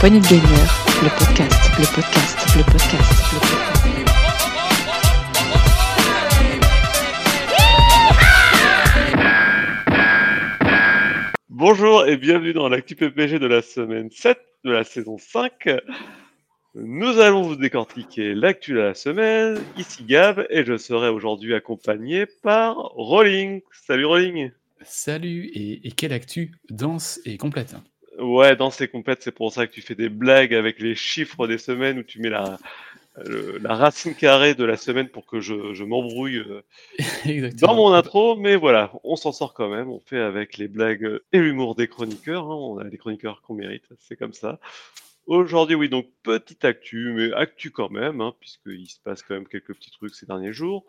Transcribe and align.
poignée 0.00 0.18
de 0.20 0.26
gamer, 0.28 0.42
le 1.02 1.10
podcast, 1.10 1.60
le 1.78 1.84
podcast, 1.94 2.38
le 2.56 2.62
podcast, 2.64 3.18
le 3.34 3.38
podcast. 3.38 3.80
Bonjour 11.50 12.06
et 12.06 12.16
bienvenue 12.16 12.54
dans 12.54 12.70
l'actu 12.70 12.96
PPG 12.96 13.38
de 13.38 13.46
la 13.46 13.60
semaine 13.60 14.10
7 14.10 14.38
de 14.64 14.70
la 14.70 14.84
saison 14.84 15.18
5. 15.18 15.68
Nous 16.74 17.18
allons 17.18 17.42
vous 17.42 17.56
décortiquer 17.56 18.32
l'actu 18.32 18.72
de 18.72 18.78
la 18.78 18.94
semaine. 18.94 19.58
Ici 19.76 20.04
Gab 20.04 20.46
et 20.48 20.64
je 20.64 20.78
serai 20.78 21.10
aujourd'hui 21.10 21.54
accompagné 21.54 22.24
par 22.24 22.74
Rolling. 22.94 23.60
Salut 23.70 24.06
Rolling. 24.06 24.50
Salut, 24.80 25.50
et, 25.52 25.86
et 25.86 25.90
quelle 25.92 26.14
actu 26.14 26.52
dense 26.70 27.20
et 27.26 27.36
complète. 27.36 27.76
Ouais, 28.18 28.56
dans 28.56 28.70
ces 28.70 28.88
complètes, 28.88 29.22
c'est 29.22 29.32
pour 29.32 29.52
ça 29.52 29.66
que 29.66 29.72
tu 29.72 29.82
fais 29.82 29.94
des 29.94 30.08
blagues 30.08 30.52
avec 30.54 30.80
les 30.80 30.94
chiffres 30.94 31.46
des 31.46 31.58
semaines 31.58 31.98
où 31.98 32.02
tu 32.02 32.20
mets 32.20 32.28
la, 32.28 32.58
le- 33.24 33.58
la 33.58 33.74
racine 33.76 34.14
carrée 34.14 34.54
de 34.54 34.64
la 34.64 34.76
semaine 34.76 35.08
pour 35.08 35.26
que 35.26 35.40
je, 35.40 35.74
je 35.74 35.84
m'embrouille 35.84 36.38
euh, 36.38 36.62
dans 37.60 37.74
mon 37.74 37.92
intro. 37.92 38.36
Mais 38.36 38.56
voilà, 38.56 38.92
on 39.04 39.16
s'en 39.16 39.32
sort 39.32 39.54
quand 39.54 39.68
même. 39.70 39.88
On 39.90 40.00
fait 40.00 40.18
avec 40.20 40.58
les 40.58 40.68
blagues 40.68 41.20
et 41.32 41.38
l'humour 41.38 41.74
des 41.76 41.88
chroniqueurs. 41.88 42.44
hein. 42.50 42.56
On 42.56 42.78
a 42.78 42.84
les 42.84 42.98
chroniqueurs 42.98 43.42
qu'on 43.42 43.54
mérite, 43.54 43.84
c'est 43.98 44.16
comme 44.16 44.34
ça. 44.34 44.60
Aujourd'hui, 45.26 45.76
oui, 45.76 45.88
donc 45.88 46.06
petite 46.24 46.64
actu, 46.64 47.12
mais 47.14 47.32
actu 47.34 47.70
quand 47.70 47.90
même, 47.90 48.20
hein, 48.20 48.34
puisqu'il 48.40 48.88
se 48.88 49.00
passe 49.00 49.22
quand 49.22 49.34
même 49.34 49.46
quelques 49.46 49.74
petits 49.74 49.90
trucs 49.92 50.14
ces 50.14 50.26
derniers 50.26 50.52
jours. 50.52 50.84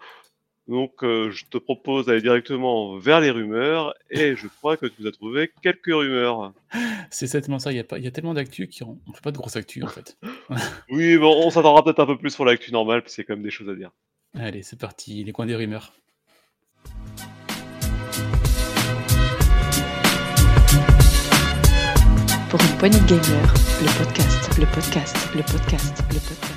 Donc, 0.68 1.04
euh, 1.04 1.32
je 1.32 1.46
te 1.46 1.58
propose 1.58 2.06
d'aller 2.06 2.22
directement 2.22 2.98
vers 2.98 3.20
les 3.20 3.32
rumeurs, 3.32 3.94
et 4.10 4.36
je 4.36 4.48
crois 4.48 4.78
que 4.78 4.86
tu 4.86 5.02
nous 5.02 5.08
as 5.08 5.12
trouvé 5.12 5.52
quelques 5.62 5.88
rumeurs. 5.88 6.54
C'est 7.10 7.28
certainement 7.28 7.60
ça, 7.60 7.72
il 7.72 7.78
y 7.78 7.80
a, 7.80 7.84
pas, 7.84 7.98
il 7.98 8.06
y 8.06 8.08
a 8.08 8.12
tellement 8.12 8.34
d'actu 8.34 8.68
qu'on 8.70 9.00
ne 9.08 9.14
fait 9.14 9.22
pas 9.22 9.32
de 9.32 9.38
grosse 9.38 9.56
actu 9.56 9.84
en 9.84 9.88
fait. 9.88 10.18
Oui, 10.90 11.18
bon, 11.18 11.46
on 11.46 11.50
s'attendra 11.50 11.84
peut-être 11.84 12.00
un 12.00 12.06
peu 12.06 12.18
plus 12.18 12.30
sur 12.30 12.46
l'actu 12.46 12.72
normale, 12.72 13.02
puis 13.02 13.12
c'est 13.12 13.24
quand 13.24 13.34
même 13.34 13.44
des 13.44 13.52
choses 13.52 13.70
à 13.70 13.76
dire. 13.76 13.92
Allez, 14.38 14.64
c'est 14.64 14.80
parti, 14.80 15.24
les 15.24 15.32
coins 15.32 15.46
des 15.46 15.56
rumeurs. 15.56 15.94
Pour 22.50 22.62
une 22.62 22.78
poignée 22.78 23.00
de 23.00 23.06
gamer, 23.06 23.54
le 23.82 23.98
podcast, 23.98 24.58
le 24.60 24.66
podcast, 24.66 25.16
le 25.36 25.42
podcast, 25.42 26.04
le 26.10 26.20
podcast. 26.20 26.51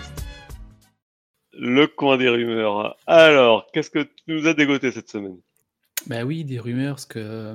Le 1.58 1.86
coin 1.86 2.16
des 2.16 2.28
rumeurs. 2.28 2.96
Alors, 3.06 3.66
qu'est-ce 3.72 3.90
que 3.90 4.02
tu 4.02 4.22
nous 4.28 4.46
as 4.46 4.54
dégoté 4.54 4.90
cette 4.90 5.08
semaine? 5.08 5.38
Bah 6.06 6.24
oui, 6.24 6.44
des 6.44 6.58
rumeurs, 6.58 6.96
parce 6.96 7.06
que 7.06 7.18
euh, 7.18 7.54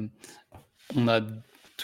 on 0.96 1.08
a 1.08 1.22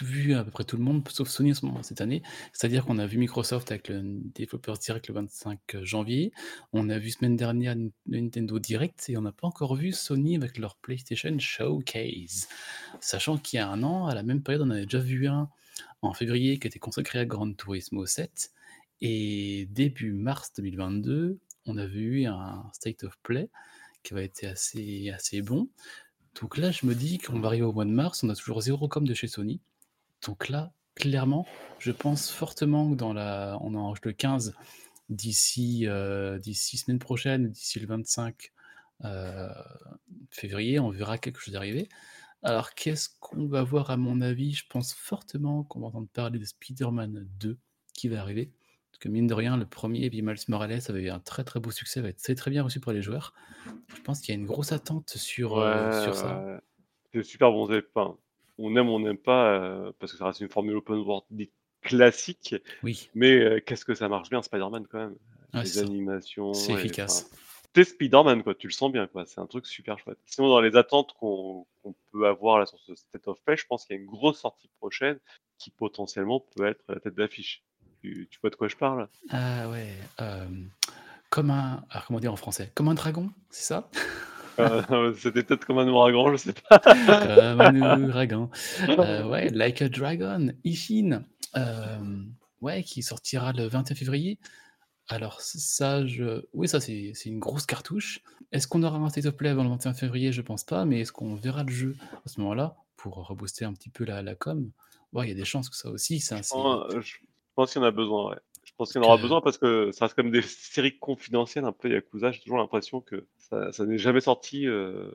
vu 0.02 0.34
à 0.34 0.44
peu 0.44 0.50
près 0.50 0.64
tout 0.64 0.76
le 0.76 0.82
monde, 0.82 1.06
sauf 1.08 1.28
Sony 1.28 1.54
ce 1.54 1.64
moment, 1.64 1.82
cette 1.82 2.00
année. 2.00 2.22
C'est-à-dire 2.52 2.84
qu'on 2.84 2.98
a 2.98 3.06
vu 3.06 3.18
Microsoft 3.18 3.70
avec 3.70 3.88
le 3.88 4.02
Developers 4.34 4.78
Direct 4.78 5.08
le 5.08 5.14
25 5.14 5.58
janvier, 5.82 6.32
on 6.72 6.90
a 6.90 6.98
vu 6.98 7.10
semaine 7.10 7.36
dernière 7.36 7.74
le 7.74 7.90
Nintendo 8.06 8.58
Direct, 8.58 9.08
et 9.08 9.16
on 9.16 9.22
n'a 9.22 9.32
pas 9.32 9.46
encore 9.46 9.74
vu 9.74 9.92
Sony 9.92 10.36
avec 10.36 10.58
leur 10.58 10.76
PlayStation 10.76 11.38
Showcase. 11.38 12.48
Sachant 13.00 13.38
qu'il 13.38 13.58
y 13.58 13.60
a 13.60 13.68
un 13.68 13.82
an, 13.82 14.06
à 14.06 14.14
la 14.14 14.22
même 14.22 14.42
période, 14.42 14.62
on 14.66 14.70
avait 14.70 14.84
déjà 14.84 14.98
vu 14.98 15.28
un 15.28 15.48
en 16.02 16.12
février 16.12 16.58
qui 16.58 16.66
était 16.66 16.78
consacré 16.78 17.18
à 17.18 17.24
Gran 17.24 17.52
Turismo 17.52 18.06
7, 18.06 18.50
et 19.02 19.66
début 19.70 20.12
mars 20.12 20.52
2022, 20.56 21.38
on 21.66 21.76
avait 21.76 21.98
eu 21.98 22.26
un 22.26 22.68
State 22.72 23.04
of 23.04 23.18
Play 23.22 23.50
qui 24.02 24.14
avait 24.14 24.24
été 24.24 24.46
assez, 24.46 25.10
assez 25.10 25.42
bon. 25.42 25.68
Donc 26.40 26.58
là, 26.58 26.70
je 26.70 26.86
me 26.86 26.94
dis 26.94 27.18
qu'on 27.18 27.40
va 27.40 27.48
arriver 27.48 27.64
au 27.64 27.72
mois 27.72 27.84
de 27.84 27.90
mars, 27.90 28.22
on 28.22 28.28
a 28.28 28.34
toujours 28.34 28.60
zéro 28.60 28.88
com 28.88 29.06
de 29.06 29.14
chez 29.14 29.26
Sony. 29.26 29.60
Donc 30.26 30.48
là, 30.48 30.72
clairement, 30.94 31.46
je 31.78 31.92
pense 31.92 32.30
fortement 32.30 32.90
que 32.90 32.96
dans 32.96 33.12
la, 33.12 33.58
on 33.60 33.74
enregistre 33.74 34.08
le 34.08 34.14
15 34.14 34.54
d'ici 35.08 35.86
euh, 35.86 36.38
d'ici 36.38 36.76
semaine 36.76 36.98
prochaine, 36.98 37.50
d'ici 37.50 37.80
le 37.80 37.86
25 37.86 38.52
euh, 39.04 39.48
février, 40.30 40.78
on 40.78 40.90
verra 40.90 41.18
quelque 41.18 41.40
chose 41.40 41.54
arriver. 41.56 41.88
Alors 42.42 42.74
qu'est-ce 42.74 43.08
qu'on 43.20 43.46
va 43.46 43.62
voir 43.62 43.90
à 43.90 43.96
mon 43.96 44.20
avis? 44.20 44.52
Je 44.52 44.64
pense 44.68 44.92
fortement 44.92 45.64
qu'on 45.64 45.80
va 45.80 45.86
entendre 45.88 46.08
parler 46.12 46.38
de 46.38 46.44
Spider-Man 46.44 47.26
2 47.40 47.58
qui 47.94 48.08
va 48.08 48.20
arriver. 48.20 48.52
Parce 48.96 49.02
que 49.02 49.08
mine 49.10 49.26
de 49.26 49.34
rien, 49.34 49.58
le 49.58 49.66
premier, 49.66 50.08
puis 50.08 50.22
Miles 50.22 50.38
Morales 50.48 50.80
avait 50.88 51.02
eu 51.02 51.10
un 51.10 51.20
très 51.20 51.44
très 51.44 51.60
beau 51.60 51.70
succès, 51.70 52.00
va 52.00 52.08
être 52.08 52.16
très 52.16 52.34
très 52.34 52.50
bien 52.50 52.62
reçu 52.62 52.80
par 52.80 52.94
les 52.94 53.02
joueurs. 53.02 53.34
Je 53.94 54.00
pense 54.00 54.22
qu'il 54.22 54.34
y 54.34 54.38
a 54.38 54.40
une 54.40 54.46
grosse 54.46 54.72
attente 54.72 55.10
sur, 55.10 55.58
euh, 55.58 56.02
sur 56.02 56.14
ça. 56.14 56.42
ouais. 56.42 56.56
C'est 57.12 57.22
super 57.22 57.52
bon. 57.52 57.64
enfin, 57.64 58.16
on 58.56 58.74
aime, 58.74 58.88
on 58.88 59.00
n'aime 59.00 59.18
pas, 59.18 59.52
euh, 59.52 59.92
parce 59.98 60.12
que 60.12 60.18
ça 60.18 60.24
reste 60.24 60.40
une 60.40 60.48
formule 60.48 60.76
open 60.76 60.96
world 60.96 61.26
classique. 61.82 62.54
Oui, 62.82 63.10
Mais 63.14 63.36
euh, 63.38 63.60
qu'est-ce 63.60 63.84
que 63.84 63.94
ça 63.94 64.08
marche 64.08 64.30
bien, 64.30 64.40
Spider-Man, 64.40 64.86
quand 64.90 64.98
même. 64.98 65.16
Ouais, 65.52 65.60
les 65.60 65.66
ça. 65.66 65.80
animations. 65.80 66.54
c'est 66.54 66.72
efficace. 66.72 67.26
enfin, 67.30 67.36
T'es 67.74 67.84
Spider-Man, 67.84 68.44
quoi. 68.44 68.54
Tu 68.54 68.66
le 68.66 68.72
sens 68.72 68.90
bien, 68.90 69.06
quoi. 69.08 69.26
C'est 69.26 69.42
un 69.42 69.46
truc 69.46 69.66
super 69.66 69.98
chouette. 69.98 70.16
Sinon, 70.24 70.48
dans 70.48 70.62
les 70.62 70.74
attentes 70.74 71.12
qu'on 71.20 71.66
qu'on 71.82 71.94
peut 72.12 72.26
avoir 72.26 72.58
là 72.60 72.64
sur 72.64 72.80
ce 72.80 72.94
State 72.94 73.28
of 73.28 73.42
Play, 73.42 73.58
je 73.58 73.66
pense 73.66 73.84
qu'il 73.84 73.94
y 73.94 73.98
a 73.98 74.00
une 74.00 74.08
grosse 74.08 74.40
sortie 74.40 74.70
prochaine 74.78 75.18
qui 75.58 75.68
potentiellement 75.68 76.40
peut 76.40 76.64
être 76.64 76.82
la 76.88 76.98
tête 76.98 77.14
d'affiche. 77.14 77.62
Tu, 78.02 78.28
tu 78.30 78.38
vois 78.40 78.50
de 78.50 78.56
quoi 78.56 78.68
je 78.68 78.76
parle? 78.76 79.08
Ah 79.30 79.68
ouais. 79.68 79.92
euh, 80.20 80.46
comme 81.30 81.50
un. 81.50 81.84
Alors 81.90 82.06
comment 82.06 82.20
dire 82.20 82.32
en 82.32 82.36
français? 82.36 82.70
Comme 82.74 82.88
un 82.88 82.94
dragon, 82.94 83.30
c'est 83.50 83.64
ça? 83.64 83.88
Euh, 84.58 85.12
C'était 85.18 85.42
peut-être 85.42 85.66
comme 85.66 85.76
un 85.76 85.86
ouragan, 85.86 86.32
je 86.32 86.36
sais 86.38 86.54
pas. 86.54 86.78
Comme 86.78 87.60
un 87.60 88.02
ouragan. 88.08 88.50
Euh, 88.88 89.22
ouais, 89.28 89.50
Like 89.50 89.82
a 89.82 89.90
Dragon, 89.90 90.48
Ishin. 90.64 91.24
ouais, 92.62 92.82
qui 92.82 93.02
sortira 93.02 93.52
le 93.52 93.66
21 93.66 93.94
février. 93.94 94.38
Alors 95.08 95.42
ça, 95.42 96.06
je... 96.06 96.42
oui, 96.54 96.68
ça 96.68 96.80
c'est 96.80 97.12
une 97.26 97.38
grosse 97.38 97.66
cartouche. 97.66 98.20
Est-ce 98.50 98.66
qu'on 98.66 98.82
aura 98.82 98.96
un 98.96 99.10
State 99.10 99.26
of 99.26 99.36
Play 99.36 99.50
avant 99.50 99.62
le 99.62 99.68
21 99.68 99.92
février? 99.92 100.32
Je 100.32 100.40
pense 100.40 100.64
pas, 100.64 100.86
mais 100.86 101.00
est-ce 101.00 101.12
qu'on 101.12 101.34
verra 101.34 101.62
le 101.62 101.70
jeu 101.72 101.94
à 102.24 102.28
ce 102.30 102.40
moment-là 102.40 102.76
pour 102.96 103.16
rebooster 103.28 103.66
un 103.66 103.74
petit 103.74 103.90
peu 103.90 104.04
la, 104.06 104.22
la 104.22 104.34
com? 104.34 104.70
Ouais, 105.12 105.26
il 105.26 105.28
y 105.28 105.32
a 105.32 105.36
des 105.36 105.44
chances 105.44 105.68
que 105.68 105.76
ça 105.76 105.90
aussi. 105.90 106.18
Ça, 106.20 106.36
je 106.40 107.16
pense 107.56 107.72
qu'il 107.72 107.82
y 107.82 107.84
en 107.84 107.88
a 107.88 107.90
besoin, 107.90 108.30
ouais. 108.30 108.36
Je 108.64 108.72
pense 108.76 108.92
qu'il 108.92 109.00
y 109.00 109.04
en 109.04 109.08
aura 109.08 109.16
besoin 109.16 109.40
parce 109.40 109.58
que 109.58 109.90
ça 109.92 110.04
reste 110.04 110.14
comme 110.14 110.30
des 110.30 110.42
séries 110.42 110.98
confidentielles, 110.98 111.64
un 111.64 111.72
peu 111.72 111.88
Yakuza. 111.90 112.30
J'ai 112.30 112.40
toujours 112.40 112.58
l'impression 112.58 113.00
que 113.00 113.26
ça, 113.38 113.72
ça 113.72 113.86
n'est 113.86 113.98
jamais 113.98 114.20
sorti 114.20 114.66
euh, 114.66 115.10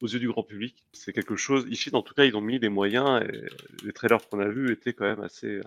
aux 0.00 0.06
yeux 0.06 0.20
du 0.20 0.28
grand 0.28 0.44
public. 0.44 0.86
C'est 0.92 1.12
quelque 1.12 1.36
chose. 1.36 1.66
Ici, 1.68 1.90
en 1.92 2.02
tout 2.02 2.14
cas, 2.14 2.24
ils 2.24 2.36
ont 2.36 2.40
mis 2.40 2.60
des 2.60 2.68
moyens 2.68 3.22
et 3.22 3.84
les 3.84 3.92
trailers 3.92 4.26
qu'on 4.28 4.38
a 4.38 4.48
vus 4.48 4.72
étaient 4.72 4.92
quand 4.92 5.06
même 5.06 5.22
assez. 5.22 5.60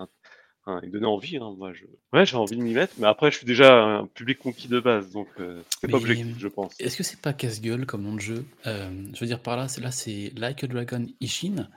Ils 0.83 0.91
donnaient 0.91 1.06
envie. 1.06 1.35
Hein, 1.35 1.53
moi, 1.57 1.73
je... 1.73 1.83
Ouais, 2.13 2.25
j'ai 2.25 2.38
envie 2.38 2.56
de 2.56 2.62
m'y 2.62 2.73
mettre, 2.73 2.94
mais 2.97 3.07
après, 3.07 3.31
je 3.31 3.38
suis 3.38 3.45
déjà 3.45 3.83
un 3.83 4.07
public 4.07 4.39
conquis 4.39 4.69
de 4.69 4.79
base, 4.79 5.12
donc 5.12 5.28
euh, 5.39 5.62
c'est 5.81 5.89
pas 5.91 5.97
objectif, 5.97 6.39
je 6.39 6.47
pense. 6.47 6.73
Est-ce 6.79 6.95
que 6.95 7.03
c'est 7.03 7.19
pas 7.19 7.33
casse-gueule 7.33 7.85
comme 7.85 8.03
nom 8.03 8.16
de 8.16 8.22
jeu? 8.22 8.45
Euh, 8.66 8.89
Je 9.13 9.19
veux 9.19 9.25
dire 9.25 9.41
par 9.41 9.57
là, 9.57 9.67
c'est 9.67 9.81
là 9.81 9.91
c'est 9.91 10.31
Like 10.38 10.63
a 10.63 10.67
Dragon 10.67 11.06
Ishin 11.19 11.67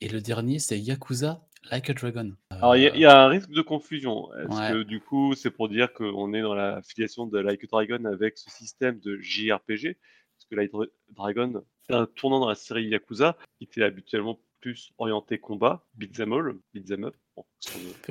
et 0.00 0.08
le 0.08 0.20
dernier 0.20 0.60
c'est 0.60 0.78
Yakuza 0.78 1.44
Like 1.70 1.90
a 1.90 1.94
Dragon. 1.94 2.32
Alors, 2.50 2.76
il 2.76 2.82
y, 2.82 2.86
a- 2.88 2.94
il 2.94 3.00
y 3.00 3.04
a 3.06 3.22
un 3.24 3.28
risque 3.28 3.50
de 3.50 3.60
confusion. 3.62 4.32
Est-ce 4.34 4.58
Ouais. 4.58 4.72
que 4.72 4.82
du 4.82 5.00
coup, 5.00 5.34
c'est 5.34 5.50
pour 5.50 5.68
dire 5.68 5.92
qu'on 5.92 6.32
est 6.32 6.42
dans 6.42 6.54
la 6.54 6.80
filiation 6.82 7.26
de 7.26 7.38
Like 7.38 7.64
a 7.64 7.66
Dragon 7.66 8.04
avec 8.06 8.38
ce 8.38 8.50
système 8.50 8.98
de 9.00 9.18
JRPG 9.20 9.96
Parce 10.36 10.46
que 10.50 10.54
Like 10.56 10.72
a 10.74 10.78
Dragon, 11.14 11.62
c'est 11.86 11.94
un 11.94 12.06
tournant 12.06 12.40
dans 12.40 12.48
la 12.48 12.54
série 12.54 12.86
Yakuza 12.88 13.36
qui 13.58 13.64
était 13.64 13.82
habituellement 13.82 14.40
plus 14.60 14.90
orienté 14.98 15.38
combat, 15.38 15.86
beat'em 15.94 16.32
all, 16.34 16.54
beat'em 16.74 17.04
up. 17.04 17.14
Bon, 17.36 17.44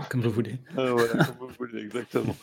comme 0.10 0.22
vous 0.22 0.32
voulez. 0.32 0.56
Euh, 0.80 0.92
voilà, 0.94 1.24
comme 1.26 1.48
vous 1.48 1.54
voulez, 1.60 1.80
exactement. 1.84 2.36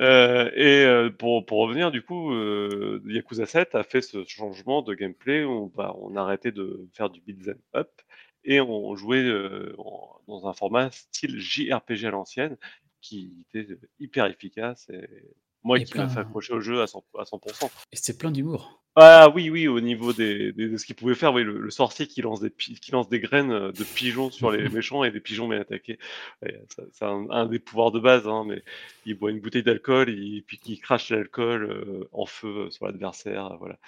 Euh, 0.00 0.50
et 0.56 0.84
euh, 0.84 1.10
pour, 1.10 1.46
pour 1.46 1.58
revenir, 1.60 1.92
du 1.92 2.02
coup, 2.02 2.32
euh, 2.32 3.00
Yakuza 3.06 3.46
7 3.46 3.76
a 3.76 3.84
fait 3.84 4.02
ce 4.02 4.24
changement 4.24 4.82
de 4.82 4.94
gameplay. 4.94 5.44
où 5.44 5.70
on 5.76 6.16
a 6.16 6.20
arrêté 6.20 6.50
de 6.50 6.88
faire 6.94 7.10
du 7.10 7.20
beat'em 7.20 7.58
up 7.76 7.90
et 8.44 8.60
on 8.60 8.94
jouait 8.96 9.24
euh, 9.24 9.74
en- 9.78 10.20
dans 10.28 10.46
un 10.48 10.52
format 10.52 10.90
style 10.90 11.38
JRPG 11.38 12.06
à 12.06 12.10
l'ancienne 12.10 12.56
qui 13.00 13.32
était 13.54 13.78
hyper 14.00 14.26
efficace. 14.26 14.88
Et 14.90 15.08
moi 15.62 15.78
Et 15.78 15.84
qui 15.84 15.96
m'a 15.96 16.04
plein- 16.04 16.08
fait 16.14 16.20
accrocher 16.20 16.52
au 16.54 16.60
jeu 16.60 16.80
à 16.82 16.86
100%. 16.86 17.02
À 17.18 17.24
100%. 17.24 17.70
Et 17.92 17.96
c'est 17.96 18.16
plein 18.18 18.30
d'humour. 18.30 18.80
Ah 18.96 19.28
oui, 19.34 19.50
oui, 19.50 19.66
au 19.66 19.80
niveau 19.80 20.12
des, 20.12 20.52
des- 20.52 20.68
de 20.68 20.76
ce 20.76 20.86
qu'il 20.86 20.94
pouvait 20.94 21.16
faire, 21.16 21.34
oui, 21.34 21.42
le, 21.42 21.58
le 21.58 21.70
sorcier 21.70 22.06
qui 22.06 22.22
lance, 22.22 22.40
des, 22.40 22.50
qui 22.52 22.92
lance 22.92 23.08
des 23.08 23.18
graines 23.18 23.50
euh, 23.50 23.72
de 23.72 23.82
pigeons 23.82 24.30
sur 24.30 24.52
les 24.52 24.68
méchants 24.70 25.02
et 25.02 25.10
des 25.10 25.18
pigeons 25.20 25.48
bien 25.48 25.60
attaqués. 25.60 25.98
C'est 26.92 27.04
un, 27.04 27.26
un 27.30 27.46
des 27.46 27.58
pouvoirs 27.58 27.90
de 27.90 27.98
base, 27.98 28.28
hein, 28.28 28.44
mais 28.46 28.62
il 29.04 29.14
boit 29.14 29.32
une 29.32 29.40
bouteille 29.40 29.64
d'alcool 29.64 30.10
et 30.10 30.42
puis 30.46 30.60
il 30.66 30.78
crache 30.80 31.10
l'alcool 31.10 31.64
euh, 31.64 32.08
en 32.12 32.24
feu 32.24 32.70
sur 32.70 32.86
l'adversaire. 32.86 33.46
euh, 33.52 33.56
Voilà. 33.58 33.78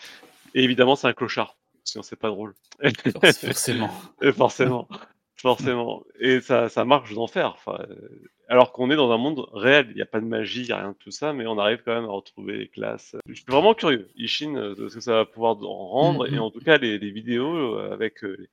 Et 0.55 0.65
évidemment, 0.65 0.97
c'est 0.97 1.07
un 1.07 1.13
clochard, 1.13 1.57
sinon 1.87 2.03
c'est 2.03 2.17
pas 2.17 2.29
drôle. 2.29 2.55
For- 2.81 3.23
Forcément. 3.35 3.91
Et 4.23 4.33
forcément, 4.33 4.89
forcément. 5.37 6.05
Et 6.21 6.41
ça, 6.41 6.69
ça 6.69 6.85
marche 6.85 7.15
d'enfer. 7.15 7.53
Enfin, 7.55 7.79
euh, 7.89 8.09
alors 8.49 8.73
qu'on 8.73 8.91
est 8.91 8.97
dans 8.97 9.11
un 9.11 9.19
monde 9.19 9.47
réel, 9.53 9.87
il 9.91 9.97
n'y 9.97 10.03
a 10.03 10.07
pas 10.07 10.21
de 10.21 10.27
magie, 10.27 10.63
il 10.63 10.67
n'y 10.67 10.73
a 10.73 10.79
rien 10.79 10.91
de 10.93 10.97
tout 10.97 11.11
ça, 11.11 11.33
mais 11.33 11.47
on 11.47 11.59
arrive 11.59 11.83
quand 11.85 11.95
même 11.95 12.05
à 12.05 12.13
retrouver 12.13 12.57
les 12.59 12.69
classes. 12.69 13.17
Je 13.27 13.35
suis 13.35 13.45
vraiment 13.49 13.75
curieux, 13.75 14.09
Ishin, 14.17 14.55
euh, 14.57 14.75
de 14.75 14.89
ce 14.89 14.95
que 14.97 15.01
ça 15.01 15.13
va 15.15 15.25
pouvoir 15.25 15.57
en 15.63 15.89
rendre, 15.89 16.29
Mhm. 16.29 16.35
et 16.35 16.39
en 16.39 16.51
tout 16.51 16.61
cas, 16.61 16.79
les, 16.79 16.99
les 16.99 17.11
vidéos 17.11 17.77
euh, 17.79 17.93
avec 17.93 18.23
les, 18.23 18.49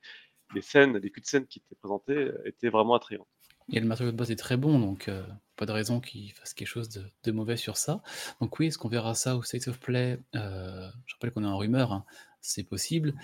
les 0.54 0.62
scènes, 0.62 0.96
les 0.98 1.10
cuts 1.10 1.20
de 1.20 1.26
scènes 1.26 1.46
qui 1.46 1.60
étaient 1.60 1.76
présentées 1.80 2.30
étaient 2.44 2.70
vraiment 2.70 2.94
attrayantes. 2.94 3.26
Et 3.72 3.80
le 3.80 3.86
matériau 3.86 4.12
de 4.12 4.16
base 4.16 4.30
est 4.30 4.36
très 4.36 4.58
bon, 4.58 4.78
donc 4.78 5.08
euh, 5.08 5.22
pas 5.56 5.64
de 5.64 5.72
raison 5.72 5.98
qu'ils 6.00 6.32
fassent 6.32 6.52
quelque 6.52 6.68
chose 6.68 6.90
de, 6.90 7.02
de 7.24 7.32
mauvais 7.32 7.56
sur 7.56 7.78
ça. 7.78 8.02
Donc 8.42 8.58
oui, 8.58 8.66
est-ce 8.66 8.76
qu'on 8.76 8.90
verra 8.90 9.14
ça 9.14 9.36
au 9.36 9.42
State 9.42 9.68
of 9.68 9.80
Play? 9.80 10.18
Euh, 10.34 10.86
Je 11.06 11.14
rappelle 11.14 11.30
qu'on 11.30 11.44
est 11.44 11.48
en 11.48 11.56
rumeur, 11.56 11.92
hein, 11.92 12.04
c'est 12.44 12.64
possible. 12.64 13.14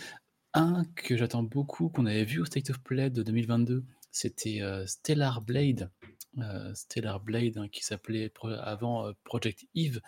Un 0.54 0.84
que 0.96 1.16
j'attends 1.16 1.42
beaucoup, 1.42 1.90
qu'on 1.90 2.06
avait 2.06 2.24
vu 2.24 2.40
au 2.40 2.44
State 2.44 2.70
of 2.70 2.80
Play 2.82 3.10
de 3.10 3.22
2022, 3.22 3.84
c'était 4.10 4.62
euh, 4.62 4.86
Stellar 4.86 5.42
Blade. 5.42 5.90
Euh, 6.38 6.74
Stellar 6.74 7.20
Blade, 7.20 7.58
hein, 7.58 7.68
qui 7.68 7.84
s'appelait 7.84 8.32
avant 8.62 9.06
euh, 9.06 9.12
Project 9.24 9.66
Eve, 9.74 10.00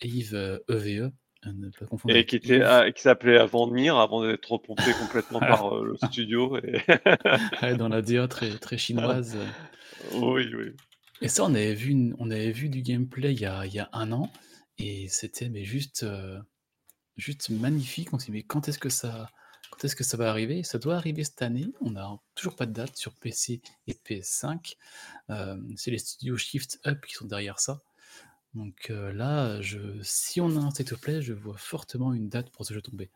Eve 0.00 0.60
EVE, 0.68 1.12
à 1.42 1.52
ne 1.52 1.68
pas 1.68 1.86
confondre 1.86 2.16
Et 2.16 2.26
qui 2.26 2.36
était, 2.36 2.62
ah, 2.62 2.90
qui 2.90 3.02
s'appelait 3.02 3.38
avant 3.38 3.70
Nier, 3.70 3.90
avant 3.90 4.26
d'être 4.26 4.50
repompé 4.50 4.82
complètement 5.00 5.40
par 5.40 5.82
le 5.82 5.96
studio. 5.96 6.58
Et... 6.58 6.80
Ouais, 7.62 7.76
dans 7.76 7.88
la 7.88 8.02
DA 8.02 8.26
très, 8.28 8.50
très 8.58 8.78
chinoise. 8.78 9.36
oui, 10.14 10.46
oui. 10.54 10.72
Et 11.20 11.28
ça, 11.28 11.44
on 11.44 11.54
avait 11.54 11.74
vu, 11.74 11.90
une- 11.90 12.16
on 12.18 12.30
avait 12.30 12.52
vu 12.52 12.68
du 12.68 12.82
gameplay 12.82 13.32
il 13.32 13.40
y 13.40 13.46
a, 13.46 13.64
il 13.66 13.74
y 13.74 13.78
a 13.78 13.88
un 13.92 14.10
an, 14.12 14.30
et 14.78 15.08
c'était 15.08 15.48
mais 15.48 15.64
juste, 15.64 16.06
juste 17.18 17.50
magnifique. 17.50 18.14
On 18.14 18.18
s'est 18.18 18.26
dit, 18.26 18.32
mais 18.32 18.42
quand 18.42 18.68
est-ce 18.68 18.78
que 18.78 18.88
ça, 18.88 19.28
va 20.16 20.30
arriver? 20.30 20.62
Ça 20.62 20.78
doit 20.78 20.96
arriver 20.96 21.24
cette 21.24 21.42
année. 21.42 21.66
On 21.82 21.90
n'a 21.90 22.18
toujours 22.34 22.56
pas 22.56 22.64
de 22.64 22.72
date 22.72 22.96
sur 22.96 23.12
PC 23.14 23.60
et 23.86 23.92
PS5. 23.92 24.76
Euh, 25.30 25.60
c'est 25.76 25.90
les 25.90 25.98
studios 25.98 26.38
Shift 26.38 26.80
Up 26.86 27.04
qui 27.06 27.14
sont 27.14 27.26
derrière 27.26 27.60
ça. 27.60 27.82
Donc 28.54 28.88
euh, 28.90 29.12
là, 29.12 29.60
si 30.02 30.40
on 30.40 30.56
a 30.56 30.60
un 30.60 30.70
state 30.70 30.92
of 30.92 31.00
play, 31.00 31.20
je 31.20 31.34
vois 31.34 31.58
fortement 31.58 32.14
une 32.14 32.28
date 32.28 32.50
pour 32.50 32.64
ce 32.64 32.72
jeu 32.72 32.80
tomber. 32.80 33.10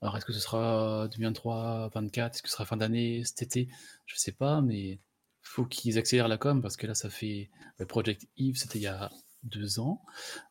Alors, 0.00 0.16
est-ce 0.16 0.24
que 0.24 0.32
ce 0.32 0.38
sera 0.38 1.08
2023, 1.08 1.90
24, 1.92 2.34
est-ce 2.34 2.42
que 2.42 2.48
ce 2.48 2.54
sera 2.54 2.64
fin 2.64 2.76
d'année, 2.76 3.24
cet 3.24 3.42
été? 3.42 3.68
Je 4.06 4.16
sais 4.16 4.30
pas, 4.30 4.60
mais 4.60 5.00
faut 5.42 5.64
qu'ils 5.64 5.98
accélèrent 5.98 6.28
la 6.28 6.38
com 6.38 6.62
parce 6.62 6.76
que 6.76 6.86
là, 6.86 6.94
ça 6.94 7.10
fait 7.10 7.50
le 7.78 7.86
Project 7.86 8.28
Eve, 8.36 8.56
c'était 8.56 8.78
il 8.78 8.82
y 8.82 8.86
a 8.86 9.10
deux 9.44 9.80
ans. 9.80 10.02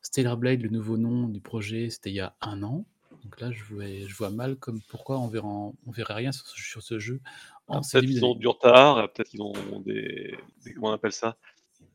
Stellar 0.02 0.38
Blade, 0.38 0.62
le 0.62 0.70
nouveau 0.70 0.98
nom 0.98 1.28
du 1.28 1.42
projet, 1.42 1.90
c'était 1.90 2.10
il 2.10 2.16
y 2.16 2.20
a 2.22 2.36
un 2.42 2.64
an. 2.64 2.86
Donc 3.24 3.42
là, 3.42 3.52
je 3.52 3.64
vois, 3.64 3.86
je 3.86 4.16
vois 4.16 4.30
mal 4.30 4.56
comme 4.58 4.82
pourquoi 4.90 5.20
on 5.20 5.28
verra, 5.28 5.48
on 5.48 5.92
verrait 5.92 6.14
rien 6.14 6.32
sur 6.32 6.46
ce, 6.48 6.56
sur 6.62 6.82
ce 6.82 7.00
jeu 7.00 7.20
en 7.68 7.78
Ah, 7.78 7.82
peut-être 7.82 8.06
qu'ils 8.06 8.24
ont 8.26 8.36
du 8.36 8.48
retard, 8.48 9.12
peut-être 9.12 9.30
qu'ils 9.30 9.42
ont 9.42 9.54
des, 9.86 10.38
des- 10.64 10.74
comment 10.74 10.90
on 10.90 10.94
appelle 10.94 11.12
ça, 11.12 11.36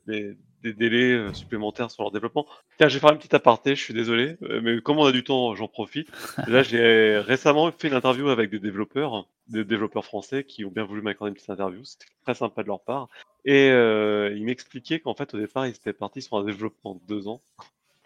des, 0.06 0.36
des 0.62 0.72
délais 0.72 1.12
euh, 1.12 1.32
supplémentaires 1.32 1.90
sur 1.90 2.02
leur 2.02 2.12
développement. 2.12 2.46
Tiens, 2.78 2.88
je 2.88 2.94
vais 2.94 3.00
faire 3.00 3.10
une 3.10 3.18
petite 3.18 3.34
aparté, 3.34 3.74
je 3.74 3.82
suis 3.82 3.94
désolé, 3.94 4.36
euh, 4.42 4.60
mais 4.62 4.80
comme 4.80 4.98
on 4.98 5.04
a 5.04 5.12
du 5.12 5.24
temps, 5.24 5.54
j'en 5.54 5.68
profite. 5.68 6.08
Là, 6.48 6.62
j'ai 6.62 7.18
récemment 7.18 7.70
fait 7.72 7.88
une 7.88 7.94
interview 7.94 8.28
avec 8.28 8.50
des 8.50 8.58
développeurs, 8.58 9.26
des 9.48 9.64
développeurs 9.64 10.04
français 10.04 10.44
qui 10.44 10.64
ont 10.64 10.70
bien 10.70 10.84
voulu 10.84 11.02
m'accorder 11.02 11.30
une 11.30 11.34
petite 11.34 11.50
interview. 11.50 11.84
C'était 11.84 12.06
très 12.24 12.34
sympa 12.34 12.62
de 12.62 12.68
leur 12.68 12.80
part. 12.80 13.08
Et 13.44 13.70
euh, 13.70 14.32
ils 14.36 14.44
m'expliquaient 14.44 15.00
qu'en 15.00 15.14
fait, 15.14 15.34
au 15.34 15.38
départ, 15.38 15.66
ils 15.66 15.70
étaient 15.70 15.92
partis 15.92 16.22
sur 16.22 16.36
un 16.36 16.44
développement 16.44 16.94
de 16.94 17.00
deux 17.08 17.28
ans. 17.28 17.42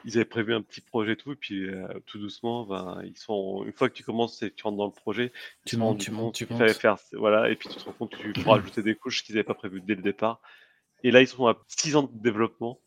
Ils 0.04 0.16
avaient 0.16 0.24
prévu 0.24 0.54
un 0.54 0.62
petit 0.62 0.80
projet 0.80 1.12
et 1.12 1.16
tout, 1.16 1.32
et 1.32 1.36
puis 1.36 1.68
euh, 1.68 1.86
tout 2.06 2.18
doucement, 2.18 2.64
ben, 2.64 3.02
ils 3.04 3.16
sont, 3.16 3.64
une 3.66 3.72
fois 3.72 3.88
que 3.88 3.94
tu 3.94 4.04
commences 4.04 4.40
et 4.42 4.50
que 4.50 4.54
tu 4.54 4.62
rentres 4.62 4.76
dans 4.76 4.86
le 4.86 4.92
projet, 4.92 5.32
Tu 5.64 5.76
montes, 5.76 5.98
tu 5.98 6.12
montes, 6.12 6.34
tu 6.34 6.46
montes. 6.48 6.70
faire, 6.72 6.96
voilà, 7.12 7.50
et 7.50 7.56
puis 7.56 7.68
tu 7.68 7.76
te 7.76 7.84
rends 7.84 7.92
compte 7.92 8.16
que 8.16 8.30
tu 8.30 8.40
pourras 8.40 8.58
ajouter 8.58 8.82
des 8.82 8.94
couches 8.94 9.24
qu'ils 9.24 9.34
n'avaient 9.34 9.44
pas 9.44 9.54
prévues 9.54 9.80
dès 9.80 9.96
le 9.96 10.02
départ. 10.02 10.40
Et 11.02 11.10
là, 11.10 11.20
ils 11.20 11.28
sont 11.28 11.46
à 11.46 11.56
6 11.68 11.96
ans 11.96 12.02
de 12.04 12.10
développement. 12.12 12.80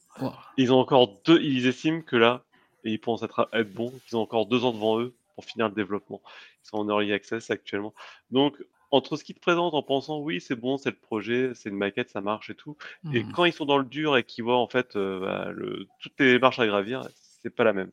Ils 0.58 0.74
ont 0.74 0.80
encore 0.80 1.22
deux, 1.26 1.42
ils 1.42 1.68
estiment 1.68 2.02
que 2.02 2.16
là, 2.16 2.44
et 2.84 2.92
ils 2.92 3.00
pensent 3.00 3.24
être, 3.24 3.50
être 3.54 3.74
bons, 3.74 3.94
qu'ils 4.08 4.18
ont 4.18 4.22
encore 4.22 4.46
deux 4.46 4.66
ans 4.66 4.74
devant 4.74 5.00
eux 5.00 5.16
pour 5.36 5.46
finir 5.46 5.70
le 5.70 5.76
développement. 5.76 6.22
Ils 6.66 6.68
sont 6.70 6.78
en 6.78 6.90
early 6.90 7.14
access 7.14 7.50
actuellement. 7.50 7.94
Donc, 8.32 8.58
entre 8.92 9.16
ce 9.18 9.24
qu'ils 9.24 9.36
te 9.36 9.40
présentent 9.42 9.74
en 9.76 9.84
pensant, 9.84 10.20
oui, 10.20 10.42
c'est 10.42 10.56
bon, 10.56 10.78
c'est 10.78 10.90
le 10.90 10.98
projet, 10.98 11.52
c'est 11.54 11.70
une 11.70 11.76
maquette, 11.78 12.10
ça 12.10 12.22
marche 12.22 12.50
et 12.50 12.56
tout, 12.56 12.76
et 13.14 13.24
Hmm. 13.24 13.32
quand 13.32 13.46
ils 13.46 13.54
sont 13.54 13.66
dans 13.66 13.78
le 13.78 13.86
dur 13.86 14.18
et 14.18 14.24
qu'ils 14.24 14.44
voient 14.44 14.58
en 14.58 14.68
fait 14.68 14.96
euh, 14.96 15.20
bah, 15.20 15.52
le, 15.52 15.88
toutes 16.00 16.20
les 16.20 16.40
marches 16.40 16.60
à 16.60 16.66
gravir, 16.68 17.08
c'est 17.42 17.52
pas 17.52 17.64
la 17.64 17.74
même. 17.74 17.92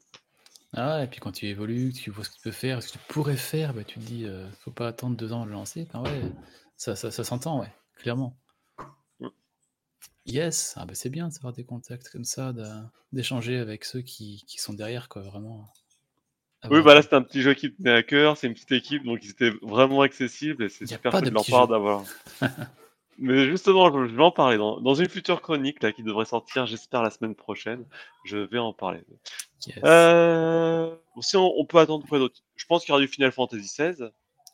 Ah 0.73 1.03
et 1.05 1.07
puis 1.07 1.21
quand 1.21 1.33
tu 1.33 1.47
évolues, 1.47 1.93
tu 1.93 2.11
vois 2.11 2.25
ce 2.25 2.31
que 2.31 2.37
tu 2.37 2.43
peux 2.43 2.51
faire, 2.53 2.83
ce 2.83 2.89
que 2.89 2.93
tu 2.95 3.05
pourrais 3.09 3.37
faire, 3.37 3.75
bah, 3.75 3.85
tu 3.85 3.99
te 3.99 4.05
dis, 4.05 4.25
euh, 4.27 4.47
faut 4.61 4.71
pas 4.71 4.89
attendre 4.89 5.17
deux 5.17 5.33
ans 5.33 5.43
de 5.45 5.49
le 5.49 5.53
lancer. 5.53 5.87
Ouais, 5.95 6.23
ça, 6.77 6.97
ça, 6.97 7.11
ça 7.11 7.25
s'entend, 7.25 7.61
ouais, 7.61 7.73
clairement. 7.97 8.37
Yes, 10.27 10.75
ah 10.77 10.85
bah 10.87 10.95
c'est 10.95 11.09
bien 11.11 11.29
d'avoir 11.29 11.53
des 11.53 11.65
contacts 11.65 12.09
comme 12.11 12.25
ça, 12.25 12.53
d'échanger 13.13 13.57
avec 13.59 13.85
ceux 13.85 14.03
qui, 14.03 14.45
qui 14.47 14.59
sont 14.59 14.73
derrière, 14.75 15.09
quoi, 15.09 15.23
vraiment. 15.23 15.69
Oui, 16.71 16.79
Avoir- 16.79 16.83
voilà, 16.83 17.03
c'était 17.03 17.15
un 17.15 17.23
petit 17.23 17.43
jeu 17.43 17.55
qui 17.55 17.73
tenait 17.73 17.93
à 17.93 18.03
cœur, 18.03 18.37
c'est 18.37 18.47
une 18.49 18.55
petite 18.55 18.73
équipe, 18.73 19.05
donc 19.05 19.21
ils 19.23 19.31
étaient 19.31 19.53
vraiment 19.63 20.01
accessibles 20.03 20.65
et 20.65 20.69
c'est 20.69 20.87
super 20.87 21.13
cool 21.13 21.21
de 21.23 21.31
de 21.31 21.35
leur 21.35 21.45
part 21.47 21.69
d'avoir. 21.69 22.05
Mais 23.19 23.47
justement, 23.49 23.91
je 24.07 24.15
vais 24.15 24.23
en 24.23 24.31
parler 24.31 24.59
dans, 24.59 24.81
dans 24.81 24.95
une 24.95 25.09
future 25.09 25.41
chronique 25.41 25.83
là 25.83 25.93
qui 25.93 26.03
devrait 26.03 26.27
sortir, 26.27 26.67
j'espère 26.67 27.03
la 27.03 27.11
semaine 27.11 27.35
prochaine. 27.35 27.85
Je 28.27 28.37
vais 28.37 28.59
en 28.59 28.73
parler. 28.75 29.01
Yes. 29.67 29.79
Euh... 29.85 30.95
Si 31.21 31.37
on, 31.37 31.51
on 31.59 31.65
peut 31.65 31.79
attendre 31.79 32.07
quoi 32.07 32.19
d'autre 32.19 32.43
Je 32.57 32.67
pense 32.67 32.83
qu'il 32.85 32.91
y 32.91 32.93
aura 32.93 33.01
du 33.01 33.09
Final 33.09 33.33
Fantasy 33.33 33.63
XVI. 33.65 34.11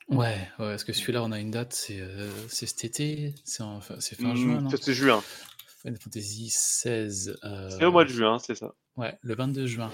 Ouais, 0.09 0.27
ouais, 0.27 0.41
parce 0.59 0.85
que 0.85 0.93
celui-là, 0.93 1.23
on 1.23 1.33
a 1.33 1.41
une 1.41 1.51
date, 1.51 1.73
c'est 1.73 2.01
euh, 2.01 2.31
cet 2.49 2.85
été, 2.85 3.35
c'est 3.45 3.65
c'est 4.01 4.17
fin 4.21 4.35
Hmm, 4.35 4.37
juin, 4.37 4.69
c'est 4.81 4.95
juin. 4.95 5.23
Final 5.83 5.99
Fantasy 6.01 6.47
XVI. 6.49 7.35
C'est 7.71 7.85
au 7.85 7.93
mois 7.93 8.05
de 8.05 8.11
euh, 8.11 8.15
juin, 8.15 8.39
c'est 8.39 8.55
ça. 8.55 8.73
Ouais, 8.97 9.19
le 9.23 9.35
22 9.35 9.67
juin. 9.67 9.91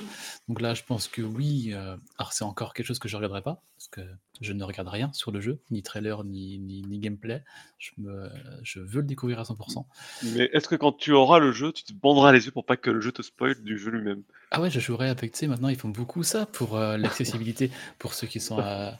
Donc 0.49 0.61
là, 0.61 0.75
je 0.75 0.83
pense 0.83 1.07
que 1.07 1.23
oui. 1.23 1.71
euh, 1.73 1.97
alors, 2.19 2.33
c'est 2.33 2.43
encore 2.45 2.75
quelque 2.75 2.87
chose 2.87 2.99
que 2.99 3.09
je 3.09 3.15
ne 3.15 3.19
regarderai 3.19 3.43
pas, 3.43 3.63
parce 3.77 3.87
que 3.89 4.01
je 4.41 4.53
ne 4.53 4.65
regarde 4.65 4.89
rien 4.89 5.11
sur 5.13 5.31
le 5.31 5.41
jeu, 5.41 5.61
ni 5.71 5.83
trailer, 5.85 6.25
ni, 6.25 6.59
ni, 6.59 6.83
ni 6.83 6.99
gameplay. 6.99 7.43
Je, 7.79 7.93
me, 7.99 8.29
je 8.63 8.81
veux 8.81 9.01
le 9.01 9.07
découvrir 9.07 9.39
à 9.39 9.45
100%. 9.45 9.87
Mais 10.35 10.51
est-ce 10.53 10.67
que 10.69 10.75
quand 10.75 10.93
tu 10.93 11.13
auras 11.13 11.39
le 11.39 11.53
jeu, 11.53 11.73
tu 11.73 11.85
te 11.85 11.93
banderas 11.93 12.33
les 12.33 12.47
yeux 12.47 12.51
pour 12.53 12.67
pas 12.67 12.77
que 12.77 12.91
le 12.91 13.01
jeu 13.01 13.13
te 13.13 13.23
spoil 13.23 13.55
du 13.63 13.79
jeu 13.79 13.91
lui-même? 13.93 14.25
Ah 14.51 14.61
ouais, 14.61 14.69
je 14.71 14.81
jouerai 14.81 15.09
avec, 15.09 15.33
tu 15.33 15.39
sais, 15.39 15.47
maintenant, 15.47 15.69
ils 15.69 15.79
font 15.79 15.91
beaucoup 15.91 16.25
ça 16.25 16.47
pour 16.47 16.77
euh, 16.77 16.97
l'accessibilité, 16.97 17.71
pour 18.01 18.15
ceux 18.15 18.27
qui 18.27 18.41
sont 18.41 18.59
à- 18.59 18.99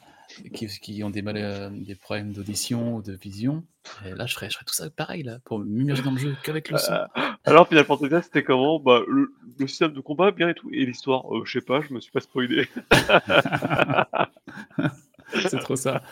qui, 0.55 0.67
qui 0.67 1.05
ont 1.05 1.11
des, 1.11 1.23
mal, 1.23 1.37
euh, 1.37 1.71
des 1.71 1.95
problèmes 1.95 2.33
d'audition 2.33 2.97
ou 2.97 3.03
de 3.03 3.13
vision. 3.13 3.65
Et 4.05 4.15
là, 4.15 4.27
je 4.27 4.35
ferai, 4.35 4.51
je 4.51 4.55
ferai 4.55 4.65
tout 4.65 4.75
ça 4.75 4.91
pareil, 4.91 5.23
là, 5.23 5.39
pour 5.45 5.59
m'immerger 5.59 6.03
dans 6.03 6.13
le 6.13 6.19
jeu 6.19 6.37
qu'avec 6.43 6.71
le 6.71 6.79
son. 6.79 6.93
Alors 7.45 7.69
Final 7.69 7.85
Fantasy 7.85 8.25
c'était 8.25 8.43
comment? 8.43 8.81
Bah 8.81 9.03
le, 9.09 9.33
le 9.59 9.67
système 9.67 9.93
de 9.93 10.01
combat 10.01 10.31
bien 10.31 10.51
et 10.51 10.55
tout 10.55 10.71
et 10.73 10.85
l'histoire, 10.85 11.35
euh, 11.35 11.45
je 11.45 11.53
sais 11.53 11.65
pas, 11.65 11.81
je 11.81 11.95
me 11.95 12.01
suis 12.01 12.13
pas 12.13 12.21
spoilé. 12.21 12.69
c'est 15.49 15.59
trop 15.59 15.77
ça. 15.77 16.03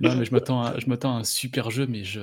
Non, 0.00 0.14
mais 0.16 0.24
je 0.24 0.32
m'attends 0.32 0.62
à, 0.62 0.78
je 0.78 0.86
m'attends 0.86 1.16
à 1.16 1.20
un 1.20 1.24
super 1.24 1.70
jeu, 1.70 1.86
mais 1.86 2.04
je, 2.04 2.20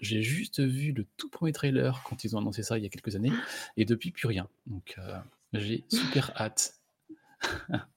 j'ai 0.00 0.22
juste 0.22 0.60
vu 0.60 0.92
le 0.92 1.06
tout 1.16 1.28
premier 1.28 1.52
trailer 1.52 2.02
quand 2.04 2.24
ils 2.24 2.36
ont 2.36 2.38
annoncé 2.38 2.62
ça 2.62 2.78
il 2.78 2.84
y 2.84 2.86
a 2.86 2.90
quelques 2.90 3.16
années, 3.16 3.32
et 3.76 3.84
depuis 3.84 4.10
plus 4.10 4.28
rien. 4.28 4.48
Donc, 4.66 4.94
euh, 4.98 5.18
j'ai 5.52 5.84
super 5.88 6.32
hâte. 6.36 6.74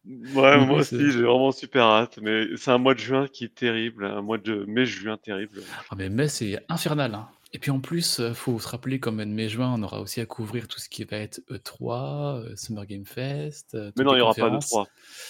Ouais, 0.05 0.65
moi 0.65 0.79
aussi, 0.79 1.11
j'ai 1.11 1.21
vraiment 1.21 1.51
super 1.51 1.83
hâte, 1.85 2.19
mais 2.21 2.45
c'est 2.57 2.71
un 2.71 2.77
mois 2.77 2.93
de 2.93 2.99
juin 2.99 3.27
qui 3.27 3.45
est 3.45 3.55
terrible, 3.55 4.05
un 4.05 4.21
mois 4.21 4.37
de 4.37 4.65
mai-juin 4.67 5.17
terrible. 5.17 5.61
Ah, 5.89 5.95
mais 5.95 6.09
mai, 6.09 6.27
c'est 6.27 6.63
infernal. 6.69 7.15
hein. 7.15 7.27
Et 7.53 7.59
puis 7.59 7.69
en 7.71 7.79
plus, 7.79 8.19
euh, 8.19 8.33
faut 8.33 8.59
se 8.59 8.67
rappeler 8.67 8.99
qu'en 8.99 9.11
mai-juin, 9.11 9.73
on 9.77 9.83
aura 9.83 9.99
aussi 10.01 10.21
à 10.21 10.25
couvrir 10.25 10.67
tout 10.67 10.79
ce 10.79 10.87
qui 10.89 11.03
va 11.03 11.17
être 11.17 11.41
E3, 11.49 12.39
euh, 12.45 12.55
Summer 12.55 12.85
Game 12.85 13.05
Fest. 13.05 13.75
euh, 13.75 13.91
Mais 13.97 14.03
non, 14.05 14.13
il 14.13 14.17
n'y 14.17 14.21
aura 14.21 14.33
pas 14.33 14.49
de 14.49 14.55
conférences. 14.55 14.69
3. 14.69 14.87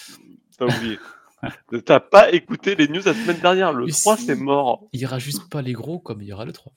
T'as 0.58 0.66
oublié. 0.78 1.00
T'as 1.86 2.00
pas 2.00 2.32
écouté 2.32 2.76
les 2.76 2.88
news 2.88 3.02
la 3.04 3.16
semaine 3.16 3.40
dernière, 3.40 3.74
le 3.74 3.86
Mais 3.86 3.92
3 3.92 4.18
si. 4.18 4.26
c'est 4.26 4.36
mort. 4.36 4.88
Il 4.94 5.02
y 5.02 5.06
aura 5.08 5.18
juste 5.18 5.50
pas 5.50 5.64
les 5.64 5.74
gros 5.74 5.98
comme 6.00 6.22
il 6.22 6.28
y 6.28 6.34
aura 6.34 6.46
le 6.46 6.52
3. 6.54 6.72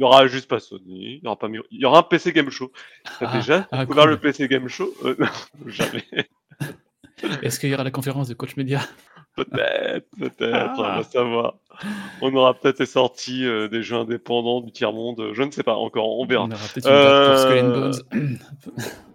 Il 0.00 0.04
y 0.04 0.06
aura 0.06 0.26
juste 0.28 0.48
pas 0.48 0.60
Sony, 0.60 1.18
il 1.18 1.20
y 1.22 1.26
aura 1.26 1.38
pas 1.38 1.48
il 1.70 1.78
y 1.78 1.84
aura 1.84 1.98
un 1.98 2.02
PC 2.02 2.32
Game 2.32 2.48
Show. 2.48 2.72
T'as 3.18 3.26
Ah, 3.28 3.36
déjà 3.36 3.68
ah, 3.70 3.84
cool. 3.84 4.08
le 4.08 4.16
PC 4.18 4.48
Game 4.48 4.66
Show 4.66 4.94
Euh, 5.04 5.14
non, 5.18 5.26
Jamais. 5.66 6.04
Est-ce 7.42 7.60
qu'il 7.60 7.68
y 7.68 7.74
aura 7.74 7.84
la 7.84 7.90
conférence 7.90 8.26
de 8.28 8.32
Coach 8.32 8.56
Media? 8.56 8.80
Peut-être, 9.36 10.06
peut-être, 10.18 10.54
Ah. 10.54 10.74
on 10.78 10.82
va 10.82 11.02
savoir. 11.02 11.54
On 12.22 12.34
aura 12.34 12.54
peut-être 12.54 12.78
les 12.80 12.86
sorties 12.86 13.44
euh, 13.44 13.68
des 13.68 13.82
jeux 13.82 13.96
indépendants 13.96 14.62
du 14.62 14.72
tiers-monde, 14.72 15.32
je 15.34 15.42
ne 15.42 15.50
sais 15.50 15.62
pas 15.62 15.74
encore, 15.76 16.18
on 16.18 16.24
verra. 16.24 16.44
On 16.44 16.50
aura 16.50 16.64
peut-être 16.72 16.88
une 16.88 17.36
Skull 17.36 17.58
and 17.58 17.68
Euh, 17.68 17.90
Bones. 18.10 18.38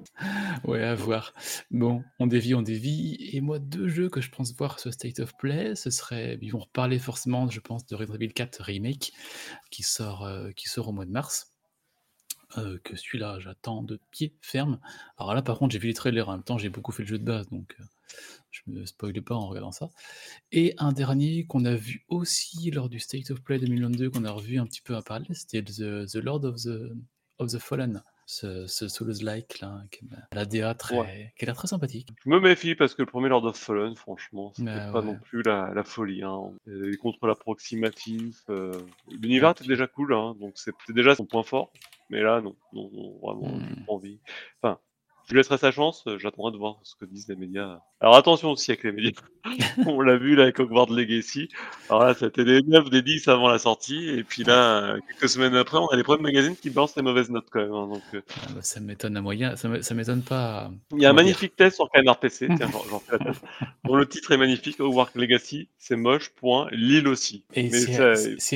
ouais, 0.64 0.84
à 0.84 0.96
voir. 0.96 1.34
Bon, 1.72 2.04
on 2.20 2.28
dévie, 2.28 2.56
on 2.56 2.62
dévie. 2.62 3.18
Et 3.34 3.42
moi, 3.42 3.60
deux 3.60 3.88
jeux 3.88 4.10
que 4.10 4.22
je 4.22 4.30
pense 4.30 4.54
voir 4.56 4.80
sur 4.80 4.94
State 4.94 5.20
of 5.20 5.36
Play, 5.38 5.76
ce 5.76 5.90
serait. 5.90 6.38
Ils 6.42 6.52
vont 6.52 6.60
reparler 6.60 7.00
forcément, 7.00 7.50
je 7.50 7.60
pense, 7.60 7.86
de 7.86 7.96
Resident 7.96 8.16
Evil 8.16 8.34
4 8.34 8.62
Remake, 8.62 9.14
qui 9.72 9.84
sort, 9.84 10.24
euh, 10.24 10.52
qui 10.52 10.70
sort 10.70 10.88
au 10.90 10.92
mois 10.92 11.06
de 11.06 11.12
mars. 11.12 11.52
Euh, 12.58 12.78
que 12.84 12.96
celui-là, 12.96 13.40
j'attends 13.40 13.84
de 13.84 14.00
pied 14.12 14.34
ferme. 14.42 14.80
Alors 15.18 15.34
là, 15.34 15.42
par 15.42 15.58
contre, 15.58 15.74
j'ai 15.74 15.80
vu 15.80 15.88
les 15.88 15.94
trailers 15.94 16.30
en 16.30 16.34
même 16.34 16.44
temps, 16.44 16.58
j'ai 16.58 16.70
beaucoup 16.70 16.92
fait 16.92 17.04
le 17.04 17.10
jeu 17.10 17.20
de 17.20 17.24
base, 17.24 17.50
donc 17.50 17.76
euh, 17.80 17.84
je 18.52 18.62
me 18.68 18.86
spoile 18.86 19.22
pas 19.22 19.36
en 19.36 19.48
regardant 19.48 19.72
ça. 19.72 19.90
Et 20.54 20.74
un 20.78 20.94
dernier 20.94 21.46
qu'on 21.48 21.66
a 21.66 21.76
vu 21.76 22.06
aussi 22.08 22.72
lors 22.72 22.88
du 22.88 23.00
State 23.00 23.32
of 23.32 23.42
Play 23.42 23.60
2022, 23.60 24.10
qu'on 24.10 24.24
a 24.24 24.32
revu 24.32 24.58
un 24.58 24.66
petit 24.66 24.82
peu 24.82 24.96
à 24.96 25.02
parler, 25.02 25.28
c'était 25.34 25.64
the, 25.64 26.16
Lord 26.16 26.46
of 26.46 27.52
the 27.52 27.60
Fallen, 27.60 28.02
ce, 28.26 28.66
ce 28.68 28.88
Souls-like 28.88 29.60
là, 29.60 29.82
qui 29.92 30.00
a 30.32 30.36
la 30.36 30.46
DA 30.46 30.74
très, 30.74 30.98
Ouais. 30.98 31.34
qui 31.38 31.46
a 31.46 31.48
l'air 31.48 31.56
très 31.56 31.68
sympathique. 31.68 32.10
Je 32.26 32.30
me 32.30 32.40
méfie 32.40 32.76
parce 32.76 32.96
que 32.96 33.02
le 33.04 33.06
premier 33.06 33.30
Lord 33.30 33.46
of 33.46 33.56
Fallen, 33.58 33.96
franchement, 33.96 34.52
c'était 34.56 34.70
Bah 34.76 34.92
pas 34.92 35.00
ouais. 35.00 35.06
non 35.06 35.18
plus 35.20 35.44
la, 35.44 35.72
la 35.74 35.84
folie. 35.84 36.24
Hein. 36.24 36.52
Les 36.66 36.98
contrôles 36.98 37.32
approximatifs, 37.32 38.44
euh, 38.50 38.72
l'univers 39.12 39.52
était 39.52 39.66
déjà 39.68 39.88
cool, 39.88 40.14
hein, 40.14 40.36
donc 40.40 40.54
c'était 40.56 40.94
déjà 40.94 41.16
son 41.16 41.26
point 41.26 41.44
fort. 41.44 41.72
Mais 42.10 42.22
là, 42.22 42.42
non, 42.42 42.56
non, 42.74 42.90
non, 42.94 43.20
vraiment, 43.22 43.60
j'ai 43.60 43.66
Hmm. 43.82 43.86
pas 43.86 43.94
envie. 43.94 44.20
Enfin, 44.62 44.80
je 45.28 45.34
lui 45.34 45.38
laisserai 45.40 45.58
sa 45.58 45.72
chance, 45.72 46.04
euh, 46.08 46.18
j'attendrai 46.20 46.52
de 46.52 46.58
voir 46.58 46.78
ce 46.84 46.96
que 46.96 47.06
disent 47.06 47.28
les 47.28 47.36
médias. 47.36 47.80
Alors 48.00 48.16
attention 48.16 48.52
aussi 48.52 48.72
avec 48.72 48.84
les 48.84 48.92
médias. 48.92 49.12
On 49.86 50.02
l'a 50.02 50.18
vu 50.18 50.36
là 50.36 50.44
avec 50.44 50.60
Hogwarts 50.60 50.92
Legacy. 50.92 51.50
Alors 51.90 52.04
là, 52.06 52.14
c'était 52.14 52.44
des 52.46 52.62
9, 52.64 52.90
des 52.90 53.02
10 53.02 53.28
avant 53.28 53.48
la 53.48 53.58
sortie, 53.60 54.10
et 54.10 54.24
puis 54.24 54.44
là, 54.44 54.80
euh, 54.96 55.00
quelques 55.08 55.30
semaines 55.30 55.56
après, 55.56 55.78
on 55.78 55.88
a 55.88 55.96
les 55.96 56.04
premiers 56.04 56.24
magazines 56.24 56.56
qui 56.56 56.70
balancent 56.70 56.96
les 56.96 57.02
mauvaises 57.04 57.30
notes 57.30 57.48
quand 57.52 57.60
même. 57.62 57.72
hein, 57.74 57.88
donc, 57.88 58.02
euh, 58.14 58.22
Ah 58.44 58.48
bah, 58.56 58.62
ça 58.62 58.80
m'étonne 58.80 59.16
à 59.18 59.22
moyen, 59.22 59.56
ça 59.56 59.68
m'é- 59.68 59.82
ça 59.84 59.94
m'étonne 59.94 60.22
pas. 60.24 60.72
Il 60.92 61.02
y 61.02 61.06
a 61.06 61.10
un 61.10 61.14
magnifique 61.14 61.56
test 61.56 61.76
sur 61.76 61.90
Canard 61.92 62.20
PC, 62.20 62.48
tiens, 62.58 62.70
j'en 62.90 63.00
fais 63.00 63.18
la 63.20 63.32
dont 63.86 63.96
le 63.96 64.08
titre 64.08 64.32
est 64.32 64.38
magnifique, 64.38 64.80
Hogwarts 64.80 65.12
Legacy, 65.16 65.70
c'est 65.78 65.96
moche, 65.96 66.30
point, 66.32 66.68
Lille 66.72 67.08
aussi. 67.08 67.44
Et 67.54 67.64
Mais 67.64 67.70
ça, 67.72 68.14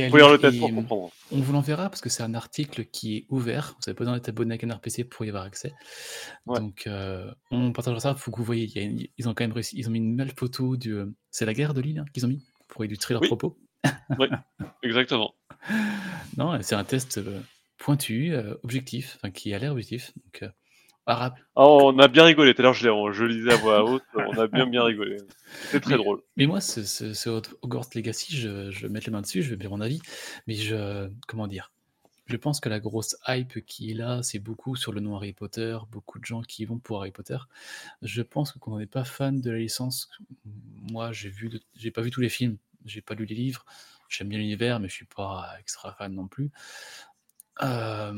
faut 0.10 0.18
lire 0.18 0.30
le 0.32 0.38
test 0.40 0.60
pour 0.60 0.70
comprendre. 0.74 1.12
On 1.32 1.42
vous 1.42 1.54
l'enverra 1.54 1.90
parce 1.90 2.02
que 2.02 2.10
c'est 2.10 2.24
un 2.24 2.34
article 2.34 2.86
qui 2.86 3.18
est 3.18 3.26
ouvert. 3.30 3.76
Vous 3.76 3.82
n'avez 3.86 3.96
pas 3.96 4.00
besoin 4.04 4.16
d'être 4.16 4.30
abonné 4.30 4.56
à 4.56 4.58
Canard 4.58 4.82
PC 4.82 5.04
pour 5.04 5.26
y 5.26 5.30
avoir 5.30 5.44
accès. 5.44 5.74
Ouais. 6.48 6.60
Donc, 6.60 6.88
euh, 6.88 7.32
on 7.52 7.72
partagera 7.72 8.00
ça. 8.00 8.16
Il 8.18 8.20
faut 8.20 8.32
que 8.32 8.38
vous 8.38 8.44
voyez. 8.44 8.64
il 8.66 8.76
y 8.76 8.80
a 8.80 8.82
une- 8.84 9.06
ils 9.18 9.28
ont 9.30 9.34
quand 9.36 9.44
même 9.44 9.52
réussi. 9.52 9.76
Ils 9.78 9.88
ont 9.88 9.92
mis 9.92 10.00
une 10.00 10.16
belle 10.16 10.34
photo 10.36 10.76
du. 10.76 10.94
euh, 10.94 11.06
C'est 11.30 11.46
la 11.46 11.54
guerre 11.54 11.74
de 11.76 11.82
Lille 11.82 12.00
hein, 12.00 12.06
qu'ils 12.14 12.26
ont 12.26 12.30
mis 12.30 12.44
pour 12.68 12.84
illustrer 12.84 13.14
leurs 13.14 13.22
Oui. 13.22 13.28
propos. 13.28 13.60
Exactement. 14.84 15.34
Non, 16.38 16.58
c'est 16.62 16.76
un 16.76 16.84
test 16.84 17.18
euh, 17.18 17.42
pointu, 17.78 18.34
objectif, 18.64 19.18
enfin 19.18 19.30
qui 19.32 19.54
a 19.54 19.60
l'air 19.60 19.72
objectif. 19.74 20.12
Donc, 20.16 20.50
arabe. 21.10 21.36
Ah, 21.56 21.66
on 21.68 21.98
a 22.00 22.08
bien 22.08 22.24
rigolé, 22.24 22.54
tout 22.54 22.62
à 22.62 22.64
l'heure 22.64 22.74
je, 22.74 23.26
disais 23.26 23.54
à 23.54 23.58
voix 23.58 23.84
haute, 23.84 24.04
on 24.16 24.38
a 24.38 24.48
bien 24.48 24.66
bien 24.66 24.84
rigolé. 24.84 25.18
C'était 25.66 25.80
très 25.80 25.92
Mais- 25.92 25.98
drôle. 25.98 26.22
Mais 26.38 26.46
moi, 26.46 26.62
ce, 26.62 26.84
ce, 26.84 27.14
ce 27.14 27.30
Hogwarts 27.62 27.90
Legacy, 27.96 28.36
je, 28.36 28.72
je 28.72 28.82
vais 28.82 28.90
mettre 28.90 29.08
les 29.08 29.12
mains 29.12 29.22
dessus, 29.22 29.42
je 29.42 29.50
vais 29.50 29.58
dire 29.58 29.70
mon 29.72 29.82
avis. 29.82 30.02
Mais 30.48 30.54
je. 30.54 31.10
Comment 31.28 31.48
dire? 31.48 31.72
Je 32.28 32.38
pense 32.38 32.60
que 32.60 32.70
la 32.70 32.80
grosse 32.80 33.16
hype 33.28 33.66
qui 33.66 33.90
est 33.90 33.96
là, 33.96 34.22
c'est 34.22 34.38
beaucoup 34.38 34.76
sur 34.76 34.92
le 34.92 35.02
nom 35.02 35.16
Harry 35.16 35.34
Potter, 35.34 35.76
beaucoup 35.92 36.20
de 36.20 36.26
gens 36.26 36.44
qui 36.44 36.64
vont 36.64 36.78
pour 36.78 37.00
Harry 37.00 37.10
Potter. 37.10 37.38
Je 38.04 38.22
pense 38.22 38.52
que 38.52 38.60
quand 38.60 38.72
on 38.74 38.78
n'est 38.78 38.86
pas 38.86 39.04
fan 39.04 39.42
de 39.42 39.50
la 39.50 39.58
licence, 39.58 40.12
moi, 40.92 41.12
j'ai 41.12 41.30
vu, 41.30 41.50
j'ai 41.76 41.90
pas 41.90 42.02
vu 42.04 42.12
tous 42.12 42.22
les 42.22 42.30
films, 42.30 42.58
j'ai 42.86 43.02
pas 43.02 43.16
lu 43.16 43.26
les 43.26 43.34
livres, 43.34 43.66
j'aime 44.10 44.30
bien 44.30 44.38
l'univers, 44.38 44.80
mais 44.80 44.88
je 44.88 44.94
suis 44.94 45.06
pas 45.08 45.56
extra 45.60 45.92
fan 45.94 46.14
non 46.14 46.28
plus. 46.28 46.52
Euh, 47.64 48.14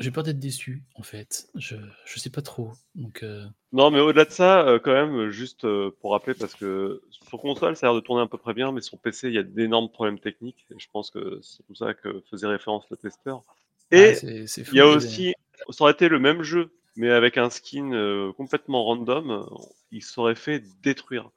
j'ai 0.00 0.10
peur 0.10 0.24
d'être 0.24 0.40
déçu, 0.40 0.82
en 0.96 1.02
fait. 1.02 1.48
Je, 1.54 1.76
je 2.04 2.18
sais 2.18 2.30
pas 2.30 2.42
trop. 2.42 2.72
Donc, 2.96 3.22
euh, 3.22 3.44
Non, 3.72 3.90
mais 3.90 4.00
au-delà 4.00 4.24
de 4.24 4.30
ça, 4.30 4.66
euh, 4.66 4.78
quand 4.80 4.92
même, 4.92 5.30
juste 5.30 5.64
euh, 5.64 5.94
pour 6.00 6.12
rappeler, 6.12 6.34
parce 6.34 6.54
que 6.54 7.02
sur 7.10 7.40
console, 7.40 7.76
ça 7.76 7.86
a 7.86 7.90
l'air 7.90 8.00
de 8.00 8.04
tourner 8.04 8.22
à 8.22 8.26
peu 8.26 8.38
près 8.38 8.54
bien, 8.54 8.72
mais 8.72 8.80
sur 8.80 8.98
PC, 8.98 9.28
il 9.28 9.34
y 9.34 9.38
a 9.38 9.44
d'énormes 9.44 9.88
problèmes 9.88 10.18
techniques, 10.18 10.66
et 10.70 10.78
je 10.78 10.88
pense 10.92 11.10
que 11.10 11.38
c'est 11.42 11.64
pour 11.66 11.76
ça 11.76 11.94
que 11.94 12.22
faisait 12.28 12.48
référence 12.48 12.84
le 12.90 12.96
testeur. 12.96 13.44
Et 13.92 14.14
ah, 14.20 14.46
fou. 14.64 14.70
il 14.72 14.76
y 14.76 14.80
a 14.80 14.86
aussi, 14.86 15.34
ça 15.70 15.84
aurait 15.84 15.92
été 15.92 16.08
le 16.08 16.18
même 16.18 16.42
jeu, 16.42 16.72
mais 16.96 17.10
avec 17.10 17.38
un 17.38 17.50
skin 17.50 18.32
complètement 18.36 18.84
random, 18.84 19.46
il 19.92 20.02
s'aurait 20.02 20.34
fait 20.34 20.64
détruire. 20.82 21.30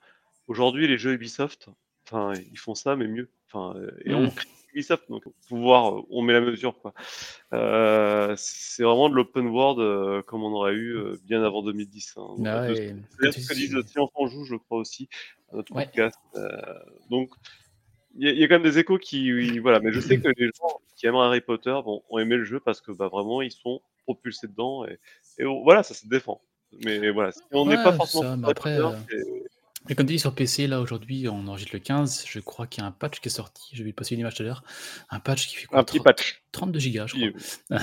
Aujourd'hui, 0.47 0.87
les 0.87 0.97
jeux 0.97 1.13
Ubisoft, 1.13 1.69
enfin, 2.05 2.33
ils 2.51 2.57
font 2.57 2.73
ça, 2.73 2.95
mais 2.95 3.07
mieux. 3.07 3.29
Enfin, 3.47 3.79
et 4.05 4.13
on 4.13 4.31
Mm. 4.66 4.66
Ubisoft, 4.77 5.09
donc 5.09 5.23
pouvoir, 5.47 5.97
euh, 5.97 6.01
on 6.11 6.21
met 6.21 6.33
la 6.33 6.41
mesure, 6.41 6.79
quoi. 6.79 6.93
Euh, 7.53 8.33
c'est 8.37 8.83
vraiment 8.83 9.09
de 9.09 9.15
l'open 9.15 9.47
world 9.47 9.79
euh, 9.79 10.21
comme 10.21 10.43
on 10.43 10.53
aurait 10.53 10.73
eu 10.73 10.95
euh, 10.95 11.17
bien 11.23 11.43
avant 11.43 11.63
2010. 11.63 12.13
hein. 12.17 12.21
Donc, 12.37 12.47
Ah 12.47 12.67
de- 12.67 12.73
ouais, 12.73 12.93
c'est 13.31 13.41
ce 13.41 13.47
que 13.47 13.53
disent 13.55 13.75
Silence 13.87 14.11
en 14.13 14.27
joue, 14.27 14.43
je 14.45 14.55
crois 14.55 14.77
aussi, 14.77 15.09
à 15.51 15.55
notre 15.55 15.73
Ouais. 15.73 15.85
podcast. 15.85 16.19
Donc, 17.09 17.31
il 18.15 18.27
y, 18.27 18.29
a- 18.29 18.33
il 18.33 18.39
y 18.39 18.43
a 18.43 18.47
quand 18.47 18.55
même 18.55 18.63
des 18.63 18.77
échos 18.77 18.97
qui, 18.99 19.33
oui, 19.33 19.57
voilà. 19.59 19.79
Mais 19.79 19.91
je 19.91 19.99
sais 19.99 20.19
que 20.19 20.27
les 20.37 20.47
gens 20.47 20.79
qui 20.95 21.07
aiment 21.07 21.15
Harry 21.15 21.41
Potter 21.41 21.75
bon, 21.83 22.03
ont 22.09 22.19
aimé 22.19 22.35
le 22.37 22.43
jeu 22.43 22.59
parce 22.59 22.81
que 22.81 22.91
bah, 22.91 23.07
vraiment 23.07 23.41
ils 23.41 23.51
sont 23.51 23.81
propulsés 24.03 24.47
dedans 24.47 24.85
et, 24.85 24.99
voilà, 25.63 25.81
ça 25.83 25.93
se 25.95 26.07
défend. 26.07 26.41
Mais 26.83 27.09
voilà, 27.11 27.31
si 27.31 27.39
on 27.51 27.65
n'est 27.65 27.77
Ouais, 27.77 27.83
pas 27.83 27.93
forcément 27.93 28.23
ça, 28.23 28.49
après, 28.49 28.77
Potter, 28.77 28.97
Mais 29.89 29.95
comme 29.95 30.05
tu 30.05 30.13
dis 30.13 30.19
sur 30.19 30.33
PC, 30.35 30.67
là 30.67 30.81
aujourd'hui, 30.81 31.27
on 31.29 31.47
enregistre 31.47 31.73
le 31.73 31.79
15, 31.79 32.25
je 32.27 32.39
crois 32.39 32.67
qu'il 32.67 32.81
y 32.81 32.85
a 32.85 32.87
un 32.87 32.91
patch 32.91 33.19
qui 33.19 33.29
est 33.29 33.31
sorti, 33.31 33.69
j'ai 33.73 33.83
vu 33.83 33.93
passer 33.93 34.15
une 34.15 34.21
image 34.21 34.35
tout 34.35 34.43
à 34.43 34.45
l'heure, 34.45 34.63
un 35.09 35.19
patch 35.19 35.47
qui 35.47 35.55
fait 35.55 35.65
quoi? 35.67 35.79
Un 35.79 35.83
petit 35.83 35.97
30 35.97 36.03
patch. 36.05 36.41
32 36.51 36.79
gigas, 36.79 37.07
je 37.07 37.13
crois. 37.15 37.77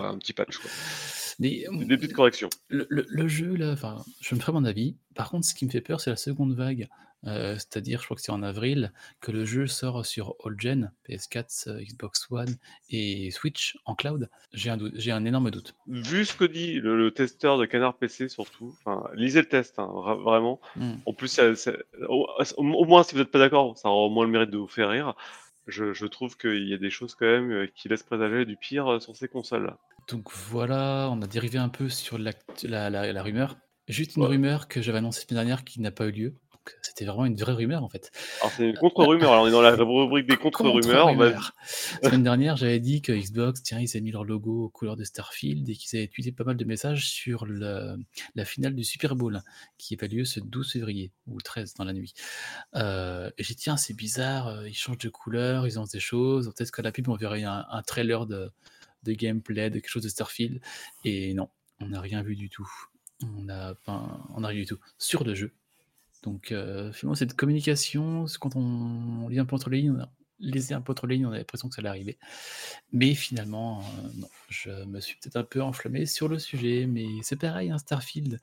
ouais, 0.00 0.06
un 0.06 0.18
petit 0.18 0.32
patch. 0.32 0.58
Quoi. 0.58 0.70
Des 1.40 1.66
débuts 1.84 2.06
de 2.08 2.12
correction. 2.12 2.48
le, 2.68 2.86
le- 2.88 3.06
le 3.08 3.28
jeu, 3.28 3.54
là, 3.56 3.72
enfin, 3.72 4.04
je 4.20 4.34
me 4.36 4.40
ferai 4.40 4.52
mon 4.52 4.64
avis. 4.64 4.96
Par 5.16 5.30
contre, 5.30 5.44
ce 5.46 5.54
qui 5.54 5.64
me 5.66 5.70
fait 5.70 5.80
peur, 5.80 6.00
c'est 6.00 6.10
la 6.10 6.16
seconde 6.16 6.54
vague. 6.54 6.88
Euh, 7.26 7.54
C'est-à-dire, 7.54 8.00
je 8.00 8.04
crois 8.04 8.16
que 8.16 8.22
c'est 8.22 8.32
en 8.32 8.42
avril, 8.42 8.92
que 9.20 9.32
le 9.32 9.44
jeu 9.44 9.66
sort 9.66 10.04
sur 10.04 10.34
All 10.44 10.54
Gen, 10.58 10.92
PS4, 11.08 11.68
euh, 11.68 11.80
Xbox 11.82 12.26
One 12.30 12.56
et 12.90 13.30
Switch 13.30 13.76
en 13.86 13.94
cloud. 13.94 14.28
J'ai 14.52 14.70
un, 14.70 14.78
j'ai 14.94 15.10
un 15.12 15.24
énorme 15.24 15.50
doute. 15.50 15.74
Vu 15.86 16.24
ce 16.24 16.34
que 16.34 16.44
dit 16.44 16.74
le, 16.80 16.96
le 16.96 17.10
testeur 17.12 17.56
de 17.58 17.64
Canard 17.66 17.96
PC 17.96 18.28
surtout, 18.28 18.76
lisez 19.14 19.40
le 19.40 19.48
test, 19.48 19.78
hein, 19.78 19.88
vra- 19.92 20.20
vraiment. 20.22 20.60
Hmm. 20.76 20.94
En 21.06 21.12
plus, 21.14 21.28
ça- 21.28 21.54
ça- 21.56 21.72
au, 22.08 22.62
moins, 22.84 23.02
si 23.02 23.14
vous 23.14 23.20
n'êtes 23.20 23.30
pas 23.30 23.38
d'accord, 23.38 23.76
ça 23.78 23.88
aura 23.88 24.06
au 24.06 24.10
moins 24.10 24.24
le 24.26 24.30
mérite 24.30 24.50
de 24.50 24.58
vous 24.58 24.68
faire 24.68 24.90
rire. 24.90 25.14
Je, 25.66 25.94
je 25.94 26.04
trouve 26.06 26.36
qu'il 26.36 26.68
y 26.68 26.74
a 26.74 26.78
des 26.78 26.90
choses 26.90 27.14
quand 27.14 27.24
même 27.24 27.50
euh, 27.50 27.66
qui 27.74 27.88
laissent 27.88 28.02
présager 28.02 28.44
du 28.44 28.56
pire 28.56 29.00
sur 29.00 29.16
ces 29.16 29.28
consoles-là. 29.28 29.78
Donc 30.08 30.30
voilà, 30.30 31.08
on 31.10 31.22
a 31.22 31.26
dérivé 31.26 31.56
un 31.58 31.70
peu 31.70 31.88
sur 31.88 32.18
la, 32.18 32.32
la- 32.64 32.90
la 33.12 33.22
rumeur. 33.22 33.56
Juste 33.88 34.16
une 34.16 34.22
Ouais. 34.24 34.28
rumeur 34.28 34.68
que 34.68 34.82
j'avais 34.82 34.98
annoncée 34.98 35.20
la 35.20 35.28
semaine 35.28 35.44
dernière 35.46 35.64
qui 35.64 35.80
n'a 35.80 35.90
pas 35.90 36.06
eu 36.06 36.10
lieu. 36.12 36.34
Donc, 36.66 36.74
C'était 36.82 37.04
vraiment 37.04 37.26
une 37.26 37.36
vraie 37.36 37.52
rumeur 37.52 37.82
en 37.84 37.88
fait. 37.88 38.10
Alors, 38.40 38.52
c'est 38.56 38.70
une 38.70 38.76
contre-rumeur. 38.76 39.30
Alors, 39.32 39.44
on 39.44 39.48
est 39.48 39.50
dans 39.50 39.60
la 39.60 39.72
rubrique 39.76 40.26
des 40.26 40.36
contre-rumeurs. 40.36 41.06
Contre-rumeur. 41.08 41.52
La 42.02 42.08
semaine 42.08 42.22
dernière, 42.22 42.56
j'avais 42.56 42.80
dit 42.80 43.02
que 43.02 43.12
Xbox, 43.12 43.62
tiens, 43.62 43.80
ils 43.80 43.88
avaient 43.90 44.00
mis 44.00 44.12
leur 44.12 44.24
logo 44.24 44.64
aux 44.64 44.68
couleurs 44.70 44.96
de 44.96 45.04
Starfield 45.04 45.68
et 45.68 45.74
qu'ils 45.74 45.98
avaient 45.98 46.08
tweeté 46.08 46.32
pas 46.32 46.44
mal 46.44 46.56
de 46.56 46.64
messages 46.64 47.06
sur 47.08 47.44
le- 47.44 47.96
la 48.34 48.44
finale 48.44 48.74
du 48.74 48.82
Super 48.84 49.14
Bowl 49.14 49.42
qui 49.76 49.94
avait 49.94 50.08
lieu 50.08 50.24
ce 50.24 50.40
12 50.40 50.72
février 50.72 51.12
ou 51.26 51.36
le 51.36 51.42
13 51.42 51.74
dans 51.74 51.84
la 51.84 51.92
nuit. 51.92 52.14
Euh, 52.74 53.30
et 53.36 53.42
j'ai 53.44 53.54
dit, 53.54 53.60
tiens, 53.62 53.76
c'est 53.76 53.94
bizarre, 53.94 54.48
euh, 54.48 54.68
ils 54.68 54.74
changent 54.74 54.98
de 54.98 55.08
couleur, 55.10 55.66
ils 55.66 55.78
ont 55.78 55.84
des 55.84 56.00
choses. 56.00 56.52
Peut-être 56.56 56.70
qu'à 56.70 56.82
la 56.82 56.92
pub, 56.92 57.08
on 57.08 57.16
verrait 57.16 57.44
un, 57.44 57.66
un 57.70 57.82
trailer 57.82 58.26
de, 58.26 58.50
de 59.02 59.12
gameplay, 59.12 59.68
de 59.70 59.74
quelque 59.80 59.88
chose 59.90 60.02
de 60.04 60.08
Starfield. 60.08 60.60
Et 61.04 61.34
non, 61.34 61.48
on 61.80 61.88
n'a 61.88 62.00
rien 62.00 62.22
vu 62.22 62.36
du 62.36 62.48
tout. 62.48 62.68
On 63.22 63.42
n'a 63.42 63.72
enfin, 63.72 64.24
on 64.34 64.40
n'a 64.40 64.48
rien 64.48 64.60
du 64.60 64.66
tout 64.66 64.78
sur 64.98 65.24
le 65.24 65.34
jeu. 65.34 65.52
Donc, 66.24 66.52
euh, 66.52 66.92
finalement, 66.92 67.14
cette 67.14 67.34
communication, 67.34 68.24
quand 68.40 68.56
on 68.56 69.28
lit 69.28 69.38
un 69.38 69.44
peu 69.44 69.54
entre 69.54 69.70
les 69.70 69.82
lignes, 69.82 69.94
on 69.96 70.02
a 70.02 70.08
lisé 70.40 70.74
un 70.74 70.80
peu 70.80 70.92
entre 70.92 71.06
les 71.06 71.16
lignes, 71.16 71.26
on 71.26 71.32
a 71.32 71.38
l'impression 71.38 71.68
que 71.68 71.74
ça 71.74 71.80
allait 71.80 71.88
arriver. 71.88 72.18
Mais 72.92 73.14
finalement, 73.14 73.80
euh, 73.80 74.08
non, 74.20 74.28
je 74.48 74.70
me 74.86 75.00
suis 75.00 75.16
peut-être 75.16 75.36
un 75.36 75.44
peu 75.44 75.60
enflammé 75.62 76.06
sur 76.06 76.28
le 76.28 76.38
sujet, 76.38 76.86
mais 76.86 77.06
c'est 77.22 77.38
pareil, 77.38 77.70
un 77.70 77.78
Starfield 77.78 78.40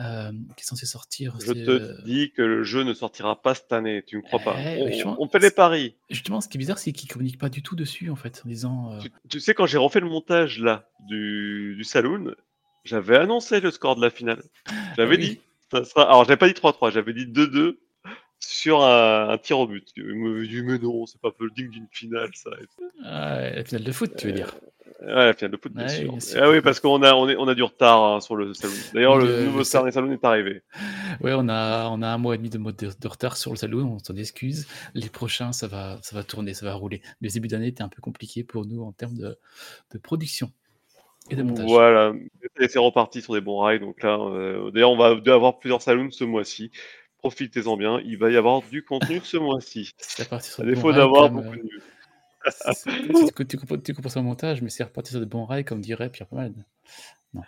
euh, 0.00 0.32
qui 0.56 0.62
est 0.62 0.66
censé 0.66 0.86
sortir. 0.86 1.36
Je 1.40 1.52
te 1.52 1.70
euh, 1.70 2.02
dis 2.04 2.32
que 2.32 2.42
le 2.42 2.62
jeu 2.62 2.82
ne 2.84 2.94
sortira 2.94 3.40
pas 3.40 3.54
cette 3.54 3.72
année. 3.72 4.02
Tu 4.06 4.16
me 4.16 4.22
crois 4.22 4.40
pas 4.40 4.56
Eh, 4.58 5.02
on, 5.04 5.28
fait 5.28 5.38
les 5.38 5.50
paris. 5.50 5.96
Justement, 6.10 6.40
ce 6.40 6.48
qui 6.48 6.56
est 6.56 6.60
bizarre, 6.60 6.78
c'est 6.78 6.92
qu'ils 6.92 7.08
communiquent 7.08 7.40
pas 7.40 7.48
du 7.48 7.62
tout 7.62 7.76
dessus, 7.76 8.10
en 8.10 8.16
fait, 8.16 8.42
en 8.44 8.48
disant. 8.48 8.98
Tu, 9.00 9.10
tu 9.28 9.40
sais, 9.40 9.54
quand 9.54 9.66
j'ai 9.66 9.78
refait 9.78 10.00
le 10.00 10.08
montage 10.08 10.60
là 10.60 10.88
du, 11.08 11.74
du 11.76 11.84
saloon, 11.84 12.34
j'avais 12.84 13.16
annoncé 13.16 13.60
le 13.60 13.70
score 13.70 13.96
de 13.96 14.02
la 14.02 14.10
finale. 14.10 14.42
J'avais 14.96 15.16
Ah 15.16 15.18
oui. 15.18 15.28
dit. 15.30 15.40
Ça 15.72 15.84
sera... 15.84 16.02
Alors, 16.04 16.24
j'avais 16.24 16.36
pas 16.36 16.46
dit 16.48 16.54
3-3, 16.54 16.92
j'avais 16.92 17.12
dit 17.14 17.26
2-2 17.26 17.78
sur 18.38 18.82
un, 18.82 19.30
un 19.30 19.38
tir 19.38 19.58
au 19.58 19.66
but. 19.66 19.88
Il 19.96 20.04
me 20.14 20.46
dit, 20.46 20.62
mais 20.62 20.78
non, 20.78 21.06
c'est 21.06 21.20
pas 21.20 21.30
peu 21.32 21.48
digne 21.50 21.70
d'une 21.70 21.88
finale, 21.90 22.30
ça. 22.34 22.50
ah, 23.04 23.50
la 23.50 23.64
finale 23.64 23.84
de 23.84 23.92
foot, 23.92 24.14
tu 24.16 24.26
veux 24.26 24.32
dire 24.32 24.54
Ouais, 25.00 25.26
la 25.26 25.32
finale 25.34 25.52
de 25.52 25.56
foot, 25.56 25.72
bien 25.72 25.86
Ouais, 25.86 25.88
sûr. 25.88 26.10
bien 26.10 26.20
sûr. 26.20 26.40
Ah 26.42 26.50
oui, 26.50 26.60
parce 26.60 26.78
qu'on 26.80 27.02
a, 27.02 27.14
on 27.14 27.28
est, 27.28 27.36
on 27.36 27.48
a 27.48 27.54
du 27.54 27.62
retard 27.62 28.02
hein, 28.04 28.20
sur 28.20 28.36
le 28.36 28.52
saloon. 28.54 28.74
D'ailleurs, 28.92 29.16
Oui, 29.16 29.24
le, 29.26 29.36
le- 29.38 29.44
nouveau 29.46 29.58
le 29.58 29.64
Star 29.64 29.90
Saloon 29.92 30.12
est 30.12 30.24
arrivé. 30.24 30.62
Ouais, 31.20 31.32
on 31.34 31.48
a, 31.48 31.88
on 31.88 32.00
a 32.02 32.08
un 32.08 32.18
mois 32.18 32.34
et 32.34 32.38
demi 32.38 32.50
de, 32.50 32.58
mode 32.58 32.76
de, 32.76 32.90
de 32.98 33.08
retard 33.08 33.36
sur 33.36 33.50
le 33.50 33.56
salon, 33.56 33.94
on 33.94 33.98
s'en 33.98 34.14
excuse. 34.16 34.66
Les 34.94 35.08
prochains, 35.08 35.52
ça 35.52 35.66
va, 35.66 35.98
ça 36.02 36.14
va 36.16 36.22
tourner, 36.22 36.54
ça 36.54 36.66
va 36.66 36.74
rouler. 36.74 37.02
Le 37.20 37.28
début 37.30 37.48
d'année 37.48 37.68
était 37.68 37.82
un 37.82 37.88
peu 37.88 38.00
compliqué 38.02 38.44
pour 38.44 38.66
nous 38.66 38.82
en 38.82 38.92
termes 38.92 39.16
de, 39.16 39.38
de 39.92 39.98
production 39.98 40.50
et 41.30 41.36
de 41.36 41.42
montage. 41.42 41.66
Voilà, 41.66 42.12
et 42.60 42.68
c'est 42.68 42.78
reparti 42.78 43.22
sur 43.22 43.34
des 43.34 43.40
bons 43.40 43.58
rails. 43.58 43.80
Donc 43.80 44.02
là, 44.02 44.18
euh, 44.18 44.70
d'ailleurs, 44.70 44.90
on 44.90 44.96
va 44.96 45.16
avoir 45.32 45.58
plusieurs 45.58 45.82
saloons 45.82 46.10
ce 46.10 46.24
mois-ci. 46.24 46.70
Profitez-en 47.18 47.76
bien, 47.76 48.00
il 48.04 48.18
va 48.18 48.30
y 48.30 48.36
avoir 48.36 48.62
du 48.62 48.84
contenu 48.84 49.20
ce 49.22 49.36
mois-ci. 49.36 49.92
C'est 49.98 50.24
reparti 50.24 50.50
sur 50.50 50.62
À 50.62 50.66
de 50.66 50.70
bons 50.70 50.74
défaut 50.74 50.88
rails, 50.88 50.96
d'avoir 50.96 51.22
comme, 51.28 51.42
beaucoup 51.42 51.56
de 51.56 51.62
euh, 52.46 53.72
tu, 53.84 53.94
tu, 53.94 54.08
ça 54.08 54.20
au 54.20 54.22
montage, 54.22 54.60
mais 54.60 54.68
c'est 54.68 54.84
reparti 54.84 55.12
sur 55.12 55.20
de 55.20 55.24
bons 55.24 55.46
rails, 55.46 55.64
comme 55.64 55.80
dirait 55.80 56.10
Pierre 56.10 56.26
Pomade. 56.26 56.52
Non. 57.32 57.42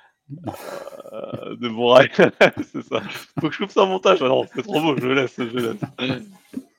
Euh, 1.12 1.56
de 1.56 1.68
bons 1.68 1.88
rails, 1.88 2.10
c'est 2.72 2.82
ça. 2.82 3.02
Faut 3.38 3.48
que 3.48 3.54
je 3.54 3.58
coupe 3.58 3.70
ça 3.70 3.82
en 3.82 3.88
montage. 3.88 4.18
Ah 4.22 4.28
non, 4.28 4.46
c'est 4.54 4.62
trop 4.62 4.80
beau, 4.80 4.96
je 4.98 5.06
laisse, 5.06 5.34
je 5.36 5.44
laisse. 5.44 6.22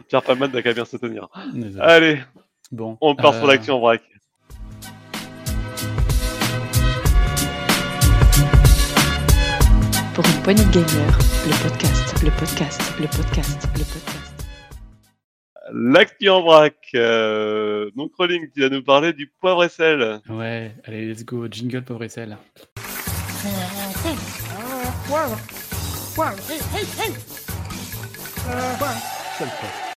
Pierre 0.07 0.23
Palman 0.23 0.47
n'a 0.51 0.63
qu'à 0.63 0.73
bien 0.73 0.85
se 0.85 0.97
tenir. 0.97 1.29
Allez, 1.79 2.19
Bon, 2.71 2.97
on 2.99 3.15
part 3.15 3.33
sur 3.35 3.47
l'action 3.47 3.75
en 3.75 3.79
vrac. 3.79 4.01
Pour 10.17 10.25
une 10.25 10.41
poignée 10.41 10.65
de 10.65 10.71
gamers, 10.71 11.19
le 11.45 11.63
podcast, 11.69 12.23
le 12.23 12.31
podcast, 12.31 12.81
le 12.99 13.05
podcast, 13.05 13.67
le 13.75 13.83
podcast. 13.83 14.45
l'actu 15.71 16.29
en 16.29 16.41
vrac. 16.41 16.73
Euh, 16.95 17.91
donc, 17.95 18.13
Rolling, 18.17 18.49
tu 18.51 18.61
vas 18.61 18.69
nous 18.69 18.81
parler 18.83 19.13
du 19.13 19.27
poivre 19.27 19.63
et 19.63 19.69
sel. 19.69 20.19
Ouais, 20.27 20.73
allez, 20.85 21.05
let's 21.05 21.23
go, 21.23 21.45
jingle 21.47 21.83
poivre 21.83 22.03
et 22.03 22.09
sel. 22.09 22.35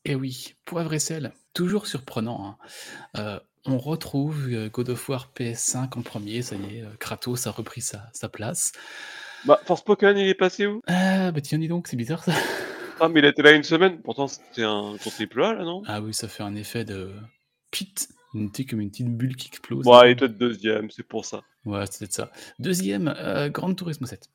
Et 0.04 0.14
oui, 0.14 0.54
poivre 0.66 0.92
et 0.92 0.98
sel, 0.98 1.32
toujours 1.54 1.86
surprenant. 1.86 2.44
hein. 2.44 2.56
Euh, 3.16 3.40
on 3.64 3.78
retrouve 3.78 4.48
euh, 4.50 4.68
God 4.68 4.90
of 4.90 5.08
War 5.08 5.30
PS5 5.34 5.98
en 5.98 6.02
premier, 6.02 6.42
ça 6.42 6.56
y 6.56 6.76
est, 6.76 6.82
euh, 6.82 6.90
Kratos 6.98 7.46
a 7.46 7.50
repris 7.50 7.80
sa, 7.80 8.02
sa 8.12 8.28
place. 8.28 8.72
Bah, 9.46 9.60
Forspoken, 9.64 10.16
il 10.18 10.28
est 10.28 10.34
passé 10.34 10.66
où? 10.66 10.80
Ah, 10.86 11.32
bah 11.32 11.40
tiens, 11.40 11.58
dis 11.58 11.68
donc, 11.68 11.88
c'est 11.88 11.96
bizarre 11.96 12.22
ça. 12.22 12.32
Ah, 13.00 13.08
mais 13.08 13.20
il 13.20 13.24
était 13.26 13.42
là 13.42 13.52
une 13.52 13.62
semaine. 13.62 14.00
Pourtant, 14.02 14.28
c'était 14.28 14.62
un 14.64 14.96
triple 14.98 15.42
A, 15.42 15.54
là, 15.54 15.64
non? 15.64 15.82
Ah 15.86 16.00
oui, 16.02 16.12
ça 16.12 16.28
fait 16.28 16.42
un 16.42 16.54
effet 16.54 16.84
de 16.84 17.12
pit, 17.70 18.08
une 18.34 18.50
petite, 18.50 18.68
comme 18.70 18.80
une 18.80 18.90
petite 18.90 19.08
bulle 19.16 19.36
qui 19.36 19.48
explose. 19.48 19.84
Bon, 19.84 20.02
il 20.02 20.10
est 20.10 20.16
peut-être 20.16 20.36
deuxième, 20.36 20.90
c'est 20.90 21.02
pour 21.02 21.24
ça. 21.24 21.42
Ouais, 21.64 21.84
c'est 21.90 22.00
peut-être 22.00 22.12
ça. 22.12 22.30
Deuxième, 22.58 23.14
euh, 23.16 23.48
Grand 23.48 23.72
Turismo 23.74 24.06
7. 24.06 24.28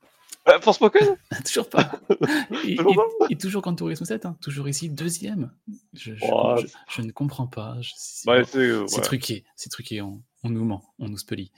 Euh, 0.48 0.60
Forspoken 0.60 1.16
toujours 1.46 1.70
pas. 1.70 1.92
Et, 2.68 2.76
Toujours 2.76 3.06
et- 3.30 3.36
toujours 3.36 3.62
Grand 3.62 3.76
Turismo 3.76 4.06
7, 4.06 4.26
hein, 4.26 4.38
toujours 4.42 4.68
ici, 4.68 4.90
deuxième. 4.90 5.52
Je, 5.94 6.14
je- 6.16 6.26
je- 6.26 6.68
je 6.90 7.02
ne 7.02 7.12
comprends 7.12 7.48
pas. 7.48 7.78
c'est- 7.96 8.28
Ouais, 8.30 8.44
euh, 8.56 8.82
ouais. 8.88 9.02
truqué, 9.02 9.44
c'est 9.56 9.70
truqué, 9.70 10.02
on, 10.02 10.22
on 10.44 10.50
nous 10.50 10.64
ment, 10.66 10.84
on 11.00 11.08
nous 11.10 11.18
spolie. 11.18 11.52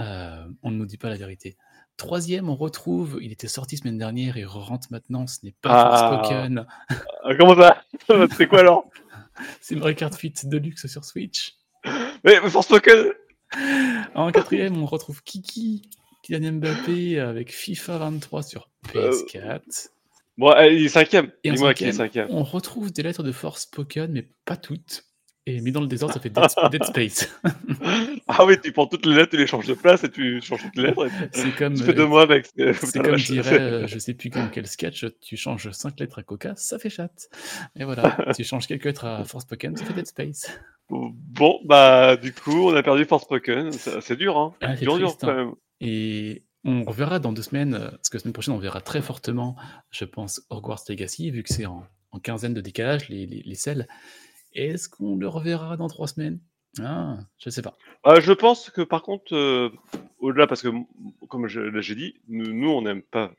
Euh, 0.00 0.44
on 0.62 0.70
ne 0.70 0.76
nous 0.76 0.86
dit 0.86 0.96
pas 0.98 1.08
la 1.08 1.16
vérité. 1.16 1.56
Troisième, 1.98 2.48
on 2.48 2.54
retrouve, 2.54 3.18
il 3.20 3.32
était 3.32 3.48
sorti 3.48 3.76
semaine 3.76 3.98
dernière 3.98 4.36
et 4.38 4.44
rentre 4.44 4.86
maintenant, 4.90 5.26
ce 5.26 5.38
n'est 5.42 5.54
pas 5.60 5.68
Ah. 5.70 6.20
Forspoken, 6.22 6.64
Ah, 6.88 7.34
comment 7.36 7.54
ça 7.56 7.82
C'est 8.36 8.46
quoi 8.46 8.60
alors 8.60 8.88
c'est 9.60 9.74
Mario 9.76 9.94
Kart 9.96 10.16
8 10.16 10.48
Deluxe 10.48 10.86
sur 10.86 11.04
Switch. 11.04 11.54
Mais, 11.84 12.40
mais 12.42 12.48
Forspoken 12.50 13.12
En 14.14 14.30
quatrième, 14.30 14.80
on 14.80 14.86
retrouve 14.86 15.22
Kiki, 15.24 15.90
Kylian 16.22 16.52
Mbappé 16.54 17.18
avec 17.20 17.52
FIFA 17.52 17.98
23 17.98 18.42
sur 18.42 18.70
PS4. 18.88 19.88
Bon, 20.36 20.52
il 20.70 20.84
est 20.86 20.88
cinquième. 20.88 21.32
Et 21.42 21.50
en 21.50 21.54
Dis-moi 21.54 21.74
qui 21.74 21.82
est 21.84 21.92
cinquième, 21.92 22.26
cinquième. 22.28 22.28
on 22.30 22.44
retrouve 22.44 22.92
des 22.92 23.02
lettres 23.02 23.24
de 23.24 23.32
Forspoken, 23.32 24.12
mais 24.12 24.28
pas 24.44 24.56
toutes. 24.56 25.04
Et 25.48 25.62
mis 25.62 25.72
dans 25.72 25.80
le 25.80 25.86
désordre, 25.86 26.12
ça 26.12 26.20
fait 26.20 26.28
Dead, 26.28 26.44
Dead 26.70 26.84
Space. 26.84 27.40
Ah 28.30 28.44
oui, 28.44 28.60
tu 28.62 28.72
prends 28.72 28.86
toutes 28.86 29.06
les 29.06 29.14
lettres, 29.14 29.30
tu 29.30 29.38
les 29.38 29.46
changes 29.46 29.66
de 29.66 29.72
place 29.72 30.04
et 30.04 30.10
tu 30.10 30.42
changes 30.42 30.62
toutes 30.62 30.76
les 30.76 30.82
lettres. 30.82 31.06
C'est 31.32 31.50
comme, 31.56 31.72
tu 31.74 31.82
fais 31.82 31.94
de 31.94 32.02
euh, 32.02 32.06
moi 32.06 32.20
avec. 32.22 32.50
c'est 32.54 33.02
comme 33.02 33.16
dirait, 33.16 33.58
euh, 33.58 33.86
je 33.86 33.98
sais 33.98 34.12
plus 34.12 34.28
dans 34.28 34.48
quel 34.50 34.66
sketch, 34.66 35.06
tu 35.22 35.38
changes 35.38 35.70
5 35.70 35.98
lettres 35.98 36.18
à 36.18 36.22
Coca, 36.22 36.52
ça 36.54 36.78
fait 36.78 36.90
chat. 36.90 37.10
Et 37.74 37.84
voilà, 37.84 38.18
tu 38.36 38.44
changes 38.44 38.66
quelques 38.66 38.84
lettres 38.84 39.06
à 39.06 39.24
Forspoken, 39.24 39.76
ça 39.76 39.84
fait 39.86 39.94
Dead 39.94 40.06
Space. 40.06 40.60
Bon, 40.90 41.58
bah, 41.64 42.18
du 42.18 42.34
coup, 42.34 42.68
on 42.68 42.76
a 42.76 42.82
perdu 42.82 43.06
Forspoken. 43.06 43.72
C'est 43.72 44.02
c'est 44.02 44.16
dur, 44.16 44.36
hein. 44.36 44.54
Ah, 44.60 44.76
c'est 44.76 44.82
dur, 44.82 44.98
dur, 44.98 45.16
quand 45.18 45.28
hein. 45.28 45.34
même. 45.34 45.54
Et 45.80 46.44
on 46.64 46.84
reverra 46.84 47.18
dans 47.18 47.32
deux 47.32 47.42
semaines, 47.42 47.72
euh, 47.72 47.90
parce 47.90 48.10
que 48.10 48.18
la 48.18 48.20
semaine 48.20 48.34
prochaine, 48.34 48.54
on 48.54 48.58
verra 48.58 48.82
très 48.82 49.00
fortement, 49.00 49.56
je 49.90 50.04
pense, 50.04 50.42
Hogwarts 50.50 50.84
Legacy, 50.90 51.30
vu 51.30 51.42
que 51.42 51.52
c'est 51.52 51.64
en, 51.64 51.86
en 52.10 52.18
quinzaine 52.18 52.52
de 52.52 52.60
décalage, 52.60 53.08
les, 53.08 53.24
les, 53.24 53.42
les 53.42 53.54
selles. 53.54 53.88
Est-ce 54.54 54.88
qu'on 54.88 55.16
le 55.16 55.28
reverra 55.28 55.76
dans 55.76 55.88
trois 55.88 56.08
semaines? 56.08 56.38
Ah, 56.80 57.18
je 57.38 57.50
sais 57.50 57.62
pas. 57.62 57.76
Ah, 58.04 58.20
je 58.20 58.32
pense 58.32 58.70
que 58.70 58.82
par 58.82 59.02
contre, 59.02 59.34
euh, 59.34 59.70
au-delà, 60.18 60.46
parce 60.46 60.62
que 60.62 60.68
comme 61.28 61.46
j'ai 61.48 61.94
dit, 61.94 62.14
nous, 62.28 62.52
nous, 62.52 62.70
on 62.70 62.82
n'aime 62.82 63.02
pas 63.02 63.32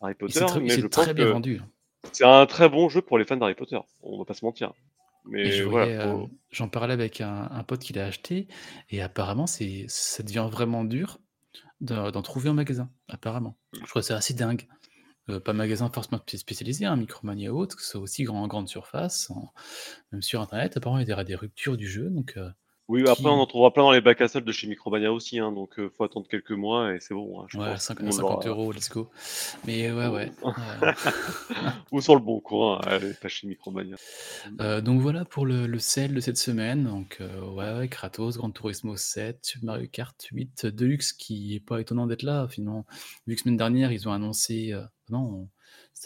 Harry 0.00 0.14
Potter, 0.14 0.44
très, 0.46 0.60
mais 0.60 0.70
s'est 0.70 0.80
je 0.80 0.86
pense 0.86 1.04
très 1.04 1.14
bien 1.14 1.26
que 1.26 1.30
vendu. 1.30 1.60
c'est 2.12 2.24
un 2.24 2.46
très 2.46 2.68
bon 2.68 2.88
jeu 2.88 3.00
pour 3.00 3.18
les 3.18 3.24
fans 3.24 3.36
d'Harry 3.36 3.54
Potter. 3.54 3.78
On 4.02 4.18
va 4.18 4.24
pas 4.24 4.34
se 4.34 4.44
mentir. 4.44 4.72
Mais 5.26 5.50
je 5.50 5.64
voilà. 5.64 5.86
voyais, 5.86 6.24
euh, 6.24 6.26
j'en 6.50 6.68
parlais 6.68 6.92
avec 6.92 7.22
un, 7.22 7.48
un 7.50 7.62
pote 7.62 7.80
qui 7.80 7.94
l'a 7.94 8.04
acheté, 8.06 8.46
et 8.90 9.00
apparemment, 9.00 9.46
c'est, 9.46 9.86
ça 9.88 10.22
devient 10.22 10.46
vraiment 10.50 10.84
dur 10.84 11.18
d'en 11.80 12.10
d'en 12.10 12.22
trouver 12.22 12.50
en 12.50 12.54
magasin, 12.54 12.90
apparemment. 13.08 13.56
Je 13.72 13.86
trouve 13.86 14.02
ça 14.02 14.16
assez 14.16 14.34
dingue. 14.34 14.66
Euh, 15.30 15.40
pas 15.40 15.54
magasin 15.54 15.88
forcément 15.88 16.18
spé- 16.18 16.36
spécialisé, 16.36 16.84
un 16.84 16.96
Micromania 16.96 17.50
ou 17.52 17.58
autre, 17.58 17.76
que 17.76 17.82
ce 17.82 17.92
soit 17.92 18.00
aussi 18.02 18.24
grand, 18.24 18.42
en 18.42 18.46
grande 18.46 18.68
surface, 18.68 19.30
en- 19.30 19.52
même 20.12 20.20
sur 20.22 20.40
Internet, 20.42 20.76
apparemment, 20.76 21.00
il 21.00 21.08
y 21.08 21.12
aura 21.12 21.24
des 21.24 21.34
ruptures 21.34 21.76
du 21.78 21.88
jeu, 21.88 22.10
donc... 22.10 22.34
euh, 22.36 22.50
Oui, 22.88 23.02
qui- 23.02 23.10
après, 23.10 23.24
on 23.30 23.40
en 23.40 23.46
trouvera 23.46 23.72
plein 23.72 23.84
dans 23.84 23.92
les 23.92 24.02
bacs 24.02 24.20
à 24.20 24.28
sable 24.28 24.44
de 24.46 24.52
chez 24.52 24.66
Micromania 24.66 25.10
aussi, 25.14 25.38
hein, 25.38 25.50
donc 25.50 25.78
euh, 25.78 25.88
faut 25.96 26.04
attendre 26.04 26.28
quelques 26.28 26.50
mois 26.50 26.94
et 26.94 27.00
c'est 27.00 27.14
bon. 27.14 27.40
hein, 27.40 27.46
je 27.48 27.56
Ouais, 27.56 27.70
pense. 27.70 27.84
5 27.84 27.94
Tout 27.94 28.02
le 28.02 28.08
monde 28.08 28.16
50 28.16 28.44
l'aura. 28.44 28.48
euros, 28.48 28.72
let's 28.72 28.90
go. 28.90 29.08
Mais 29.66 29.90
ouais, 29.90 30.08
ouais. 30.08 30.30
Ou 31.90 32.02
sur 32.02 32.14
le 32.14 32.20
bon 32.20 32.40
coin, 32.40 32.78
allez, 32.82 33.14
pas 33.14 33.28
chez 33.28 33.46
Micromania. 33.46 33.96
euh, 34.60 34.82
donc 34.82 35.00
voilà 35.00 35.24
pour 35.24 35.46
le, 35.46 35.66
le 35.66 35.78
sel 35.78 36.12
de 36.12 36.20
cette 36.20 36.36
semaine. 36.36 36.84
Donc 36.84 37.16
ouais, 37.20 37.72
ouais, 37.78 37.88
Kratos, 37.88 38.36
Gran 38.36 38.50
Turismo 38.50 38.96
7, 38.96 39.38
Super 39.42 39.64
Mario 39.64 39.88
Kart 39.90 40.20
8 40.32 40.66
Deluxe, 40.66 41.14
qui 41.14 41.54
est 41.54 41.60
pas 41.60 41.80
étonnant 41.80 42.06
d'être 42.06 42.22
là 42.24 42.46
finalement. 42.48 42.84
Vu 43.26 43.34
que 43.36 43.40
semaine 43.40 43.56
dernière, 43.56 43.90
ils 43.90 44.06
ont 44.06 44.12
annoncé... 44.12 44.74
non, 45.10 45.48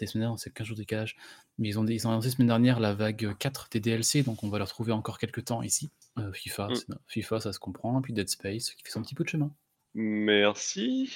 la 0.00 0.06
semaine 0.06 0.22
dernière, 0.22 0.38
c'est 0.38 0.52
15 0.52 0.66
jours 0.66 0.76
de 0.76 0.82
décalage. 0.82 1.16
Mais 1.58 1.68
ils 1.68 1.78
ont, 1.78 1.87
ils 1.87 2.06
ont 2.06 2.11
annoncé 2.11 2.30
semaine 2.30 2.48
dernière 2.48 2.78
la 2.80 2.94
vague 2.94 3.37
4 3.38 3.68
des 3.72 3.80
DLC, 3.80 4.22
donc 4.22 4.42
on 4.44 4.48
va 4.48 4.58
le 4.58 4.64
retrouver 4.64 4.92
encore 4.92 5.18
quelques 5.18 5.44
temps 5.46 5.62
ici. 5.62 5.90
Euh, 6.18 6.32
FIFA, 6.32 6.68
Mm. 6.68 6.74
c'est- 6.76 6.87
FIFA, 7.08 7.40
ça 7.40 7.52
se 7.52 7.58
comprend. 7.58 8.00
Puis 8.02 8.12
Dead 8.12 8.28
Space, 8.28 8.70
qui 8.70 8.82
fait 8.84 8.90
son 8.90 9.02
petit 9.02 9.14
peu 9.14 9.24
de 9.24 9.28
chemin. 9.28 9.50
Merci. 9.94 11.11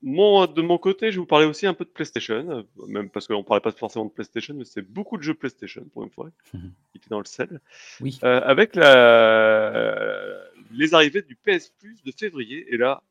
Mon, 0.00 0.46
de 0.46 0.62
mon 0.62 0.78
côté, 0.78 1.10
je 1.10 1.16
vais 1.16 1.20
vous 1.20 1.26
parler 1.26 1.44
aussi 1.46 1.66
un 1.66 1.74
peu 1.74 1.84
de 1.84 1.90
PlayStation, 1.90 2.48
euh, 2.50 2.62
même 2.86 3.10
parce 3.10 3.26
qu'on 3.26 3.42
parlait 3.42 3.60
pas 3.60 3.72
forcément 3.72 4.04
de 4.04 4.10
PlayStation, 4.12 4.54
mais 4.54 4.64
c'est 4.64 4.82
beaucoup 4.82 5.16
de 5.16 5.22
jeux 5.22 5.34
PlayStation 5.34 5.84
pour 5.92 6.04
une 6.04 6.10
fois, 6.10 6.30
Mhm. 6.54 6.72
qui 6.92 6.98
étaient 6.98 7.10
dans 7.10 7.18
le 7.18 7.24
sel. 7.24 7.60
Oui. 8.00 8.18
Euh, 8.22 8.40
avec 8.44 8.76
la... 8.76 10.40
les 10.70 10.94
arrivées 10.94 11.22
du 11.22 11.34
PS 11.36 11.70
Plus 11.78 12.02
de 12.04 12.12
février, 12.12 12.72
et 12.72 12.76
là, 12.76 13.02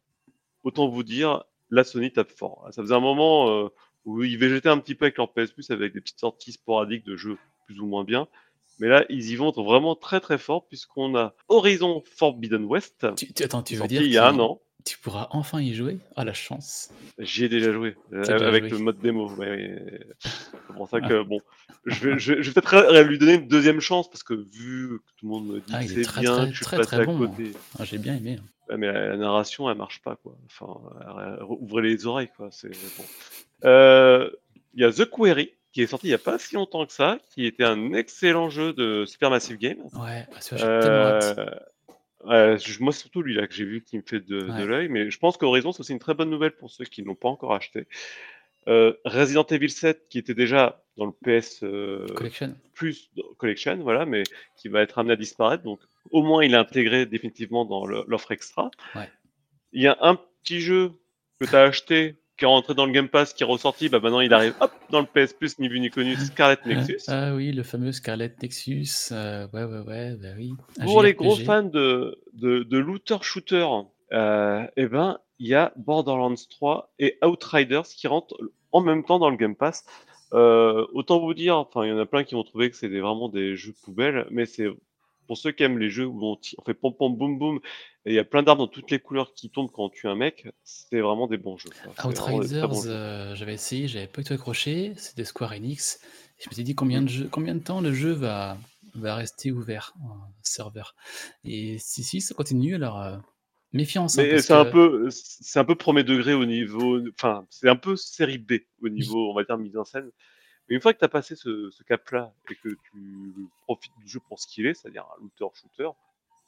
autant 0.64 0.88
vous 0.88 1.04
dire, 1.04 1.44
la 1.70 1.84
Sony 1.84 2.12
tape 2.14 2.32
fort. 2.32 2.68
Ça 2.72 2.82
faisait 2.82 2.96
un 2.96 3.02
moment 3.02 3.50
euh, 3.50 3.68
où 4.08 4.24
ils 4.24 4.38
végétaient 4.38 4.70
un 4.70 4.80
petit 4.80 4.96
peu 4.96 5.06
avec 5.06 5.18
leur 5.18 5.32
PS 5.32 5.52
Plus 5.52 5.70
avec 5.70 5.94
des 5.94 6.02
petites 6.02 6.20
sorties 6.20 6.54
sporadiques 6.54 7.06
de 7.06 7.16
jeux 7.16 7.38
plus 7.66 7.80
ou 7.80 7.86
moins 7.86 8.04
bien. 8.04 8.28
Mais 8.80 8.88
là, 8.88 9.06
ils 9.10 9.30
y 9.32 9.36
vont 9.36 9.52
vraiment 9.52 9.96
très 9.96 10.20
très 10.20 10.38
fort 10.38 10.68
puisqu'on 10.68 11.16
a 11.16 11.34
Horizon 11.50 12.04
Forbidden 12.16 12.64
West, 12.66 13.06
Tu, 13.18 13.34
tu- 13.34 13.44
attends, 13.44 13.64
tu 13.64 13.76
veux 13.76 13.88
dire 13.88 14.02
il 14.04 14.12
y 14.12 14.18
a 14.18 14.28
un 14.30 14.40
an. 14.40 14.62
tu 14.86 14.98
pourras 15.00 15.28
enfin 15.32 15.60
y 15.62 15.74
jouer? 15.74 15.98
Ah, 16.16 16.24
la 16.24 16.34
chance. 16.34 16.90
J'y 17.20 17.46
ai 17.46 17.50
déjà 17.50 17.74
joué 17.74 17.96
euh, 18.14 18.48
avec 18.48 18.68
joué. 18.68 18.78
le 18.78 18.84
mode 18.84 19.00
démo. 19.00 19.30
ouais, 19.36 19.48
ouais. 19.50 20.08
C'est 20.24 20.74
pour 20.76 20.88
ça 20.90 21.02
que 21.02 21.24
bon, 21.24 21.42
je 21.86 22.08
vais, 22.10 22.20
je 22.20 22.34
vais- 22.36 22.44
je 22.44 22.52
vais 22.52 22.62
peut-être 22.62 23.02
lui 23.02 23.18
donner 23.18 23.34
une 23.34 23.48
deuxième 23.48 23.82
chance 23.82 24.10
parce 24.10 24.24
que 24.24 24.36
vu 24.36 25.00
que 25.00 25.12
tout 25.18 25.26
le 25.26 25.30
monde 25.30 25.48
me 25.48 25.60
dit 25.60 25.74
Ah, 25.74 25.84
que 25.84 25.90
c'est 25.90 25.96
bien, 26.22 26.36
très, 26.36 26.46
que 26.46 26.52
je 26.52 26.56
suis 26.58 26.66
très, 26.66 26.78
passé 26.78 26.88
très 26.88 27.02
à 27.02 27.06
bon. 27.06 27.18
côté. 27.18 27.52
Ah, 27.80 27.84
J'ai 27.84 27.98
bien 27.98 28.16
aimé. 28.16 28.40
Ouais, 28.70 28.78
mais 28.78 28.88
la, 28.88 29.08
la 29.10 29.18
narration, 29.18 29.70
elle 29.72 29.78
marche 29.78 30.02
pas, 30.04 30.16
quoi. 30.18 30.38
Enfin, 30.46 30.68
ouvrez 31.50 31.82
les 31.82 32.06
oreilles, 32.06 32.30
quoi. 32.38 32.50
C'est 32.52 32.70
bon. 32.70 33.04
Euh, 33.66 34.30
Il 34.74 34.82
y 34.82 34.86
a 34.86 34.92
The 34.92 35.10
Query, 35.10 35.54
qui 35.72 35.82
est 35.82 35.88
sorti 35.88 36.08
il 36.08 36.12
y 36.12 36.14
a 36.14 36.20
pas 36.20 36.40
si 36.40 36.56
longtemps 36.56 36.86
que 36.86 36.94
ça, 36.94 37.20
qui 37.32 37.46
était 37.46 37.64
un 37.64 37.94
excellent 37.94 38.50
jeu 38.50 38.74
de 38.74 39.06
Supermassive 39.06 39.58
Games. 39.58 39.84
Ouais, 39.94 40.26
celui-là, 40.40 40.80
j'ai 40.80 40.88
tellement 40.88 41.06
hâte. 41.06 41.64
Euh, 42.26 42.58
moi, 42.80 42.92
surtout 42.92 43.22
lui 43.22 43.34
là 43.34 43.48
que 43.48 43.54
j'ai 43.54 43.64
vu 43.64 43.84
qui 43.84 43.98
me 43.98 44.04
fait 44.06 44.20
de, 44.20 44.66
l'œil, 44.66 44.90
mais 44.90 45.10
je 45.10 45.20
pense 45.20 45.38
qu'Horizon, 45.38 45.72
c'est 45.72 45.82
aussi 45.82 45.94
une 45.94 46.00
très 46.00 46.14
bonne 46.14 46.30
nouvelle 46.30 46.52
pour 46.52 46.72
ceux 46.72 46.86
qui 46.86 47.02
ne 47.02 47.08
l'ont 47.08 47.16
pas 47.16 47.30
encore 47.30 47.54
acheté. 47.54 47.88
Euh, 48.68 48.94
Resident 49.06 49.46
Evil 49.46 49.70
7, 49.70 50.10
qui 50.10 50.18
était 50.18 50.34
déjà 50.34 50.84
dans 50.98 51.06
le 51.06 51.12
PS 51.12 51.64
euh, 51.64 52.06
Collection. 52.16 52.56
Plus 52.74 53.10
Collection, 53.38 53.78
voilà, 53.78 54.06
mais 54.06 54.24
qui 54.58 54.68
va 54.68 54.82
être 54.82 54.98
amené 55.00 55.14
à 55.14 55.16
disparaître. 55.16 55.64
Donc, 55.64 55.80
au 56.12 56.22
moins, 56.22 56.44
il 56.44 56.54
est 56.54 56.58
intégré 56.58 57.06
définitivement 57.06 57.64
dans 57.64 57.86
l'offre 57.86 58.32
extra. 58.32 58.72
Ouais. 58.96 59.10
Il 59.72 59.82
y 59.82 59.88
a 59.88 59.98
un 60.02 60.16
petit 60.16 60.60
jeu 60.60 60.92
que 61.40 61.46
tu 61.46 61.56
as 61.56 61.64
acheté, 61.64 62.18
qui 62.38 62.46
est 62.46 62.48
rentré 62.48 62.74
dans 62.76 62.86
le 62.86 62.92
Game 62.92 63.10
Pass, 63.10 63.34
qui 63.34 63.44
est 63.44 63.46
ressorti. 63.46 63.90
Bah, 63.90 64.00
maintenant, 64.00 64.20
il 64.22 64.34
arrive 64.34 64.54
hop, 64.60 64.72
dans 64.92 65.02
le 65.02 65.08
PS 65.08 65.34
Plus, 65.34 65.58
ni 65.60 65.68
vu 65.68 65.80
ni 65.80 65.90
connu, 65.90 66.16
Scarlet 66.16 66.58
Nexus. 66.66 67.00
Ah 67.08 67.34
oui, 67.34 67.52
le 67.52 67.64
fameux 67.64 67.92
Scarlet 67.92 68.34
Nexus. 68.42 68.88
euh, 69.12 69.48
ouais, 69.54 69.64
ouais, 69.64 69.80
ouais, 69.80 70.16
bah 70.16 70.30
oui. 70.38 70.54
Pour 70.84 71.02
les 71.02 71.14
gros 71.14 71.36
fans 71.36 71.64
de, 71.64 72.20
de, 72.34 72.64
de 72.64 72.78
looter-shooter, 72.78 73.68
euh, 74.14 74.66
eh 74.78 74.88
ben, 74.88 75.20
il 75.40 75.48
y 75.48 75.56
a 75.56 75.74
Borderlands 75.76 76.36
3 76.50 76.94
et 77.00 77.18
Outriders 77.26 77.84
qui 77.88 78.08
rentrent 78.08 78.38
en 78.72 78.82
même 78.82 79.04
temps 79.04 79.20
dans 79.20 79.30
le 79.30 79.38
Game 79.38 79.56
Pass. 79.56 79.86
Euh, 80.34 80.86
autant 80.94 81.20
vous 81.20 81.34
dire, 81.34 81.58
enfin, 81.58 81.86
il 81.86 81.90
y 81.90 81.92
en 81.92 81.98
a 82.00 82.06
plein 82.06 82.24
qui 82.24 82.36
vont 82.36 82.44
trouver 82.44 82.70
que 82.70 82.76
c'est 82.76 82.88
vraiment 82.90 83.30
des 83.30 83.56
jeux 83.56 83.74
poubelles, 83.84 84.28
mais 84.30 84.46
c'est 84.46 84.68
pour 85.28 85.38
ceux 85.38 85.52
qui 85.52 85.64
aiment 85.64 85.78
les 85.78 85.90
jeux 85.90 86.06
où 86.06 86.24
on, 86.24 86.38
fait 86.66 86.74
pom 86.74 86.96
pom 86.96 87.16
boum 87.16 87.38
boum, 87.38 87.60
et 88.06 88.12
il 88.12 88.16
y 88.16 88.20
a 88.20 88.24
plein 88.24 88.42
d'armes 88.42 88.60
dans 88.60 88.68
toutes 88.68 88.90
les 88.90 89.00
couleurs 89.00 89.34
qui 89.34 89.50
tombent 89.50 89.70
quand 89.72 89.86
on 89.86 89.90
tue 89.90 90.08
un 90.08 90.16
mec, 90.16 90.48
c'est 90.64 91.02
vraiment 91.02 91.28
des 91.28 91.38
bons 91.38 91.58
jeux. 91.58 91.70
C'est 91.74 92.08
des 92.08 92.08
Outriders, 92.08 92.70
bons 92.70 92.88
euh, 92.88 93.36
j'avais 93.36 93.54
essayé, 93.54 93.88
j'avais 93.88 94.08
pas 94.08 94.24
tout 94.24 94.34
accroché. 94.34 94.94
C'était 94.96 95.26
Square 95.26 95.52
Enix. 95.52 96.00
Et 96.40 96.44
je 96.44 96.50
me 96.50 96.54
suis 96.54 96.64
dit 96.64 96.76
combien 96.76 97.02
de, 97.02 97.10
jeux, 97.10 97.28
combien 97.30 97.56
de 97.56 97.64
temps 97.64 97.82
le 97.82 97.94
jeu 97.94 98.12
va, 98.12 98.58
va 98.96 99.16
rester 99.16 99.52
ouvert, 99.52 99.94
en 100.02 100.32
serveur? 100.42 100.96
Et 101.44 101.78
si, 101.80 102.04
si, 102.04 102.22
ça 102.22 102.34
continue, 102.34 102.76
alors 102.76 103.02
euh, 103.02 103.18
méfiance. 103.74 104.18
hein, 104.18 104.38
c'est 104.40 104.52
un 104.54 104.66
peu, 104.66 105.10
c'est 105.12 105.60
un 105.60 105.66
peu 105.66 105.76
premier 105.76 106.04
degré 106.04 106.34
au 106.34 106.46
niveau, 106.46 107.00
enfin, 107.14 107.46
c'est 107.50 107.70
un 107.70 107.76
peu 107.76 107.96
série 107.96 108.38
B 108.38 108.54
au 108.82 108.90
niveau, 108.90 109.32
on 109.32 109.36
va 109.36 109.44
dire, 109.44 109.58
mise 109.58 109.78
en 109.78 109.86
scène. 109.86 110.10
Mais 110.70 110.76
une 110.76 110.82
fois 110.82 110.94
que 110.94 111.00
tu 111.00 111.06
as 111.06 111.10
passé 111.10 111.36
ce, 111.36 111.70
ce 111.72 111.84
cap-là 111.84 112.34
et 112.52 112.56
que 112.56 112.70
tu 112.70 113.48
profites 113.64 113.94
du 114.00 114.08
jeu 114.08 114.20
pour 114.28 114.40
ce 114.40 114.48
qu'il 114.48 114.66
est, 114.68 114.74
c'est-à-dire 114.74 115.06
un 115.18 115.22
looter-shooter, 115.24 115.90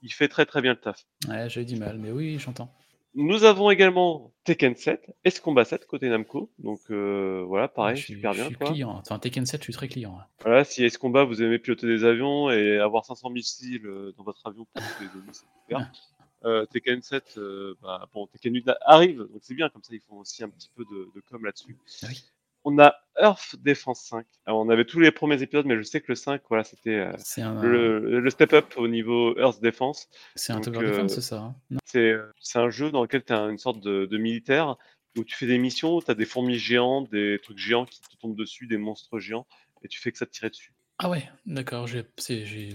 il 0.02 0.12
fait 0.14 0.28
très 0.28 0.46
très 0.46 0.62
bien 0.62 0.72
le 0.74 0.80
taf. 0.80 1.06
Ouais, 1.28 1.50
j'ai 1.50 1.66
du 1.66 1.76
mal, 1.78 1.98
mais 2.00 2.12
oui, 2.12 2.38
j'entends. 2.40 2.74
Nous 3.16 3.44
avons 3.44 3.72
également 3.72 4.32
Tekken 4.44 4.76
7, 4.76 5.16
S 5.24 5.40
Combat 5.40 5.66
7 5.66 5.88
côté 5.88 6.10
Namco. 6.10 6.52
Donc 6.60 6.80
euh, 6.92 7.44
voilà, 7.48 7.66
Ouais, 7.66 7.72
pareil, 7.74 7.96
je 7.98 8.04
suis, 8.04 8.14
super 8.16 8.34
je 8.34 8.38
bien 8.40 8.48
suis 8.50 8.56
quoi. 8.56 8.68
client. 8.68 8.92
Enfin, 8.92 9.18
Tekken 9.18 9.46
7, 9.48 9.60
je 9.62 9.64
suis 9.64 9.74
très 9.74 9.88
client. 9.88 10.20
Voilà, 10.42 10.64
si 10.64 10.84
S 10.84 10.98
Combat 10.98 11.24
vous 11.24 11.42
aimez 11.42 11.58
piloter 11.58 11.88
des 11.88 12.04
avions 12.04 12.52
et 12.52 12.78
avoir 12.78 13.06
500 13.06 13.32
missiles 13.32 13.86
euh, 13.88 14.14
dans 14.18 14.24
votre 14.24 14.46
avion 14.46 14.66
pour 14.74 14.84
les 15.02 15.08
ennemis, 15.08 15.30
c'est 15.34 15.46
super. 15.64 15.92
Euh, 16.46 16.66
Tekken 16.68 17.02
7, 17.02 17.34
euh, 17.38 17.76
bah, 17.82 18.08
bon, 18.14 18.26
Tekken 18.28 18.54
8 18.56 18.70
arrive, 18.86 19.18
donc 19.18 19.42
c'est 19.42 19.54
bien, 19.56 19.68
comme 19.68 19.84
ça 19.84 19.94
ils 19.94 20.00
font 20.00 20.16
aussi 20.20 20.42
un 20.42 20.48
petit 20.50 20.70
peu 20.74 20.86
de, 20.86 21.10
de 21.14 21.20
com 21.30 21.44
là-dessus. 21.44 21.76
Ah 22.02 22.06
oui. 22.08 22.24
On 22.70 22.78
a 22.78 22.94
Earth 23.20 23.56
Defense 23.64 24.02
5. 24.04 24.26
Alors, 24.46 24.60
on 24.60 24.70
avait 24.70 24.86
tous 24.86 25.00
les 25.00 25.12
premiers 25.12 25.42
épisodes, 25.42 25.66
mais 25.66 25.76
je 25.76 25.82
sais 25.82 26.02
que 26.02 26.06
le 26.10 26.16
5, 26.16 26.42
voilà, 26.50 26.64
c'était 26.64 26.96
euh, 26.96 27.12
un, 27.38 27.62
le, 27.64 28.20
le 28.20 28.30
step 28.30 28.54
up 28.54 28.74
au 28.78 28.88
niveau 28.88 29.36
Earth 29.40 29.62
Defense. 29.62 30.08
c'est 30.36 30.54
un 30.54 30.62
tower 30.62 30.86
defense, 30.88 31.12
euh, 31.12 31.16
c'est 31.16 31.22
ça 31.22 31.38
hein? 31.38 31.56
C'est 31.86 32.12
euh, 32.12 32.32
c'est 32.40 32.60
un 32.60 32.70
jeu 32.70 32.92
dans 32.92 33.02
lequel 33.02 33.24
tu 33.24 33.34
as 33.34 33.42
une 33.46 33.58
sorte 33.58 33.80
de, 33.80 34.06
de 34.06 34.18
militaire 34.18 34.78
où 35.18 35.24
tu 35.24 35.36
fais 35.36 35.48
des 35.48 35.58
missions, 35.58 36.00
tu 36.00 36.12
as 36.12 36.14
des 36.14 36.26
fourmis 36.26 36.60
géantes, 36.60 37.10
des 37.10 37.40
trucs 37.42 37.58
géants 37.58 37.86
qui 37.86 38.00
te 38.02 38.16
tombent 38.18 38.38
dessus, 38.38 38.68
des 38.68 38.78
monstres 38.78 39.18
géants, 39.20 39.48
et 39.82 39.88
tu 39.88 40.00
fais 40.00 40.12
que 40.12 40.20
ça 40.20 40.28
te 40.28 40.32
tirer 40.32 40.50
dessus. 40.52 40.74
Ah 41.00 41.10
ouais, 41.10 41.28
d'accord. 41.48 41.88
J'ai, 41.88 42.06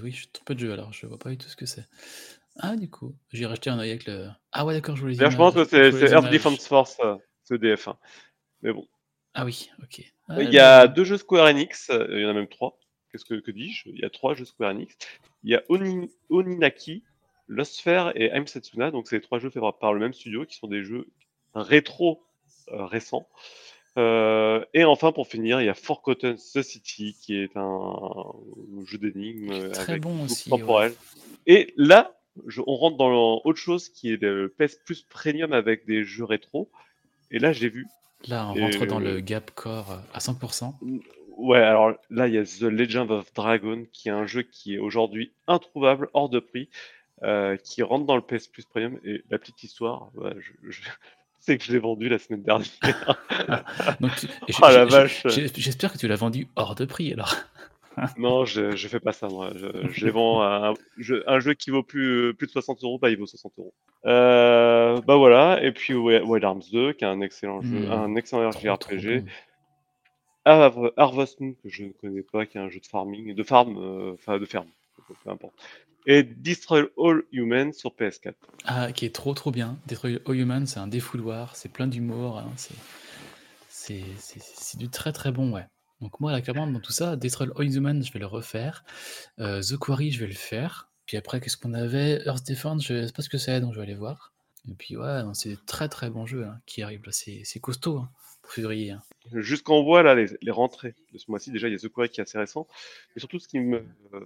oui, 0.03 0.11
je 0.11 0.27
peu 0.45 0.55
de 0.55 0.61
jeu 0.61 0.73
alors. 0.73 0.93
Je 0.93 1.07
vois 1.07 1.19
pas 1.19 1.31
du 1.31 1.39
tout 1.39 1.49
ce 1.49 1.57
que 1.57 1.67
c'est. 1.67 1.87
Ah, 2.59 2.75
du 2.75 2.91
coup, 2.91 3.15
j'ai 3.33 3.47
racheté 3.47 3.71
un 3.71 3.79
œil 3.79 3.91
avec 3.91 4.07
le. 4.07 4.29
Ah 4.53 4.65
ouais, 4.65 4.75
d'accord, 4.75 4.97
je 4.97 5.07
les 5.07 5.17
D'ailleurs, 5.17 5.31
je 5.31 5.37
pense 5.37 5.55
que 5.55 5.65
c'est 5.65 6.11
Earth. 6.11 6.33
Defense 6.33 6.67
Force, 6.67 6.99
ce 7.45 7.55
DF1. 7.55 7.95
Mais 8.63 8.73
bon. 8.73 8.87
Ah 9.35 9.45
oui, 9.45 9.71
ok. 9.83 10.03
Ah, 10.29 10.43
Il 10.43 10.53
y 10.53 10.59
a 10.59 10.87
deux 10.87 11.05
jeux 11.05 11.19
Square 11.19 11.47
Enix, 11.47 11.91
euh, 11.91 12.07
il 12.11 12.21
y 12.21 12.25
en 12.25 12.31
a 12.31 12.33
même 12.33 12.49
trois. 12.49 12.79
Qu'est-ce 13.11 13.25
que, 13.25 13.35
que 13.35 13.51
dis-je? 13.51 13.89
Il 13.91 13.99
y 14.01 14.05
a 14.05 14.11
trois 14.11 14.35
jeux 14.35 14.45
Square 14.45 14.71
Enix. 14.71 14.97
Il 15.43 15.51
y 15.51 15.55
a 15.55 15.63
Oni, 15.69 16.11
Oninaki, 16.31 17.03
Lost 17.49 17.75
Sphere 17.75 18.13
et 18.17 18.31
I'm 18.35 18.47
Setsuna. 18.47 18.91
Donc, 18.91 19.07
c'est 19.09 19.17
les 19.17 19.23
trois 19.23 19.39
jeux 19.39 19.51
faits 19.51 19.63
par, 19.81 19.93
le 19.93 20.01
même 20.01 20.15
studio 20.15 20.47
qui 20.47 20.57
sont 20.57 20.69
des 20.69 20.83
jeux 20.83 21.07
rétro 21.55 22.23
euh, 22.73 22.87
récents. 22.87 23.29
Euh, 23.97 24.65
et 24.73 24.85
enfin, 24.85 25.13
pour 25.13 25.29
finir, 25.29 25.61
il 25.61 25.67
y 25.67 25.69
a 25.69 25.75
Forgotten 25.75 26.37
City 26.39 27.17
qui 27.21 27.37
est 27.37 27.57
un 27.57 28.33
jeu 28.87 28.99
d'énigmes 28.99 29.53
euh, 29.53 29.71
très 29.71 29.93
avec 29.93 30.03
bon 30.03 30.25
aussi, 30.25 30.51
ouais. 30.51 30.59
temporelle. 30.59 30.95
Et 31.47 31.75
là, 31.77 32.17
je- 32.47 32.63
on 32.67 32.75
rentre 32.75 32.97
dans 32.97 33.41
autre 33.45 33.59
chose 33.59 33.89
qui 33.89 34.13
est 34.13 34.21
le 34.21 34.49
PS 34.59 34.77
Plus 34.85 35.03
Premium 35.03 35.53
avec 35.53 35.87
des 35.87 36.03
jeux 36.03 36.25
rétro. 36.25 36.71
Et 37.31 37.39
là, 37.39 37.53
j'ai 37.53 37.69
vu 37.69 37.87
Là, 38.29 38.49
on 38.49 38.55
Et, 38.55 38.63
rentre 38.63 38.87
dans 38.87 39.01
euh, 39.01 39.15
le 39.15 39.21
gap 39.21 39.51
core 39.55 39.93
euh, 39.93 39.97
à 40.13 40.19
100%. 40.19 40.75
Ouais, 41.37 41.59
alors 41.59 41.95
là, 42.11 42.29
il 42.29 42.35
y 42.35 42.39
a 42.39 42.45
The 42.45 42.63
Legend 42.63 43.11
of 43.11 43.33
Dragon, 43.35 43.85
qui 43.93 44.09
est 44.09 44.13
un 44.13 44.27
jeu 44.27 44.43
qui 44.43 44.75
est 44.75 44.79
aujourd'hui 44.79 45.33
introuvable, 45.47 46.09
hors 46.15 46.29
de 46.29 46.39
prix, 46.39 46.69
euh, 47.23 47.57
qui 47.57 47.83
rentre 47.83 48.07
dans 48.07 48.17
le 48.17 48.23
PS 48.23 48.49
Plus 48.49 48.65
Premium. 48.65 48.99
Et 49.05 49.23
la 49.31 49.39
petite 49.39 49.63
histoire, 49.63 50.11
ouais, 50.15 50.35
je, 50.39 50.71
je- 50.71 50.81
c'est 51.41 51.59
que 51.59 51.65
je 51.65 51.73
l'ai 51.73 51.79
vendu 51.79 52.09
la 52.09 52.19
semaine 52.19 52.43
dernière. 52.43 52.69
Oh 54.63 54.69
J'espère 55.57 55.93
que 55.93 55.99
tu 55.99 56.09
l'as 56.09 56.17
vendu 56.17 56.49
hors 56.57 56.75
de 56.75 56.85
prix 56.85 57.13
alors. 57.13 57.35
Non, 58.19 58.45
je, 58.45 58.75
je 58.77 58.89
fais 58.89 59.01
pas 59.01 59.13
ça, 59.13 59.29
moi. 59.29 59.51
Je, 59.55 59.67
je 59.91 60.05
les 60.05 60.11
vends 60.11 60.41
à 60.43 60.71
un 60.71 60.75
jeu, 60.99 61.23
un 61.27 61.41
jeu 61.41 61.55
qui 61.55 61.71
vaut 61.71 61.83
plus, 61.83 62.35
plus 62.35 62.47
de 62.47 62.53
60 62.53 62.83
euros, 62.85 62.99
bah, 62.99 63.11
il 63.11 63.17
vaut 63.19 63.27
60 63.27 63.53
euros. 63.59 63.75
Euh, 64.07 65.01
bah 65.03 65.17
voilà, 65.17 65.63
et 65.63 65.73
puis 65.73 65.95
Wild 65.95 66.45
Arms 66.45 66.63
2, 66.73 66.93
qui 66.93 67.05
est 67.05 67.09
un 67.09 67.21
excellent 67.21 67.63
jeu, 67.63 67.87
Hmm, 67.89 67.93
un 67.93 68.17
excellent 68.17 68.51
RPG. 68.51 69.25
Har- 70.47 70.93
Harvest 70.99 71.41
Moon, 71.41 71.55
que 71.63 71.69
je 71.71 71.85
ne 71.85 71.93
connais 71.93 72.23
pas, 72.23 72.45
qui 72.45 72.59
est 72.59 72.61
un 72.61 72.69
jeu 72.69 72.81
de 72.81 72.87
farming, 72.87 73.35
de 73.35 73.43
farm, 73.43 73.77
euh, 73.79 74.13
enfin 74.15 74.39
de 74.39 74.45
ferme, 74.45 74.67
peu 75.25 75.31
importe. 75.31 75.55
Et 76.07 76.23
Destroy 76.23 76.87
All 76.99 77.23
Humans 77.33 77.73
sur 77.73 77.93
PS4. 77.95 78.35
Ah, 78.67 78.93
qui 78.93 79.07
est 79.07 79.15
trop 79.15 79.33
trop 79.33 79.51
bien. 79.51 79.79
Destroy 79.87 80.19
All 80.27 80.37
Humans, 80.37 80.67
c'est 80.67 80.81
un 80.81 80.87
défouloir, 80.87 81.57
c'est 81.57 81.73
plein 81.73 81.87
d'humour. 81.87 82.39
hein, 82.41 82.53
c'est 83.69 84.77
du 84.77 84.89
très 84.91 85.13
très 85.13 85.33
bon, 85.33 85.53
ouais. 85.53 85.65
Donc 86.05 86.21
moi, 86.21 86.33
là, 86.33 86.43
clairement, 86.43 86.67
dans 86.67 86.81
tout 86.81 86.93
ça, 86.93 87.17
Destroy 87.17 87.49
All 87.57 87.75
Humans, 87.75 88.03
je 88.03 88.13
vais 88.13 88.19
le 88.19 88.27
refaire. 88.27 88.85
Euh, 89.39 89.63
The 89.63 89.79
Quarry, 89.79 90.11
je 90.11 90.21
vais 90.21 90.27
le 90.27 90.35
faire. 90.35 90.91
Puis 91.07 91.17
après, 91.17 91.41
qu'est-ce 91.41 91.57
qu'on 91.57 91.73
avait? 91.73 92.23
Earth 92.27 92.47
Defense, 92.47 92.85
je 92.87 93.07
sais 93.07 93.13
pas 93.13 93.23
ce 93.23 93.31
que 93.31 93.39
c'est, 93.39 93.59
donc 93.63 93.73
je 93.73 93.79
vais 93.79 93.85
aller 93.85 93.95
voir. 93.95 94.35
Et 94.71 94.75
puis 94.75 94.99
ouais, 94.99 95.23
c'est 95.33 95.49
des 95.49 95.59
très 95.67 95.89
très 95.89 96.11
bons 96.11 96.27
jeux 96.27 96.45
hein, 96.45 96.61
qui 96.67 96.83
arrivent 96.83 97.05
là. 97.07 97.13
C'est 97.13 97.61
costaud 97.61 98.01
hein, 98.01 98.11
pour 98.43 98.53
février. 98.53 98.91
hein. 98.91 99.03
Jusqu'on 99.33 99.83
voit 99.83 100.03
là 100.03 100.15
les, 100.15 100.27
les 100.43 100.51
rentrées 100.51 100.95
de 101.15 101.19
ce 101.19 101.25
mois-ci, 101.31 101.51
déjà 101.51 101.69
il 101.69 101.73
y 101.73 101.75
a 101.75 101.79
The 101.79 101.89
Quarry 101.89 102.11
qui 102.11 102.21
est 102.21 102.25
assez 102.25 102.37
récent. 102.39 102.67
Mais 103.17 103.21
surtout, 103.21 103.39
ce 103.39 103.49
qui 103.49 103.59
me 103.61 103.79
euh, 104.13 104.21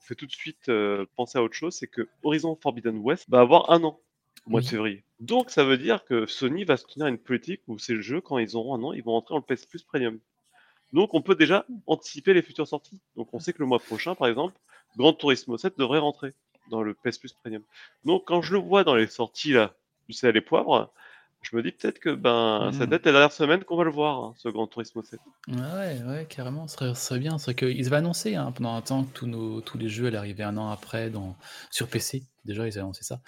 fait 0.00 0.14
tout 0.14 0.26
de 0.26 0.32
suite 0.32 0.70
euh, 0.70 1.04
penser 1.14 1.36
à 1.38 1.42
autre 1.42 1.54
chose, 1.54 1.74
c'est 1.74 1.88
que 1.88 2.08
Horizon 2.22 2.56
Forbidden 2.56 2.96
West 2.98 3.26
va 3.28 3.40
avoir 3.40 3.70
un 3.70 3.84
an 3.84 4.00
au 4.46 4.50
mois 4.50 4.60
de 4.62 4.66
février. 4.66 5.04
Donc 5.20 5.50
ça 5.50 5.64
veut 5.64 5.76
dire 5.76 6.04
que 6.06 6.24
Sony 6.26 6.64
va 6.64 6.76
se 6.78 6.86
tenir 6.86 7.06
une 7.06 7.18
politique 7.18 7.60
où 7.66 7.78
ces 7.78 8.00
jeux, 8.00 8.22
quand 8.22 8.38
ils 8.38 8.56
auront 8.56 8.74
un 8.76 8.82
an, 8.82 8.92
ils 8.94 9.02
vont 9.02 9.12
rentrer 9.12 9.34
le 9.36 9.42
PS 9.42 9.66
Plus 9.66 9.82
Premium. 9.82 10.18
Donc 10.92 11.14
on 11.14 11.22
peut 11.22 11.34
déjà 11.34 11.64
anticiper 11.86 12.32
les 12.34 12.42
futures 12.42 12.68
sorties. 12.68 13.00
Donc 13.16 13.28
on 13.32 13.40
sait 13.40 13.52
que 13.52 13.58
le 13.60 13.66
mois 13.66 13.78
prochain, 13.78 14.14
par 14.14 14.28
exemple, 14.28 14.54
Gran 14.96 15.12
Turismo 15.12 15.58
7 15.58 15.78
devrait 15.78 15.98
rentrer 15.98 16.32
dans 16.70 16.82
le 16.82 16.94
PS 16.94 17.18
Plus 17.18 17.32
Premium. 17.32 17.62
Donc 18.04 18.24
quand 18.26 18.42
je 18.42 18.52
le 18.54 18.58
vois 18.58 18.84
dans 18.84 18.94
les 18.94 19.06
sorties 19.06 19.52
là, 19.52 19.74
du 20.08 20.14
sel 20.14 20.30
et 20.30 20.32
les 20.34 20.40
poivres, 20.40 20.90
je 21.42 21.54
me 21.56 21.62
dis 21.62 21.70
peut-être 21.70 22.00
que 22.00 22.10
ben 22.10 22.70
ça 22.72 22.84
Mhm. 22.84 22.90
date 22.90 23.00
être 23.02 23.06
la 23.06 23.12
dernière 23.12 23.32
semaine 23.32 23.62
qu'on 23.64 23.76
va 23.76 23.84
le 23.84 23.90
voir, 23.92 24.18
hein, 24.24 24.34
ce 24.38 24.48
Gran 24.48 24.66
Turismo 24.66 25.02
7. 25.02 25.20
Ouais, 25.48 26.02
ouais, 26.04 26.26
carrément, 26.28 26.66
ce 26.66 26.94
serait, 26.94 27.18
bien. 27.20 27.38
C'est 27.38 27.54
qu'ils 27.54 27.86
avaient 27.86 27.96
annoncé 27.96 28.34
hein, 28.34 28.50
pendant 28.50 28.74
un 28.74 28.82
temps 28.82 29.04
que 29.04 29.12
tous, 29.12 29.26
nos, 29.26 29.60
tous 29.60 29.78
les 29.78 29.88
jeux 29.88 30.06
allaient 30.08 30.18
arriver 30.18 30.42
un 30.42 30.56
an 30.56 30.68
après 30.70 31.10
dans, 31.10 31.36
sur 31.70 31.86
PC. 31.88 32.24
Déjà, 32.44 32.64
ils 32.66 32.70
avaient 32.72 32.80
annoncé 32.80 33.04
ça. 33.04 33.20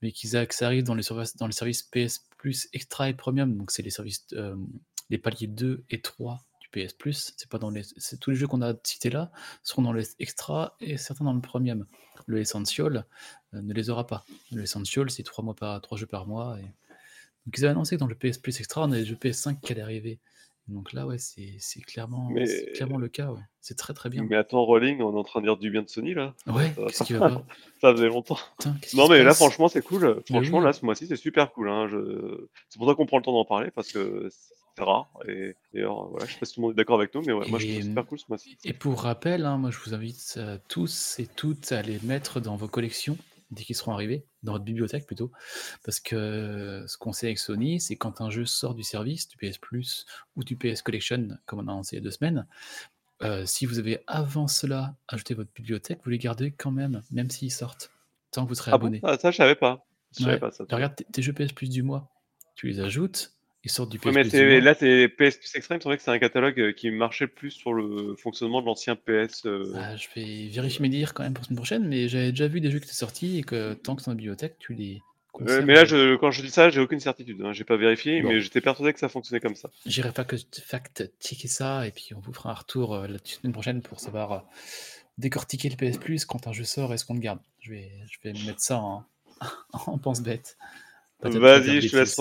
Mais 0.00 0.12
qu'ils 0.12 0.36
a- 0.36 0.46
que 0.46 0.54
ça 0.54 0.66
arrive 0.66 0.84
dans 0.84 0.94
les, 0.94 1.02
services, 1.02 1.36
dans 1.36 1.46
les 1.48 1.52
services 1.52 1.82
PS 1.82 2.20
Plus 2.38 2.68
Extra 2.72 3.08
et 3.08 3.14
Premium. 3.14 3.56
Donc, 3.56 3.72
c'est 3.72 3.82
les 3.82 3.90
services, 3.90 4.26
euh, 4.34 4.54
les 5.10 5.18
paliers 5.18 5.48
2 5.48 5.82
et 5.90 6.00
3 6.00 6.38
du 6.55 6.55
PS 6.84 6.92
Plus. 6.92 7.32
C'est 7.36 7.48
pas 7.48 7.58
dans 7.58 7.70
les. 7.70 7.82
c'est- 7.96 8.18
Tous 8.18 8.30
les 8.30 8.36
jeux 8.36 8.46
qu'on 8.46 8.62
a 8.62 8.74
cités 8.82 9.10
là 9.10 9.30
seront 9.62 9.82
dans 9.82 9.92
les 9.92 10.04
Extra 10.18 10.76
et 10.80 10.96
certains 10.96 11.24
dans 11.24 11.32
le 11.34 11.40
Premium. 11.40 11.86
Le 12.26 12.38
Essential 12.40 13.04
euh, 13.54 13.62
ne 13.62 13.72
les 13.74 13.90
aura 13.90 14.06
pas. 14.06 14.24
Le 14.52 14.62
Essential, 14.62 15.10
c'est 15.10 15.22
3 15.22 15.44
mois 15.44 15.54
par, 15.54 15.80
trois 15.80 15.96
jeux 15.98 16.06
par 16.06 16.26
mois. 16.26 16.58
Et... 16.58 16.62
Donc, 16.62 17.58
ils 17.58 17.64
avaient 17.64 17.72
annoncé 17.72 17.96
que 17.96 18.00
dans 18.00 18.06
le 18.06 18.14
PS 18.16 18.38
Plus 18.38 18.58
Extra, 18.58 18.82
on 18.82 18.92
a 18.92 18.96
les 18.96 19.04
jeux 19.04 19.14
PS5 19.16 19.60
qui 19.60 19.72
allaient 19.72 19.82
arriver. 19.82 20.18
Donc 20.68 20.92
là, 20.92 21.06
ouais, 21.06 21.18
c'est 21.18 21.54
c'est 21.60 21.80
clairement, 21.80 22.28
Mais- 22.32 22.44
c'est 22.46 22.72
clairement 22.72 22.98
le 22.98 23.06
cas, 23.06 23.30
ouais. 23.30 23.40
C'est 23.60 23.76
très 23.76 23.94
très 23.94 24.08
bien. 24.10 24.24
Mais 24.28 24.34
attends, 24.34 24.64
Rolling, 24.64 25.00
on 25.00 25.14
est 25.14 25.18
en 25.18 25.22
train 25.22 25.40
de 25.40 25.46
dire 25.46 25.56
du 25.56 25.70
bien 25.70 25.82
de 25.82 25.88
Sony 25.88 26.12
là. 26.12 26.34
Ouais, 26.48 26.72
Ça 26.74 26.80
va 26.80 26.86
qu'est-ce 26.88 27.04
qui 27.04 27.12
va 27.12 27.28
pas 27.30 27.44
Ça 27.80 27.92
faisait 27.92 28.08
longtemps. 28.08 28.38
Putain, 28.58 28.74
Non 28.94 29.08
mais 29.08 29.22
là 29.22 29.32
franchement 29.32 29.68
c'est 29.68 29.82
cool. 29.82 30.20
Franchement 30.28 30.58
oui. 30.58 30.64
là 30.64 30.72
ce 30.72 30.84
mois-ci 30.84 31.06
c'est 31.06 31.14
super 31.14 31.52
cool. 31.52 31.68
Hein. 31.68 31.86
Je... 31.86 32.48
C'est 32.68 32.78
pour 32.80 32.88
ça 32.88 32.96
qu'on 32.96 33.06
prend 33.06 33.18
le 33.18 33.22
temps 33.22 33.32
d'en 33.32 33.44
parler 33.44 33.70
parce 33.70 33.92
que 33.92 34.28
rare. 34.84 35.08
Et 35.28 35.54
d'ailleurs 35.72 36.08
voilà, 36.08 36.26
je 36.26 36.32
sais 36.32 36.38
pas 36.38 36.46
si 36.46 36.54
tout 36.54 36.60
le 36.60 36.66
monde 36.66 36.72
est 36.72 36.76
d'accord 36.76 36.98
avec 36.98 37.14
nous, 37.14 37.22
mais 37.22 37.32
ouais, 37.32 37.48
moi 37.48 37.58
je 37.58 37.66
trouve 37.66 37.82
super 37.82 38.06
cool 38.06 38.18
ce. 38.18 38.26
Et 38.64 38.72
pour 38.72 39.00
rappel, 39.02 39.44
hein, 39.46 39.56
moi 39.58 39.70
je 39.70 39.78
vous 39.78 39.94
invite 39.94 40.34
euh, 40.36 40.58
tous 40.68 41.18
et 41.18 41.26
toutes 41.26 41.72
à 41.72 41.82
les 41.82 41.98
mettre 42.00 42.40
dans 42.40 42.56
vos 42.56 42.68
collections 42.68 43.16
dès 43.52 43.62
qu'ils 43.62 43.76
seront 43.76 43.92
arrivés, 43.92 44.24
dans 44.42 44.52
votre 44.52 44.64
bibliothèque 44.64 45.06
plutôt. 45.06 45.30
Parce 45.84 46.00
que 46.00 46.16
euh, 46.16 46.86
ce 46.88 46.98
qu'on 46.98 47.12
sait 47.12 47.26
avec 47.26 47.38
Sony, 47.38 47.80
c'est 47.80 47.94
quand 47.96 48.20
un 48.20 48.28
jeu 48.28 48.44
sort 48.44 48.74
du 48.74 48.82
service, 48.82 49.28
du 49.28 49.36
PS 49.36 49.58
Plus 49.58 50.04
ou 50.34 50.42
du 50.42 50.56
PS 50.56 50.82
Collection, 50.82 51.28
comme 51.46 51.60
on 51.60 51.68
a 51.68 51.72
annoncé 51.72 51.94
il 51.94 52.00
y 52.00 52.02
a 52.02 52.04
deux 52.04 52.10
semaines, 52.10 52.46
euh, 53.22 53.46
si 53.46 53.64
vous 53.64 53.78
avez 53.78 54.00
avant 54.08 54.48
cela 54.48 54.96
ajouté 55.08 55.34
votre 55.34 55.50
bibliothèque, 55.54 56.00
vous 56.04 56.10
les 56.10 56.18
gardez 56.18 56.50
quand 56.50 56.72
même, 56.72 57.02
même 57.12 57.30
s'ils 57.30 57.52
sortent, 57.52 57.90
tant 58.32 58.42
que 58.44 58.48
vous 58.48 58.56
serez 58.56 58.72
Ah 58.72 58.78
bon? 58.78 58.86
abonné. 58.86 59.00
Ah, 59.04 59.16
Ça 59.16 59.30
je 59.30 59.36
savais 59.36 59.54
pas. 59.54 59.86
Je 60.18 60.24
savais 60.24 60.38
pas 60.40 60.50
ça. 60.50 60.64
Regarde 60.68 60.96
tes, 60.96 61.04
tes 61.04 61.22
jeux 61.22 61.32
PS 61.32 61.52
Plus 61.52 61.68
du 61.70 61.82
mois, 61.84 62.10
tu 62.56 62.66
les 62.66 62.80
ajoutes, 62.80 63.35
ils 63.66 63.70
sortent 63.70 63.90
du 63.90 63.98
PS 63.98 64.06
Ouais, 64.06 64.12
mais 64.12 64.24
c'est- 64.30 64.60
là 64.60 64.74
c'est 64.74 65.08
PS 65.08 65.36
Plus 65.36 65.54
Extra, 65.54 65.74
il 65.74 65.78
me 65.78 65.82
semblait 65.82 65.96
que 65.98 66.02
c'est 66.02 66.10
un 66.10 66.18
catalogue 66.18 66.58
euh, 66.60 66.72
qui 66.72 66.90
marchait 66.90 67.26
plus 67.26 67.50
sur 67.50 67.72
le 67.74 68.14
fonctionnement 68.16 68.60
de 68.62 68.66
l'ancien 68.66 68.96
PS. 68.96 69.44
euh, 69.46 69.72
Ah, 69.76 69.96
je 69.96 70.06
vais 70.14 70.48
vérifier 70.48 70.80
mes 70.82 70.88
dires 70.88 71.12
quand 71.14 71.22
même 71.24 71.34
pour 71.34 71.42
la 71.42 71.46
semaine 71.48 71.56
prochaine, 71.58 71.86
mais 71.88 72.08
j'avais 72.08 72.30
déjà 72.30 72.48
vu 72.48 72.60
des 72.60 72.70
jeux 72.70 72.78
qui 72.78 72.84
étaient 72.86 72.94
sortis 72.94 73.38
et 73.38 73.42
que 73.42 73.74
tant 73.74 73.94
que 73.96 74.02
c'est 74.02 74.06
dans 74.06 74.12
la 74.12 74.16
bibliothèque, 74.16 74.56
tu 74.58 74.72
les 74.74 75.02
euh, 75.42 75.60
mais 75.66 75.74
là, 75.74 75.84
je, 75.84 76.16
quand 76.16 76.30
je 76.30 76.40
dis 76.40 76.48
ça, 76.50 76.70
j'ai 76.70 76.80
aucune 76.80 76.98
certitude. 76.98 77.42
Hein. 77.42 77.52
J'ai 77.52 77.64
pas 77.64 77.76
vérifié, 77.76 78.22
Bon. 78.22 78.30
mais 78.30 78.40
j'étais 78.40 78.62
persuadé 78.62 78.94
que 78.94 78.98
ça 78.98 79.10
fonctionnait 79.10 79.38
comme 79.40 79.54
ça. 79.54 79.68
J'irai 79.84 80.10
pas 80.10 80.24
que 80.24 80.36
fact-checker 80.36 81.46
ça 81.48 81.86
et 81.86 81.90
puis 81.90 82.08
on 82.16 82.20
vous 82.20 82.32
fera 82.32 82.52
un 82.52 82.54
retour 82.54 82.94
euh, 82.94 83.06
la 83.06 83.18
semaine 83.22 83.52
prochaine 83.52 83.82
pour 83.82 84.00
savoir 84.00 84.46
décortiquer 85.18 85.68
le 85.68 85.76
PS 85.76 85.98
Plus 85.98 86.24
quand 86.24 86.46
un 86.46 86.52
jeu 86.52 86.64
sort 86.64 86.94
et 86.94 86.96
ce 86.98 87.04
qu'on 87.04 87.12
le 87.14 87.20
garde. 87.20 87.40
Je 87.60 87.70
vais, 87.70 87.90
je 88.10 88.16
vais 88.24 88.32
me 88.32 88.46
mettre 88.46 88.60
ça 88.62 88.78
en, 88.78 89.04
en 89.72 89.98
pense 89.98 90.22
bête. 90.22 90.56
Vas-y, 91.20 91.82
je 91.82 91.90
te 91.90 91.96
laisse, 91.96 92.16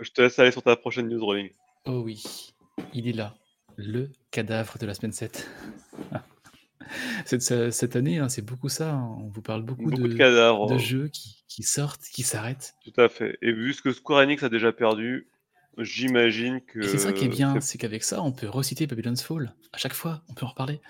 je 0.00 0.10
te 0.10 0.22
laisse 0.22 0.38
aller 0.38 0.50
sur 0.52 0.62
ta 0.62 0.76
prochaine 0.76 1.08
news 1.08 1.24
rolling. 1.24 1.50
Oh 1.86 2.00
oui, 2.04 2.22
il 2.94 3.08
est 3.08 3.12
là, 3.12 3.34
le 3.76 4.10
cadavre 4.30 4.78
de 4.78 4.86
la 4.86 4.94
semaine 4.94 5.12
7. 5.12 5.48
cette, 7.24 7.42
ce- 7.42 7.70
cette 7.70 7.96
année, 7.96 8.18
hein, 8.18 8.28
c'est 8.28 8.42
beaucoup 8.44 8.68
ça. 8.68 8.94
hein. 8.94 9.16
On 9.20 9.28
vous 9.28 9.42
parle 9.42 9.62
beaucoup, 9.62 9.82
Beaucoup 9.84 10.02
de, 10.02 10.08
de, 10.08 10.14
cadavres. 10.16 10.66
de 10.72 10.78
jeux 10.78 11.08
qui, 11.08 11.44
qui 11.48 11.62
sortent, 11.62 12.02
qui 12.12 12.22
s'arrêtent. 12.22 12.74
Tout 12.84 12.98
à 13.00 13.08
fait. 13.08 13.38
Et 13.42 13.52
vu 13.52 13.72
ce 13.72 13.82
que 13.82 13.92
Square 13.92 14.20
Enix 14.20 14.42
a 14.42 14.48
déjà 14.48 14.72
perdu, 14.72 15.28
j'imagine 15.76 16.60
Et 16.76 16.82
c'est 16.82 16.98
ça 16.98 17.12
qui 17.12 17.24
est 17.24 17.28
que 17.28 17.34
bien, 17.34 17.60
c'est 17.60 17.78
qu'avec 17.78 18.02
ça, 18.04 18.22
on 18.22 18.32
peut 18.32 18.48
reciter 18.48 18.86
Babylon's 18.86 19.22
Fall 19.22 19.54
à 19.72 19.78
chaque 19.78 19.94
fois, 19.94 20.22
on 20.28 20.34
peut 20.34 20.44
en 20.46 20.50
reparler. 20.50 20.80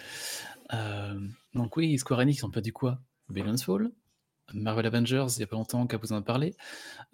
Euh, 0.72 1.18
donc 1.54 1.76
oui, 1.76 1.98
Square 1.98 2.20
Enix, 2.20 2.42
on 2.44 2.50
peut 2.50 2.60
dire 2.60 2.72
quoi? 2.72 2.98
Babylon's 3.28 3.62
Fall, 3.64 3.90
Marvel 4.54 4.86
Avengers, 4.86 5.26
il 5.36 5.40
y 5.40 5.42
a 5.42 5.46
pas 5.46 5.56
longtemps, 5.56 5.86
qu'a 5.86 5.96
vous 5.98 6.12
en 6.12 6.22
parlé, 6.22 6.54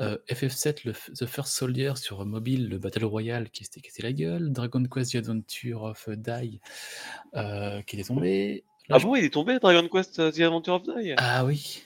euh, 0.00 0.16
FF7, 0.28 0.84
le 0.84 0.92
F- 0.92 1.12
The 1.18 1.26
First 1.26 1.52
Soldier 1.52 1.92
sur 1.96 2.24
mobile, 2.24 2.68
le 2.68 2.78
Battle 2.78 3.04
Royale 3.04 3.50
qui 3.50 3.64
s'était 3.64 3.80
cassé 3.80 4.02
la 4.02 4.12
gueule, 4.12 4.52
Dragon 4.52 4.82
Quest 4.84 5.12
The 5.12 5.16
Adventure 5.16 5.82
of 5.82 6.08
Die 6.08 6.60
euh, 7.36 7.82
qui 7.82 7.98
est 7.98 8.04
tombé. 8.04 8.64
Là, 8.88 8.96
Ah 8.96 8.98
je- 8.98 9.04
bon, 9.06 9.16
il 9.16 9.24
est 9.24 9.30
tombé 9.32 9.58
Dragon 9.58 9.88
Quest 9.88 10.18
euh, 10.18 10.30
The 10.30 10.40
Adventure 10.40 10.74
of 10.74 10.82
Die? 10.84 11.14
Ah 11.16 11.44
oui, 11.44 11.82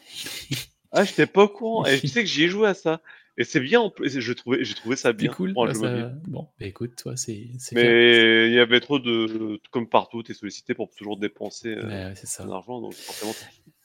Ah, 0.93 1.05
j'étais 1.05 1.27
pas 1.27 1.45
au 1.45 1.49
courant. 1.49 1.85
Et 1.87 2.01
tu 2.01 2.09
sais 2.09 2.23
que 2.23 2.29
j'y 2.29 2.45
ai 2.45 2.49
joué 2.49 2.69
à 2.69 2.75
ça. 2.75 3.01
Et 3.41 3.45
c'est 3.45 3.61
bien, 3.61 3.91
je 4.05 4.33
trouvais, 4.33 4.65
j'ai 4.65 4.75
trouvé 4.75 4.97
ça 4.97 5.11
c'est 5.11 5.15
bien 5.15 5.33
cool. 5.33 5.51
un 5.57 5.61
ouais, 5.63 5.73
jeu 5.75 5.81
ça-. 5.81 6.09
Bon, 6.27 6.49
bah 6.59 6.67
écoute, 6.67 6.97
toi, 6.97 7.17
c'est 7.17 7.47
c'est. 7.59 7.77
Mais 7.77 8.49
il 8.49 8.53
y 8.55 8.59
avait 8.59 8.81
trop 8.81 8.99
de. 8.99 9.61
Comme 9.71 9.89
partout, 9.89 10.23
t'es 10.25 10.35
sollicité 10.35 10.75
pour 10.75 10.91
toujours 10.91 11.17
dépenser 11.19 11.75
euh, 11.77 11.87
Ouais, 12.09 12.15
c'est 12.17 12.27
ça. 12.27 12.43
ton 12.45 12.53
argent, 12.53 12.81
donc 12.81 12.95
forcément. 12.95 13.33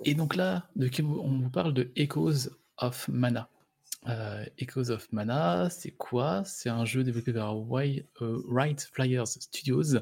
Et 0.06 0.16
donc 0.16 0.36
là, 0.36 0.68
de 0.76 0.88
qui 0.88 1.04
vous- 1.04 1.20
on 1.24 1.38
vous 1.40 1.50
parle 1.52 1.74
de 1.74 1.92
Echoes 1.96 2.50
of 2.80 3.08
Mana. 3.10 3.48
Euh, 4.10 4.44
Echoes 4.58 4.90
of 4.90 5.10
Mana, 5.14 5.70
c'est 5.70 5.92
quoi? 5.92 6.44
C'est 6.46 6.70
un 6.70 6.84
jeu 6.84 7.04
développé 7.04 7.32
par 7.32 7.56
Wy- 7.58 8.06
euh, 8.22 8.42
Wright 8.50 8.90
Flyers 8.92 9.28
Studios 9.28 9.98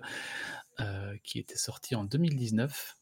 euh, 0.79 1.13
qui 1.23 1.39
était 1.39 1.57
sorti 1.57 1.93
en 1.93 2.05
2019 2.05 2.95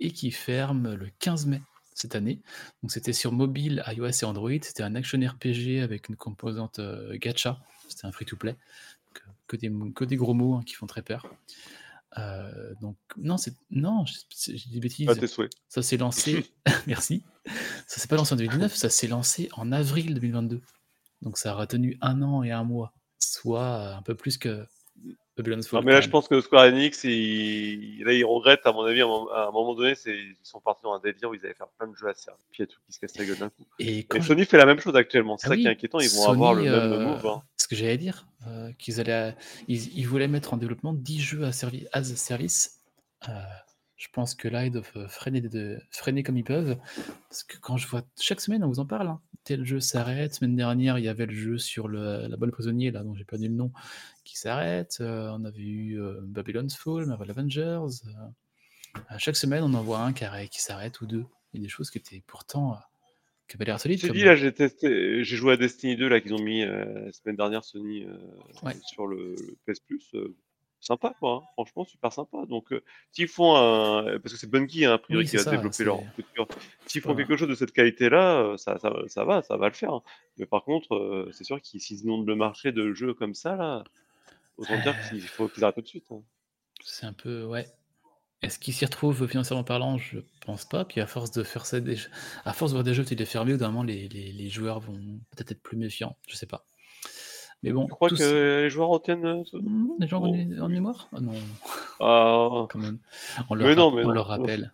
et 0.00 0.10
qui 0.10 0.30
ferme 0.32 0.94
le 0.94 1.08
15 1.20 1.46
mai 1.46 1.62
cette 1.96 2.14
année. 2.14 2.40
Donc 2.82 2.92
c'était 2.92 3.14
sur 3.14 3.32
mobile, 3.32 3.82
iOS 3.88 4.22
et 4.22 4.24
Android. 4.24 4.50
C'était 4.62 4.82
un 4.82 4.94
action 4.94 5.18
RPG 5.18 5.82
avec 5.82 6.08
une 6.08 6.16
composante 6.16 6.78
euh, 6.78 7.16
gacha. 7.18 7.58
C'était 7.88 8.06
un 8.06 8.12
free-to-play. 8.12 8.56
Que, 9.14 9.22
que 9.48 9.56
des, 9.56 9.72
que 9.94 10.04
des 10.04 10.16
gros 10.16 10.34
mots 10.34 10.54
hein, 10.54 10.62
qui 10.64 10.74
font 10.74 10.86
très 10.86 11.02
peur. 11.02 11.26
Euh, 12.18 12.74
donc 12.80 12.96
non, 13.16 13.38
c'est 13.38 13.54
non, 13.70 14.04
j'ai 14.06 14.70
des 14.70 14.80
bêtises. 14.80 15.08
À 15.08 15.16
tes 15.16 15.26
souhaits. 15.26 15.52
Ça 15.68 15.82
s'est 15.82 15.96
lancé, 15.96 16.46
merci. 16.86 17.24
Ça 17.86 18.00
s'est 18.00 18.08
pas 18.08 18.16
lancé 18.16 18.34
en 18.34 18.36
2019, 18.36 18.74
ça 18.74 18.90
s'est 18.90 19.08
lancé 19.08 19.48
en 19.54 19.72
avril 19.72 20.14
2022. 20.14 20.60
Donc 21.22 21.38
ça 21.38 21.54
aura 21.54 21.66
tenu 21.66 21.96
un 22.02 22.20
an 22.22 22.42
et 22.42 22.52
un 22.52 22.64
mois, 22.64 22.92
soit 23.18 23.94
un 23.94 24.02
peu 24.02 24.14
plus 24.14 24.36
que 24.36 24.66
Babylon's 25.36 25.68
Fall. 25.68 25.80
Non, 25.80 25.86
mais 25.86 25.92
là, 25.92 26.00
je 26.00 26.08
pense 26.08 26.28
que 26.28 26.40
Square 26.40 26.64
Enix, 26.66 27.04
il... 27.04 28.02
là, 28.04 28.12
ils 28.12 28.24
regrettent, 28.24 28.64
à 28.66 28.72
mon 28.72 28.82
avis, 28.84 29.02
à 29.02 29.04
un 29.04 29.50
moment, 29.50 29.74
donné, 29.74 29.94
ils 30.06 30.34
sont 30.42 30.60
partis 30.60 30.82
dans 30.84 30.94
un 30.94 30.98
délire 31.00 31.28
où 31.30 31.34
ils 31.34 31.44
allaient 31.44 31.54
faire 31.54 31.68
plein 31.78 31.88
de 31.88 31.94
jeux 31.96 32.08
à 32.08 32.14
servir. 32.14 32.42
Puis 32.52 32.62
il 32.62 32.66
y 32.66 32.68
a 32.70 32.72
tout 32.72 32.78
qui 32.86 32.92
se 32.92 33.00
casse 33.00 33.16
la 33.18 33.24
gueule 33.26 33.38
d'un 33.38 33.48
coup. 33.50 33.66
Et 33.78 33.98
Et 33.98 34.04
quand 34.04 34.20
je- 34.20 34.28
Sony 34.28 34.44
fait 34.46 34.56
la 34.56 34.66
même 34.66 34.80
chose 34.80 34.96
actuellement. 34.96 35.36
C'est 35.36 35.46
Ah 35.46 35.50
ça 35.50 35.56
qui 35.56 35.66
est 35.66 35.70
inquiétant. 35.70 36.00
Ils 36.00 36.08
vont 36.08 36.22
Sony, 36.22 36.32
avoir 36.34 36.54
le 36.54 36.62
même 36.62 36.72
euh, 36.74 37.04
move. 37.06 37.26
hein. 37.26 37.42
Ce 37.56 37.68
que 37.68 37.76
j'allais 37.76 37.98
dire, 37.98 38.26
euh, 38.46 38.72
qu'ils 38.78 39.00
allaient, 39.00 39.34
ils, 39.68 39.98
ils 39.98 40.04
voulaient 40.06 40.28
mettre 40.28 40.54
en 40.54 40.56
développement 40.56 40.92
10 40.94 41.20
jeux 41.20 41.44
à 41.44 41.52
servi, 41.52 41.86
as 41.92 42.10
a 42.10 42.16
service. 42.16 42.80
Euh, 43.28 43.32
je 43.96 44.08
pense 44.12 44.34
que 44.34 44.46
là, 44.48 44.64
ils 44.66 44.70
doivent 44.70 45.06
freiner, 45.08 45.40
de, 45.40 45.78
freiner 45.90 46.22
comme 46.22 46.36
ils 46.36 46.44
peuvent. 46.44 46.76
Parce 47.28 47.42
que 47.44 47.56
quand 47.58 47.76
je 47.76 47.86
vois, 47.88 48.02
chaque 48.20 48.40
semaine, 48.40 48.62
on 48.64 48.68
vous 48.68 48.78
en 48.80 48.86
parle. 48.86 49.08
hein. 49.08 49.20
Tel 49.44 49.64
jeu 49.64 49.80
s'arrête. 49.80 50.34
Semaine 50.34 50.56
dernière, 50.56 50.98
il 50.98 51.04
y 51.04 51.08
avait 51.08 51.26
le 51.26 51.34
jeu 51.34 51.56
sur 51.58 51.88
le- 51.88 52.26
la 52.26 52.36
bonne 52.36 52.50
prisonnier, 52.50 52.90
là, 52.90 53.02
dont 53.04 53.14
j'ai 53.14 53.24
pas 53.24 53.36
dit 53.36 53.46
le 53.48 53.54
nom, 53.54 53.70
qui 54.26 54.36
s'arrête. 54.38 54.98
Euh, 55.00 55.30
on 55.32 55.44
avait 55.44 55.62
eu 55.62 56.00
euh, 56.00 56.20
Babylon's 56.22 56.76
Fall, 56.76 57.06
Marvel 57.06 57.30
Avengers. 57.30 57.60
euh, 58.06 59.00
à 59.08 59.18
chaque 59.18 59.36
semaine, 59.36 59.62
on 59.62 59.72
en 59.74 59.82
voit 59.82 60.00
un 60.00 60.12
qui, 60.12 60.24
arrête- 60.24 60.50
qui 60.50 60.60
s'arrête 60.60 61.00
ou 61.00 61.06
deux. 61.06 61.24
Il 61.52 61.60
y 61.60 61.62
a 61.62 61.66
des 61.66 61.68
choses 61.70 61.90
qui 61.90 61.98
étaient 61.98 62.22
pourtant. 62.26 62.76
qui 63.48 63.56
avaient 63.56 63.64
l'air 63.66 63.78
solides. 63.80 64.00
J'ai 64.00 64.08
comme- 64.08 64.16
dit, 64.16 64.24
là, 64.24 64.34
j'ai 64.34 64.52
testé, 64.52 65.22
j'ai 65.22 65.36
joué 65.36 65.52
à 65.52 65.56
Destiny 65.56 65.96
2, 65.96 66.08
là, 66.08 66.20
qu'ils 66.20 66.34
ont 66.34 66.42
mis 66.42 66.62
euh, 66.62 67.06
la 67.06 67.12
semaine 67.12 67.36
dernière, 67.36 67.62
Sony, 67.62 68.04
euh, 68.04 68.16
Ouais. 68.64 68.74
sur 68.82 69.06
le, 69.06 69.36
le 69.36 69.56
PS 69.66 69.78
Plus. 69.80 70.10
euh, 70.14 70.34
sympa, 70.80 71.14
quoi. 71.20 71.42
hein. 71.42 71.46
Franchement, 71.54 71.84
super 71.84 72.12
sympa. 72.12 72.44
Donc, 72.48 72.74
s'ils 73.12 73.28
font 73.28 73.54
un. 73.56 74.18
Parce 74.18 74.34
que 74.34 74.38
c'est 74.40 74.50
Bungie, 74.50 74.84
hein, 74.84 74.94
a 74.94 74.98
priori, 74.98 75.24
Oui, 75.24 75.30
qui 75.30 75.38
ça, 75.38 75.50
développer 75.52 75.72
c'est- 75.76 75.84
leur. 75.84 76.00
S'ils 76.86 77.00
font 77.02 77.14
quelque 77.14 77.36
chose 77.36 77.48
de 77.48 77.54
cette 77.54 77.72
qualité-là, 77.72 78.40
euh, 78.42 78.56
ça, 78.56 78.78
ça, 78.78 78.92
ça 79.08 79.24
va, 79.24 79.42
ça 79.42 79.56
va 79.56 79.68
le 79.68 79.74
faire. 79.74 79.92
hein. 79.92 80.02
Mais 80.38 80.46
par 80.46 80.64
contre, 80.64 81.28
c'est 81.32 81.44
sûr 81.44 81.60
qu'ils 81.60 81.80
s'ils 81.80 82.00
inondent 82.02 82.26
le 82.26 82.34
marché 82.36 82.72
de 82.72 82.92
jeux 82.94 83.14
comme 83.14 83.34
ça, 83.34 83.54
là, 83.56 83.84
autant 84.58 84.80
dire 84.80 84.94
Euh. 84.96 85.08
qu'il 85.10 85.20
faut 85.22 85.48
qu'ils 85.48 85.64
arrêtent 85.64 85.76
tout 85.76 85.80
de 85.82 85.86
suite. 85.88 86.06
hein. 86.10 86.22
C'est 86.84 87.06
un 87.06 87.12
peu, 87.12 87.44
ouais. 87.44 87.66
Est-ce 88.42 88.58
qu'ils 88.58 88.74
s'y 88.74 88.84
retrouvent 88.84 89.26
financièrement 89.26 89.64
parlant? 89.64 89.96
Je 89.98 90.18
pense 90.44 90.64
pas. 90.66 90.84
Puis 90.84 91.00
à 91.00 91.06
force 91.06 91.30
de 91.32 91.42
faire 91.42 91.64
ça, 91.66 91.80
des... 91.80 91.96
à 92.44 92.52
force 92.52 92.70
de 92.72 92.76
voir 92.76 92.84
des 92.84 92.92
jeux 92.94 93.02
qui 93.04 93.16
les 93.16 93.24
fermés, 93.24 93.54
au 93.54 93.56
d'un 93.56 93.68
moment, 93.68 93.82
les, 93.82 94.08
les, 94.08 94.30
les 94.32 94.48
joueurs 94.50 94.78
vont 94.80 94.98
peut-être 95.30 95.52
être 95.52 95.62
plus 95.62 95.76
méfiants. 95.78 96.16
Je 96.28 96.36
sais 96.36 96.46
pas. 96.46 96.64
Mais 97.62 97.72
bon, 97.72 97.86
Tu 97.86 97.90
crois 97.92 98.10
tous- 98.10 98.18
que 98.18 98.60
les 98.62 98.70
joueurs 98.70 98.90
retiennent 98.90 99.24
euh, 99.24 99.42
Hmm, 99.54 99.88
les 99.98 100.06
gens 100.06 100.20
Oh. 100.22 100.26
en, 100.34 100.64
en 100.64 100.68
mémoire? 100.68 101.08
Ah 101.12 101.20
Non, 101.20 101.32
Ah, 102.00 102.66
quand 102.68 102.78
même. 102.78 102.98
On 103.48 103.54
leur, 103.54 103.66
Mais 103.68 103.74
non, 103.74 103.90
mais 103.90 104.02
on 104.04 104.08
non. 104.08 104.12
leur 104.12 104.26
rappelle. 104.26 104.72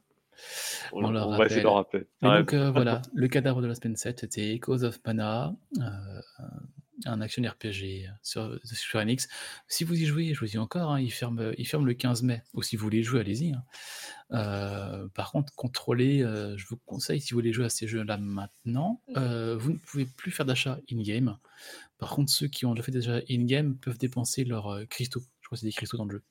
on, 0.92 1.04
On 1.04 1.10
leur 1.12 1.28
on 1.28 1.36
va 1.36 1.46
essayer 1.46 1.60
de 1.60 1.64
leur 1.66 1.74
rappeler. 1.74 2.04
Donc 2.20 2.52
euh, 2.52 2.70
voilà, 2.72 3.00
le 3.14 3.28
cadavre 3.28 3.62
de 3.62 3.68
la 3.68 3.76
semaine 3.76 3.96
7, 3.96 4.18
c'était 4.20 4.54
Echoes 4.56 4.82
of 4.82 4.98
Mana, 5.06 5.54
euh, 5.78 5.82
un 7.06 7.20
action 7.20 7.42
RPG 7.42 8.06
sur, 8.22 8.58
sur 8.64 8.76
Square 8.76 9.02
Enix. 9.04 9.28
Si 9.68 9.84
vous 9.84 9.94
y 10.00 10.04
jouez, 10.06 10.34
je 10.34 10.40
vous 10.40 10.46
dis 10.46 10.58
encore, 10.58 10.92
hein, 10.92 11.00
il, 11.00 11.10
ferme, 11.12 11.52
il 11.58 11.66
ferme 11.66 11.86
le 11.86 11.94
15 11.94 12.22
mai. 12.22 12.42
Ou 12.54 12.62
si 12.62 12.76
vous 12.76 12.82
voulez 12.82 13.02
jouer, 13.02 13.20
allez-y. 13.20 13.52
hein. 13.52 13.64
Euh, 14.32 15.08
par 15.14 15.32
contre, 15.32 15.52
contrôlez, 15.54 16.22
euh, 16.22 16.56
je 16.56 16.66
vous 16.66 16.76
conseille, 16.86 17.20
si 17.20 17.32
vous 17.32 17.38
voulez 17.38 17.52
jouer 17.52 17.66
à 17.66 17.68
ces 17.70 17.86
jeux-là 17.86 18.16
maintenant, 18.18 19.02
euh, 19.16 19.56
vous 19.56 19.72
ne 19.72 19.78
pouvez 19.78 20.06
plus 20.06 20.30
faire 20.30 20.46
d'achat 20.46 20.78
in-game. 20.90 21.38
Par 21.98 22.10
contre, 22.14 22.32
ceux 22.32 22.48
qui 22.48 22.64
ont 22.66 22.72
déjà 22.74 22.82
fait 22.84 22.92
déjà 22.92 23.20
in-game 23.30 23.76
peuvent 23.78 23.98
dépenser 23.98 24.44
leurs 24.44 24.68
euh, 24.68 24.84
cristaux. 24.86 25.22
Je 25.40 25.46
crois 25.48 25.56
que 25.56 25.60
c'est 25.60 25.66
des 25.66 25.72
cristaux 25.72 25.96
dans 25.98 26.04
le 26.06 26.12
jeu. 26.16 26.22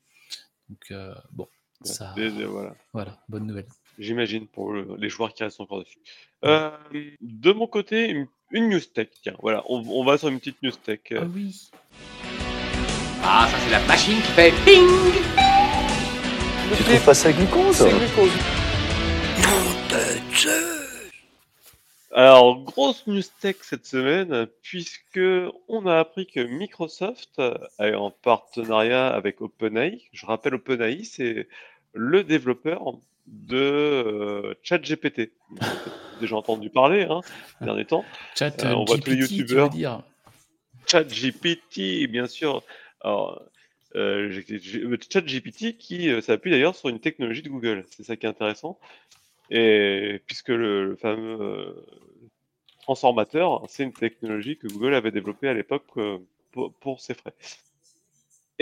Donc, 0.69 0.85
euh, 0.91 1.13
bon, 1.31 1.47
ça, 1.83 2.13
voilà. 2.15 2.75
voilà, 2.93 3.23
bonne 3.29 3.45
nouvelle. 3.45 3.67
J'imagine 3.99 4.47
pour 4.47 4.71
le- 4.73 4.95
les 4.97 5.09
joueurs 5.09 5.33
qui 5.33 5.43
restent 5.43 5.59
encore 5.59 5.79
dessus. 5.83 5.99
Euh, 6.45 6.71
de 7.21 7.51
mon 7.51 7.67
côté, 7.67 8.09
une, 8.09 8.27
une 8.51 8.69
news 8.69 8.79
tech. 8.93 9.07
Tiens, 9.23 9.35
voilà, 9.41 9.63
on, 9.67 9.83
on 9.89 10.03
va 10.03 10.17
sur 10.17 10.27
une 10.27 10.39
petite 10.39 10.61
news 10.63 10.71
tech. 10.71 10.99
Ah 11.11 11.23
oui, 11.33 11.69
Ah, 13.23 13.47
ça 13.49 13.57
c'est 13.63 13.71
la 13.71 13.79
machine 13.85 14.15
qui 14.17 14.31
fait 14.31 14.53
ping 14.65 14.87
Tu 16.77 16.83
trouves 16.83 17.05
pas 17.05 17.13
ça 17.13 17.31
glucose 17.31 17.85
Alors, 22.13 22.61
grosse 22.63 23.07
news 23.07 23.21
tech 23.39 23.55
cette 23.61 23.85
semaine, 23.85 24.45
puisque 24.61 25.19
on 25.69 25.85
a 25.85 25.99
appris 25.99 26.27
que 26.27 26.41
Microsoft, 26.41 27.39
euh, 27.39 27.55
en 27.95 28.11
partenariat 28.11 29.07
avec 29.07 29.39
OpenAI, 29.41 30.01
je 30.11 30.25
rappelle 30.25 30.55
OpenAI, 30.55 31.05
c'est 31.05 31.47
le 31.93 32.23
développeur 32.25 32.81
de 33.27 33.57
euh, 33.57 34.53
ChatGPT. 34.63 35.31
Déjà 36.19 36.35
entendu 36.35 36.69
parler 36.69 37.03
hein, 37.03 37.21
ces 37.59 37.65
derniers 37.65 37.85
temps. 37.85 38.05
chat 38.35 38.63
Euh, 38.63 38.73
on 38.73 38.85
voit 38.85 38.97
tous 38.97 39.09
les 39.11 39.17
youtubeurs. 39.17 39.71
ChatGPT, 40.87 42.07
bien 42.09 42.27
sûr. 42.27 42.63
Alors, 43.01 43.41
euh, 43.95 44.31
euh, 44.55 44.97
ChatGPT 45.09 45.77
qui 45.77 46.09
euh, 46.09 46.21
s'appuie 46.21 46.51
d'ailleurs 46.51 46.75
sur 46.75 46.89
une 46.89 46.99
technologie 46.99 47.41
de 47.41 47.49
Google. 47.49 47.85
C'est 47.89 48.03
ça 48.03 48.15
qui 48.15 48.25
est 48.25 48.29
intéressant. 48.29 48.79
Et 49.49 50.21
puisque 50.27 50.49
le, 50.49 50.85
le 50.85 50.95
fameux 50.95 51.41
euh, 51.41 51.85
transformateur, 52.81 53.63
c'est 53.67 53.83
une 53.83 53.93
technologie 53.93 54.57
que 54.57 54.67
Google 54.67 54.93
avait 54.93 55.11
développée 55.11 55.49
à 55.49 55.53
l'époque 55.53 55.85
euh, 55.97 56.19
pour, 56.51 56.73
pour 56.73 57.01
ses 57.01 57.13
frais. 57.13 57.33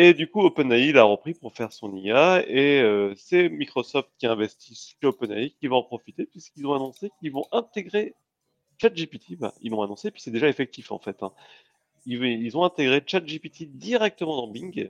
Et 0.02 0.14
du 0.14 0.30
coup, 0.30 0.40
OpenAI 0.40 0.94
l'a 0.94 1.04
repris 1.04 1.34
pour 1.34 1.54
faire 1.54 1.74
son 1.74 1.94
IA 1.94 2.42
et 2.48 2.80
euh, 2.80 3.14
c'est 3.18 3.50
Microsoft 3.50 4.10
qui 4.18 4.28
investit 4.28 4.74
chez 4.74 5.06
OpenAI 5.06 5.50
qui 5.60 5.68
va 5.68 5.76
en 5.76 5.84
profiter 5.84 6.26
puisqu'ils 6.26 6.66
ont 6.66 6.74
annoncé 6.74 7.12
qu'ils 7.20 7.34
vont 7.34 7.46
intégrer 7.52 8.16
ChatGPT. 8.82 9.38
Bah, 9.38 9.54
ils 9.60 9.72
l'ont 9.72 9.82
annoncé 9.82 10.10
puis 10.10 10.22
c'est 10.22 10.32
déjà 10.32 10.48
effectif 10.48 10.94
en 10.94 11.00
fait. 11.00 11.22
hein 11.22 11.34
ils, 12.06 12.56
ont 12.56 12.64
intégré 12.64 13.04
ChatGPT 13.06 13.66
directement 13.78 14.38
dans 14.38 14.48
Bing. 14.48 14.90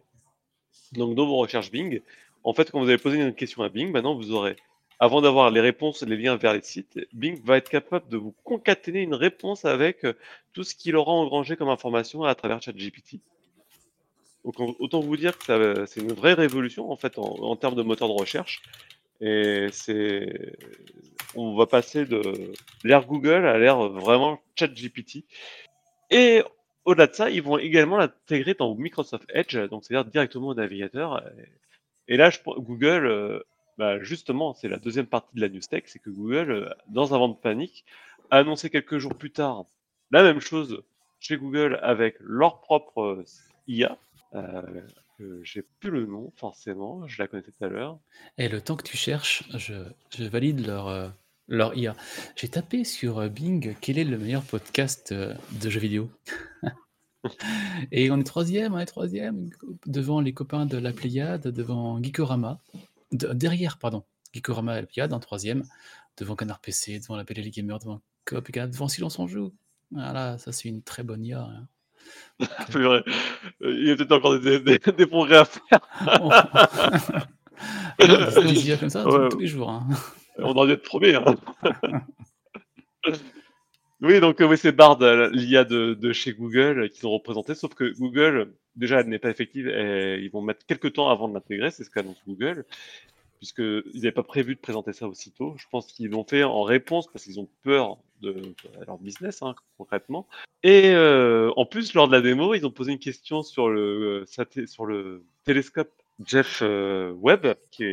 Donc, 0.91 1.15
dans 1.15 1.25
vos 1.25 1.37
recherches 1.37 1.71
Bing, 1.71 2.01
en 2.43 2.53
fait, 2.53 2.69
quand 2.69 2.79
vous 2.79 2.87
allez 2.87 2.99
poser 2.99 3.19
une 3.19 3.33
question 3.33 3.63
à 3.63 3.69
Bing, 3.69 3.91
maintenant, 3.91 4.13
vous 4.13 4.31
aurez, 4.31 4.57
avant 4.99 5.21
d'avoir 5.21 5.49
les 5.49 5.59
réponses 5.59 6.03
et 6.03 6.05
les 6.05 6.17
liens 6.17 6.35
vers 6.35 6.53
les 6.53 6.61
sites, 6.61 6.99
Bing 7.13 7.41
va 7.43 7.57
être 7.57 7.69
capable 7.71 8.07
de 8.09 8.17
vous 8.17 8.35
concaténer 8.43 9.01
une 9.01 9.15
réponse 9.15 9.65
avec 9.65 10.05
euh, 10.05 10.13
tout 10.53 10.63
ce 10.63 10.75
qu'il 10.75 10.95
aura 10.95 11.13
engrangé 11.13 11.55
comme 11.55 11.69
information 11.69 12.25
à 12.25 12.35
travers 12.35 12.61
ChatGPT. 12.61 13.21
Autant 14.43 15.01
vous 15.01 15.17
dire 15.17 15.37
que 15.37 15.85
c'est 15.85 15.99
une 16.01 16.13
vraie 16.13 16.33
révolution, 16.33 16.91
en 16.91 16.95
fait, 16.95 17.17
en, 17.17 17.55
termes 17.55 17.75
de 17.75 17.83
moteur 17.83 18.07
de 18.07 18.13
recherche. 18.13 18.61
Et 19.21 19.67
on 21.35 21.55
va 21.55 21.65
passer 21.65 22.05
de 22.05 22.53
l'ère 22.83 23.05
Google 23.05 23.45
à 23.45 23.57
l'ère 23.57 23.89
vraiment 23.89 24.39
ChatGPT. 24.55 25.25
Et 26.09 26.41
au-delà 26.85 27.07
de 27.07 27.13
ça, 27.13 27.29
ils 27.29 27.43
vont 27.43 27.57
également 27.57 27.97
l'intégrer 27.97 28.53
dans 28.53 28.73
Microsoft 28.75 29.25
Edge, 29.33 29.57
donc 29.69 29.83
c'est-à-dire 29.83 30.09
directement 30.09 30.47
au 30.47 30.55
navigateur. 30.55 31.21
Et 32.07 32.17
là, 32.17 32.31
Google, 32.45 33.05
euh, 33.05 33.39
bah, 33.77 34.01
justement, 34.01 34.53
c'est 34.53 34.67
la 34.67 34.77
deuxième 34.77 35.05
partie 35.05 35.35
de 35.35 35.41
la 35.41 35.49
news 35.49 35.61
tech, 35.61 35.83
c'est 35.85 35.99
que 35.99 36.09
Google, 36.09 36.51
euh, 36.51 36.69
dans 36.87 37.13
un 37.13 37.17
vent 37.19 37.29
de 37.29 37.35
panique, 37.35 37.85
a 38.31 38.37
annoncé 38.37 38.69
quelques 38.69 38.97
jours 38.97 39.15
plus 39.15 39.31
tard 39.31 39.65
la 40.11 40.23
même 40.23 40.39
chose 40.39 40.83
chez 41.19 41.37
Google 41.37 41.79
avec 41.83 42.15
leur 42.19 42.61
propre 42.61 43.01
euh, 43.01 43.25
IA. 43.67 43.97
Euh, 44.35 44.61
que 45.17 45.43
j'ai 45.43 45.63
plus 45.79 45.89
le 45.91 46.05
nom 46.05 46.31
forcément, 46.37 47.07
je 47.07 47.21
la 47.21 47.27
connaissais 47.27 47.51
tout 47.51 47.65
à 47.65 47.67
l'heure. 47.67 47.99
Et 48.37 48.47
le 48.47 48.61
temps 48.61 48.75
que 48.75 48.83
tu 48.83 48.95
cherches, 48.95 49.43
je, 49.57 49.73
valide 50.23 50.65
leur, 50.65 50.87
euh, 50.87 51.09
leur 51.47 51.75
IA. 51.75 51.95
J'ai 52.35 52.47
tapé 52.47 52.83
sur 52.83 53.19
euh, 53.19 53.27
Bing 53.27 53.75
quel 53.81 53.97
est 53.97 54.03
le 54.03 54.17
meilleur 54.17 54.43
podcast 54.43 55.11
euh, 55.11 55.33
de 55.61 55.69
jeux 55.69 55.79
vidéo? 55.79 56.09
Et 57.91 58.11
on 58.11 58.19
est 58.19 58.23
troisième, 58.23 58.73
on 58.73 58.79
est 58.79 58.85
troisième, 58.85 59.49
devant 59.85 60.21
les 60.21 60.33
copains 60.33 60.65
de 60.65 60.77
la 60.77 60.93
Pléiade, 60.93 61.47
devant 61.47 62.01
Geekorama, 62.01 62.59
de- 63.11 63.33
derrière, 63.33 63.77
pardon, 63.77 64.03
Geekorama 64.33 64.77
et 64.77 64.81
la 64.81 64.87
Pléiade 64.87 65.11
en 65.13 65.19
troisième, 65.19 65.63
devant 66.17 66.35
Canard 66.35 66.59
PC, 66.61 66.99
devant 66.99 67.17
la 67.17 67.25
PLL 67.25 67.49
Gamer, 67.49 67.79
devant 67.79 68.01
Coop 68.25 68.49
et 68.49 68.67
devant 68.67 68.87
Silence 68.87 69.19
on 69.19 69.27
Joue. 69.27 69.53
Voilà, 69.91 70.37
ça 70.37 70.51
c'est 70.51 70.69
une 70.69 70.81
très 70.83 71.03
bonne 71.03 71.25
IA. 71.25 71.41
hein. 71.41 71.67
Il 72.39 73.87
y 73.87 73.91
a 73.91 73.95
peut-être 73.95 74.11
encore 74.13 74.39
des, 74.39 74.59
des- 74.59 74.79
des 74.79 75.05
progrès 75.05 75.37
à 75.37 75.45
faire. 75.45 75.79
Non, 76.21 76.29
des, 77.99 78.07
des 78.53 78.67
IA 78.69 78.77
comme 78.77 78.89
ça 78.89 79.03
tous- 79.03 79.11
Ouais. 79.17 79.29
tous 79.29 79.39
les 79.39 79.47
jours. 79.47 79.69
hein. 79.69 79.87
On 80.37 80.55
aurait 80.55 80.67
dû 80.67 80.73
être 80.73 80.83
premier. 80.83 81.15
hein. 81.15 81.35
oui, 84.01 84.19
donc 84.21 84.39
euh, 84.41 84.45
oui, 84.47 84.57
c'est 84.57 84.71
Bard, 84.71 85.01
euh, 85.01 85.29
l'IA 85.33 85.65
de, 85.65 85.93
de 85.93 86.13
chez 86.13 86.33
Google, 86.33 86.83
euh, 86.83 86.87
qu'ils 86.87 87.05
ont 87.07 87.11
représenté, 87.11 87.55
sauf 87.55 87.73
que 87.73 87.91
Google, 87.97 88.53
déjà, 88.75 89.01
elle 89.01 89.07
n'est 89.09 89.19
pas 89.19 89.29
effective 89.29 89.67
et 89.67 90.19
ils 90.21 90.31
vont 90.31 90.41
mettre 90.41 90.65
quelques 90.65 90.93
temps 90.93 91.09
avant 91.09 91.27
de 91.27 91.33
l'intégrer, 91.33 91.71
c'est 91.71 91.83
ce 91.83 91.89
qu'annonce 91.89 92.21
Google, 92.25 92.65
puisqu'ils 93.39 93.83
n'avaient 93.95 94.11
pas 94.11 94.23
prévu 94.23 94.55
de 94.55 94.59
présenter 94.59 94.93
ça 94.93 95.07
aussitôt. 95.07 95.55
Je 95.57 95.65
pense 95.71 95.87
qu'ils 95.87 96.09
l'ont 96.09 96.25
fait 96.25 96.43
en 96.43 96.63
réponse 96.63 97.07
parce 97.11 97.23
qu'ils 97.23 97.39
ont 97.39 97.49
peur 97.63 97.97
de, 98.21 98.53
leur 98.85 98.97
business, 98.97 99.41
hein, 99.41 99.55
concrètement. 99.77 100.27
Et 100.63 100.91
euh, 100.91 101.51
en 101.55 101.65
plus, 101.65 101.93
lors 101.93 102.07
de 102.07 102.13
la 102.13 102.21
démo, 102.21 102.53
ils 102.53 102.65
ont 102.65 102.71
posé 102.71 102.91
une 102.91 102.99
question 102.99 103.43
sur 103.43 103.69
le, 103.69 104.25
le 104.87 105.23
télescope 105.45 105.91
Jeff 106.25 106.59
euh, 106.61 107.13
Webb, 107.13 107.55
qui, 107.71 107.85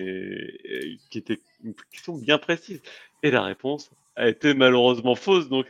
qui 1.11 1.19
était 1.19 1.39
une 1.63 1.75
question 1.93 2.17
bien 2.17 2.39
précise. 2.39 2.83
Et 3.23 3.31
la 3.31 3.43
réponse 3.43 3.91
a 4.17 4.29
été 4.29 4.55
malheureusement 4.55 5.15
fausse. 5.15 5.49
Donc, 5.49 5.67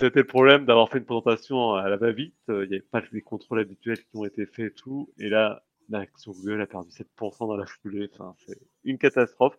c'était 0.00 0.20
le 0.20 0.26
problème 0.26 0.64
d'avoir 0.64 0.88
fait 0.88 0.98
une 0.98 1.04
présentation 1.04 1.74
à 1.74 1.88
la 1.88 1.96
va-vite. 1.96 2.34
Euh, 2.48 2.64
Il 2.64 2.70
n'y 2.70 2.76
avait 2.76 2.84
pas 2.90 3.02
les 3.12 3.20
contrôles 3.20 3.60
habituels 3.60 3.98
qui 3.98 4.16
ont 4.16 4.24
été 4.24 4.46
faits 4.46 4.72
et 4.72 4.74
tout. 4.74 5.10
Et 5.18 5.28
là, 5.28 5.62
l'action 5.98 6.32
Google 6.32 6.62
a 6.62 6.66
perdu 6.66 6.90
7% 6.90 7.46
dans 7.48 7.56
la 7.56 7.66
foulée. 7.66 8.08
Enfin, 8.14 8.34
c'est 8.46 8.58
une 8.84 8.98
catastrophe. 8.98 9.56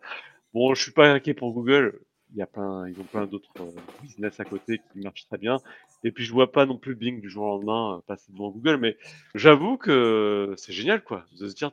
Bon, 0.54 0.74
je 0.74 0.82
suis 0.82 0.92
pas 0.92 1.10
inquiet 1.12 1.34
pour 1.34 1.52
Google. 1.52 2.00
Il 2.32 2.38
y 2.38 2.42
a 2.42 2.46
plein, 2.46 2.88
ils 2.88 2.98
ont 3.00 3.04
plein 3.04 3.26
d'autres 3.26 3.52
euh, 3.60 3.70
business 4.02 4.40
à 4.40 4.44
côté 4.46 4.78
qui 4.92 5.00
marchent 5.00 5.26
très 5.28 5.38
bien. 5.38 5.60
Et 6.04 6.12
puis, 6.12 6.24
je 6.24 6.32
vois 6.32 6.50
pas 6.52 6.66
non 6.66 6.78
plus 6.78 6.94
Bing 6.94 7.20
du 7.20 7.28
jour 7.30 7.44
au 7.44 7.48
lendemain 7.58 7.98
euh, 7.98 8.00
passer 8.06 8.32
devant 8.32 8.50
Google. 8.50 8.78
Mais 8.78 8.96
j'avoue 9.34 9.76
que 9.76 10.54
c'est 10.56 10.72
génial, 10.72 11.04
quoi, 11.04 11.26
de 11.40 11.48
se 11.48 11.54
dire 11.54 11.70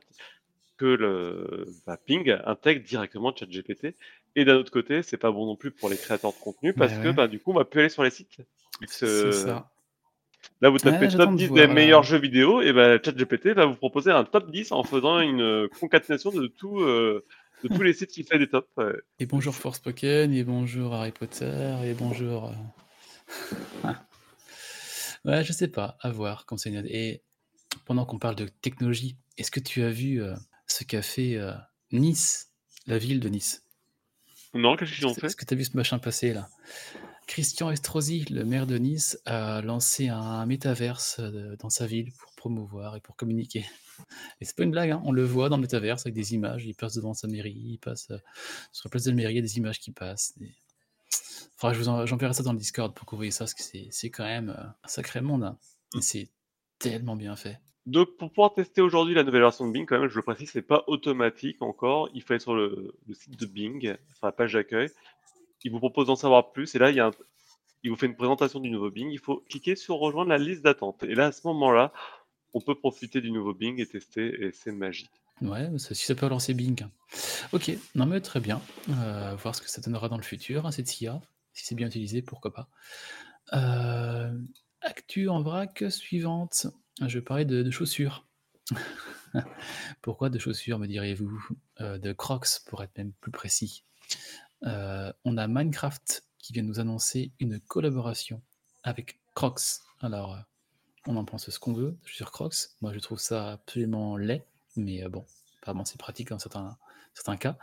que 0.76 0.86
le 0.86 1.66
bah, 1.86 1.98
Bing 2.06 2.30
intègre 2.44 2.84
directement 2.84 3.34
ChatGPT. 3.34 3.96
Et 4.36 4.44
d'un 4.44 4.56
autre 4.56 4.72
côté, 4.72 5.02
c'est 5.02 5.16
pas 5.18 5.32
bon 5.32 5.46
non 5.46 5.56
plus 5.56 5.70
pour 5.72 5.88
les 5.88 5.98
créateurs 5.98 6.32
de 6.32 6.38
contenu 6.38 6.72
parce 6.74 6.92
Bah 6.92 6.98
que 6.98 7.08
ouais. 7.08 7.14
bah, 7.14 7.28
du 7.28 7.40
coup, 7.40 7.50
on 7.52 7.54
va 7.54 7.64
plus 7.64 7.80
aller 7.80 7.88
sur 7.88 8.04
les 8.04 8.10
sites. 8.10 8.38
C'est 8.86 9.32
ça. 9.32 9.70
Là, 10.62 10.68
vous 10.68 10.78
tapez 10.78 11.04
Ouais, 11.06 11.10
j'attends 11.10 11.24
top 11.26 11.32
de 11.32 11.38
10 11.38 11.46
voir, 11.48 11.60
des 11.62 11.66
là. 11.68 11.72
meilleurs 11.74 12.02
jeux 12.02 12.18
vidéo, 12.18 12.60
et 12.60 12.72
ben 12.72 13.00
ChatGPT 13.02 13.48
va 13.54 13.64
vous 13.66 13.76
proposer 13.76 14.10
un 14.10 14.24
top 14.24 14.50
10 14.50 14.72
en 14.72 14.82
faisant 14.84 15.18
une 15.20 15.40
euh, 15.40 15.68
concaténation 15.80 16.30
de, 16.30 16.46
tout, 16.48 16.80
euh, 16.80 17.24
de 17.64 17.68
tous 17.68 17.82
les 17.82 17.94
sites 17.94 18.10
qui 18.10 18.24
fait 18.24 18.38
des 18.38 18.48
tops. 18.48 18.68
ouais. 18.76 18.92
Et 19.18 19.26
bonjour 19.26 19.54
Forspoken, 19.54 20.32
et 20.34 20.44
bonjour 20.44 20.92
Harry 20.94 21.12
Potter, 21.12 21.76
et 21.84 21.94
bonjour. 21.94 22.52
euh, 23.84 23.88
ouais, 25.24 25.44
je 25.44 25.52
sais 25.52 25.68
pas, 25.68 25.96
à 26.00 26.10
voir 26.10 26.44
c'est. 26.46 26.84
Et 26.88 27.22
pendant 27.86 28.04
qu'on 28.04 28.18
parle 28.18 28.36
de 28.36 28.46
technologie, 28.46 29.16
est-ce 29.38 29.50
que 29.50 29.60
tu 29.60 29.82
as 29.82 29.90
vu 29.90 30.22
euh, 30.22 30.34
ce 30.66 30.84
qu'a 30.84 31.00
fait 31.02 31.36
euh, 31.36 31.52
Nice, 31.92 32.52
la 32.86 32.98
ville 32.98 33.20
de 33.20 33.28
Nice? 33.30 33.64
Non, 34.52 34.76
qu'est-ce 34.76 34.92
qu'ils 34.94 35.06
ont 35.06 35.10
Est-ce 35.12 35.20
fait? 35.20 35.34
que 35.36 35.44
tu 35.46 35.54
as 35.54 35.56
vu 35.56 35.64
ce 35.64 35.74
machin 35.76 35.98
passer 35.98 36.34
là? 36.34 36.48
Christian 37.34 37.70
Estrosi, 37.70 38.24
le 38.28 38.44
maire 38.44 38.66
de 38.66 38.76
Nice, 38.76 39.16
a 39.24 39.62
lancé 39.62 40.08
un 40.08 40.44
métaverse 40.46 41.20
euh, 41.20 41.54
dans 41.60 41.70
sa 41.70 41.86
ville 41.86 42.10
pour 42.18 42.32
promouvoir 42.34 42.96
et 42.96 43.00
pour 43.00 43.14
communiquer. 43.14 43.64
Et 44.40 44.44
c'est 44.44 44.56
pas 44.56 44.64
une 44.64 44.72
blague, 44.72 44.90
hein, 44.90 45.00
on 45.04 45.12
le 45.12 45.22
voit 45.22 45.48
dans 45.48 45.54
le 45.56 45.60
métaverse 45.62 46.02
avec 46.02 46.14
des 46.14 46.34
images. 46.34 46.66
Il 46.66 46.74
passe 46.74 46.94
devant 46.96 47.14
sa 47.14 47.28
mairie, 47.28 47.52
il 47.54 47.78
passe 47.78 48.10
euh, 48.10 48.18
sur 48.72 48.88
la 48.88 48.90
place 48.90 49.04
de 49.04 49.10
la 49.10 49.16
mairie, 49.16 49.34
il 49.34 49.36
y 49.36 49.38
a 49.38 49.42
des 49.42 49.58
images 49.58 49.78
qui 49.78 49.92
passent. 49.92 50.36
des- 50.38 50.52
Faudra 51.56 51.70
que 51.72 51.78
je 51.78 51.82
vous 51.84 51.88
en- 51.88 52.04
j'enverrai 52.04 52.34
ça 52.34 52.42
dans 52.42 52.52
le 52.52 52.58
Discord 52.58 52.92
pour 52.96 53.06
que 53.06 53.12
vous 53.12 53.18
voyez 53.18 53.30
ça, 53.30 53.44
parce 53.44 53.54
que 53.54 53.62
c'est 53.90 54.10
quand 54.10 54.24
même 54.24 54.48
euh, 54.50 54.64
un 54.82 54.88
sacré 54.88 55.20
monde. 55.20 55.44
hein. 55.44 55.56
C'est 56.00 56.30
tellement 56.80 57.14
bien 57.14 57.36
fait. 57.36 57.60
Donc, 57.86 58.16
pour 58.18 58.30
pouvoir 58.30 58.54
tester 58.54 58.80
aujourd'hui 58.80 59.14
la 59.14 59.22
nouvelle 59.22 59.42
version 59.42 59.66
de 59.68 59.72
Bing, 59.72 59.86
quand 59.86 59.98
même, 60.00 60.08
je 60.08 60.16
le 60.16 60.22
précise, 60.22 60.50
c'est 60.50 60.62
pas 60.62 60.82
automatique 60.88 61.62
encore. 61.62 62.08
Il 62.12 62.22
faut 62.22 62.32
aller 62.32 62.40
sur 62.40 62.54
le 62.54 62.92
site 63.12 63.38
de 63.38 63.46
Bing, 63.46 63.80
sur 64.16 64.26
la 64.26 64.32
page 64.32 64.52
d'accueil. 64.52 64.88
Il 65.64 65.70
vous 65.70 65.78
propose 65.78 66.06
d'en 66.06 66.16
savoir 66.16 66.52
plus, 66.52 66.74
et 66.74 66.78
là, 66.78 66.90
il, 66.90 67.90
vous 67.90 67.96
fait 67.96 68.06
une 68.06 68.16
présentation 68.16 68.60
du 68.60 68.70
nouveau 68.70 68.90
Bing. 68.90 69.10
Il 69.10 69.18
faut 69.18 69.44
cliquer 69.48 69.76
sur 69.76 69.96
rejoindre 69.96 70.30
la 70.30 70.38
liste 70.38 70.62
d'attente. 70.62 71.02
Et 71.02 71.14
là, 71.14 71.26
à 71.26 71.32
ce 71.32 71.46
moment-là, 71.48 71.92
on 72.54 72.60
peut 72.60 72.74
profiter 72.74 73.20
du 73.20 73.30
nouveau 73.30 73.54
Bing 73.54 73.80
et 73.80 73.86
tester, 73.86 74.44
et 74.44 74.52
c'est 74.52 74.72
magique. 74.72 75.10
Ouais, 75.42 75.68
si 75.78 75.94
ça 75.94 76.14
peut 76.14 76.28
lancer 76.28 76.54
Bing. 76.54 76.86
Ok, 77.52 77.70
non 77.94 78.06
mais 78.06 78.20
très 78.20 78.40
bien. 78.40 78.60
Euh, 78.90 79.34
voir 79.36 79.54
ce 79.54 79.62
que 79.62 79.70
ça 79.70 79.80
donnera 79.80 80.08
dans 80.08 80.18
le 80.18 80.22
futur, 80.22 80.66
hein, 80.66 80.70
cette 80.70 81.00
IA. 81.00 81.20
Si 81.54 81.64
c'est 81.64 81.74
bien 81.74 81.86
utilisé, 81.88 82.22
pourquoi 82.22 82.52
pas. 82.52 82.68
Euh, 83.54 84.38
actu 84.82 85.28
en 85.28 85.42
vrac 85.42 85.84
suivante. 85.88 86.66
Je 87.00 87.18
vais 87.18 87.24
parler 87.24 87.44
de, 87.44 87.62
de 87.62 87.70
chaussures. 87.70 88.26
Pourquoi 90.02 90.30
de 90.30 90.38
chaussures, 90.38 90.78
me 90.78 90.86
diriez-vous? 90.86 91.48
Euh, 91.80 91.98
De 91.98 92.12
Crocs, 92.12 92.60
pour 92.66 92.82
être 92.82 92.96
même 92.98 93.12
plus 93.20 93.30
précis. 93.30 93.84
Euh, 94.66 95.12
on 95.24 95.36
a 95.36 95.46
Minecraft 95.46 96.24
qui 96.38 96.52
vient 96.52 96.62
nous 96.62 96.80
annoncer 96.80 97.32
une 97.40 97.60
collaboration 97.60 98.42
avec 98.82 99.18
Crocs. 99.34 99.80
Alors, 100.00 100.34
euh, 100.34 100.40
on 101.06 101.16
en 101.16 101.24
pense 101.24 101.48
ce 101.48 101.58
qu'on 101.58 101.72
veut, 101.72 101.96
chaussures 102.04 102.32
Crocs. 102.32 102.70
Moi, 102.80 102.92
je 102.92 102.98
trouve 102.98 103.18
ça 103.18 103.52
absolument 103.52 104.16
laid, 104.16 104.44
mais 104.76 105.04
euh, 105.04 105.08
bon, 105.08 105.24
apparemment 105.60 105.84
c'est 105.84 105.98
pratique 105.98 106.28
dans 106.30 106.38
certains, 106.38 106.76
certains 107.14 107.36
cas. 107.36 107.56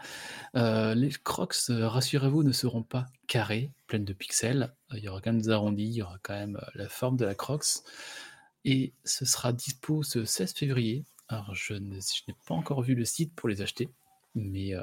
Les 0.96 1.10
Crocs, 1.24 1.56
rassurez-vous, 1.70 2.44
ne 2.44 2.52
seront 2.52 2.84
pas 2.84 3.06
carrés, 3.28 3.72
pleines 3.88 4.06
de 4.06 4.14
pixels. 4.14 4.74
Il 4.92 5.00
y 5.00 5.10
aura 5.10 5.22
quand 5.22 5.32
même 5.32 5.42
des 5.42 5.50
arrondis, 5.50 5.86
il 5.86 5.96
y 5.96 6.02
aura 6.02 6.18
quand 6.24 6.34
même 6.34 6.60
la 6.74 6.90
forme 6.90 7.18
de 7.18 7.26
la 7.26 7.36
Crocs. 7.36 7.84
Et 8.66 8.94
ce 9.06 9.24
sera 9.24 9.54
dispo 9.54 10.04
ce 10.04 10.26
16 10.26 10.54
février. 10.54 11.06
Alors, 11.30 11.54
je 11.54 11.74
n'ai 11.74 12.00
pas 12.48 12.56
encore 12.56 12.82
vu 12.82 12.96
le 12.96 13.06
site 13.06 13.34
pour 13.36 13.50
les 13.50 13.62
acheter, 13.62 13.90
mais 14.36 14.74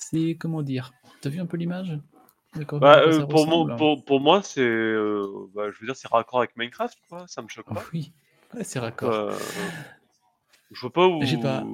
c'est 0.00 0.36
comment 0.38 0.62
dire 0.62 0.92
T'as 1.20 1.28
vu 1.30 1.40
un 1.40 1.46
peu 1.46 1.56
l'image? 1.56 1.98
Bah, 2.80 2.98
euh, 2.98 3.20
ça 3.20 3.26
pour, 3.26 3.46
moi, 3.46 3.76
pour, 3.76 4.04
pour 4.04 4.20
moi, 4.20 4.42
c'est. 4.42 4.60
euh, 4.60 5.48
bah, 5.54 5.70
je 5.70 5.78
veux 5.80 5.86
dire, 5.86 5.94
c'est 5.94 6.08
raccord 6.08 6.40
avec 6.40 6.56
Minecraft, 6.56 6.98
quoi. 7.08 7.24
Ça 7.28 7.42
me 7.42 7.48
choque 7.48 7.66
Ah 7.70 7.74
pas. 7.74 7.84
Oui, 7.92 8.12
ouais, 8.54 8.64
c'est 8.64 8.80
raccord. 8.80 9.12
Euh, 9.12 9.38
je 10.72 10.80
vois 10.80 10.92
pas 10.92 11.06
où. 11.06 11.20
Pas- 11.40 11.64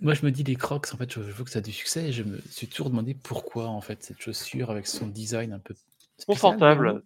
Moi, 0.00 0.14
je 0.14 0.24
me 0.24 0.30
dis, 0.32 0.42
les 0.42 0.56
Crocs, 0.56 0.88
en 0.92 0.96
fait, 0.96 1.12
je, 1.12 1.20
je 1.22 1.30
veux 1.30 1.44
que 1.44 1.50
ça 1.50 1.60
a 1.60 1.62
du 1.62 1.70
succès. 1.72 2.08
Et 2.08 2.12
je 2.12 2.24
me 2.24 2.40
suis 2.50 2.66
toujours 2.66 2.90
demandé 2.90 3.14
pourquoi, 3.14 3.66
en 3.68 3.80
fait, 3.80 4.02
cette 4.02 4.20
chaussure 4.20 4.70
avec 4.70 4.86
son 4.88 5.06
design 5.06 5.52
un 5.52 5.60
peu 5.60 5.74
Confortable. 6.26 7.04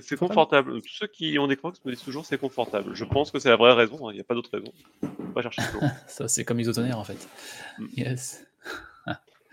C'est- 0.00 0.16
Confortable. 0.16 0.80
ceux 0.86 1.06
qui 1.06 1.38
ont 1.38 1.46
des 1.48 1.56
crocs 1.56 1.76
me 1.84 1.92
disent 1.92 2.02
toujours 2.04 2.24
c'est 2.26 2.36
confortable. 2.38 2.94
Je 2.94 3.04
pense 3.04 3.30
que 3.30 3.38
c'est 3.38 3.48
la 3.48 3.56
vraie 3.56 3.72
raison, 3.72 4.06
hein, 4.08 4.12
il 4.12 4.16
n'y 4.16 4.20
a 4.20 4.24
pas 4.24 4.34
d'autre 4.34 4.50
raison. 4.52 4.70
Faut 5.00 5.32
pas 5.34 5.40
chercher. 5.42 5.62
Ça, 6.06 6.28
c'est 6.28 6.44
comme 6.44 6.60
isotonaire, 6.60 6.98
en 6.98 7.04
fait. 7.04 7.26
Mm. 7.78 7.86
Yes. 7.96 8.44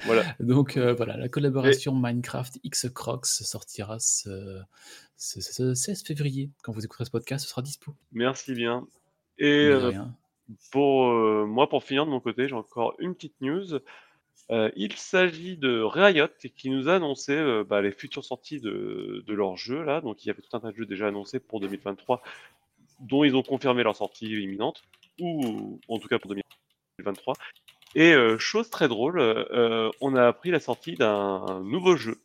Voilà. 0.06 0.24
Donc, 0.39 0.78
euh, 0.78 0.94
voilà, 0.94 1.18
la 1.18 1.30
collaboration 1.30 1.94
Minecraft 1.94 2.60
X 2.63 2.88
Crocs 2.94 3.26
sortira 3.26 4.00
ce, 4.00 4.60
ce- 5.18 5.41
ce 5.41 5.74
16 5.74 6.04
février. 6.04 6.50
Quand 6.63 6.72
vous 6.72 6.84
écouterez 6.86 7.06
ce 7.06 7.12
podcast, 7.12 7.44
ce 7.46 7.50
sera 7.52 7.62
dispo. 7.62 7.96
Merci 8.12 8.54
bien. 8.54 8.88
Et 9.38 9.65
euh, 9.68 9.91
pour 10.72 11.08
euh, 11.12 11.46
moi, 11.46 11.68
pour 11.70 11.84
finir 11.84 12.06
de 12.06 12.12
mon 12.12 12.20
côté, 12.20 12.47
j'ai 12.47 12.56
encore 12.56 12.95
une 12.99 13.16
petite 13.16 13.39
news. 13.41 13.80
Il 14.76 14.93
s'agit 14.95 15.58
de 15.58 15.82
Riot 15.82 16.28
qui 16.56 16.70
nous 16.70 16.88
a 16.88 16.95
annoncé 16.95 17.64
bah, 17.68 17.82
les 17.82 17.91
futures 17.91 18.24
sorties 18.24 18.60
de, 18.62 19.24
de 19.26 19.34
leurs 19.34 19.58
jeux 19.58 19.84
là. 19.84 20.01
Donc 20.01 20.24
il 20.24 20.28
y 20.28 20.32
avait 20.32 20.41
tout 20.43 20.56
un 20.56 20.60
tas 20.60 20.72
de 20.72 20.76
jeux 20.78 20.86
déjà 20.86 21.08
annoncés 21.08 21.39
pour 21.39 21.60
2023, 21.60 22.22
dont 22.99 23.24
ils 23.24 23.36
ont 23.36 23.41
confirmé 23.41 23.82
leur 23.82 23.95
sortie 23.95 24.28
imminente, 24.28 24.84
ou 25.20 25.80
en 25.88 25.97
tout 25.97 26.08
cas 26.08 26.20
pour 26.20 26.30
2023. 26.30 27.34
Et 27.96 28.12
euh, 28.14 28.38
chose 28.38 28.70
très 28.70 28.88
drôle, 28.89 29.20
euh, 29.20 29.89
on 30.02 30.16
a 30.16 30.28
appris 30.28 30.52
la 30.52 30.60
sortie 30.60 30.96
d'un 30.96 31.62
nouveau 31.64 31.96
jeu 31.96 32.20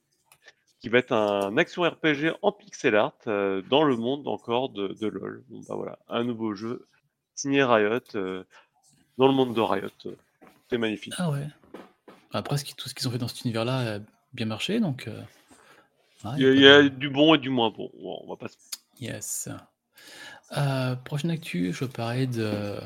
qui 0.81 0.89
va 0.89 0.99
être 0.99 1.12
un 1.12 1.57
action 1.59 1.83
RPG 1.83 2.33
en 2.43 2.51
pixel 2.53 2.97
art 2.97 3.12
euh, 3.29 3.62
dans 3.71 3.85
le 3.85 3.97
monde 3.97 4.27
encore 4.27 4.71
de, 4.71 4.89
de 4.89 5.07
LoL. 5.07 5.45
Bon 5.49 5.61
bah 5.68 5.75
voilà, 5.77 5.99
un 6.09 6.25
nouveau 6.25 6.55
jeu 6.55 6.87
signé 7.37 7.62
Riot 7.62 8.01
dans 8.14 9.27
le 9.29 9.33
monde 9.33 9.55
de 9.55 9.61
Riot. 9.61 9.91
C'est 10.68 10.79
magnifique. 10.79 11.14
Ah 11.18 11.31
ouais. 11.31 11.47
Après, 12.33 12.57
ce 12.59 12.64
qui- 12.64 12.75
tout 12.75 12.89
ce 12.89 12.95
qu'ils 12.95 13.07
ont 13.09 13.11
fait 13.11 13.18
dans 13.18 13.29
cet 13.29 13.43
univers-là 13.43 13.97
a 13.97 13.99
bien 14.33 14.47
marché, 14.47 14.81
donc. 14.81 15.05
ouais, 15.07 16.31
Il 16.37 16.43
y 16.43 16.47
a, 16.47 16.49
pas 16.51 16.55
il 16.55 16.61
y 16.62 16.66
a 16.68 16.83
de- 16.83 16.89
du 16.89 17.11
bon 17.11 17.35
et 17.35 17.39
du 17.39 17.51
moins 17.51 17.71
bon. 17.71 17.91
Bon, 18.01 18.21
on 18.25 18.29
va 18.29 18.37
pas 18.37 18.47
Yes. 19.01 19.49
Prochaine 21.05 21.31
actu, 21.31 21.73
je 21.73 21.85
parlais 21.85 22.27
de, 22.27 22.77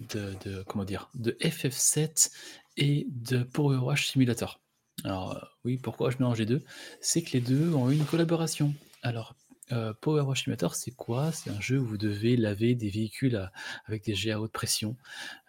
de, 0.00 0.62
comment 0.66 0.84
dire, 0.84 1.10
de 1.14 1.32
FF7 1.40 2.32
et 2.76 3.06
de 3.10 3.42
Power 3.42 3.78
Wash 3.78 4.08
Simulator. 4.08 4.60
Alors 5.04 5.36
euh, 5.36 5.40
oui, 5.64 5.78
pourquoi 5.78 6.10
je 6.10 6.18
mélange 6.18 6.38
les 6.38 6.46
deux? 6.46 6.64
C'est 7.00 7.22
que 7.22 7.32
les 7.32 7.40
deux 7.40 7.72
ont 7.74 7.90
eu 7.90 7.96
une 7.96 8.04
collaboration. 8.04 8.74
Alors 9.02 9.34
euh, 9.72 9.92
Power 10.00 10.22
Wash 10.22 10.44
Simulator, 10.44 10.74
c'est 10.74 10.90
quoi? 10.90 11.32
C'est 11.32 11.50
un 11.50 11.60
jeu 11.60 11.78
où 11.78 11.84
vous 11.84 11.98
devez 11.98 12.36
laver 12.36 12.74
des 12.74 12.90
véhicules 12.90 13.50
avec 13.86 14.04
des 14.04 14.14
jets 14.14 14.32
à 14.32 14.40
haute 14.40 14.52
pression. 14.52 14.96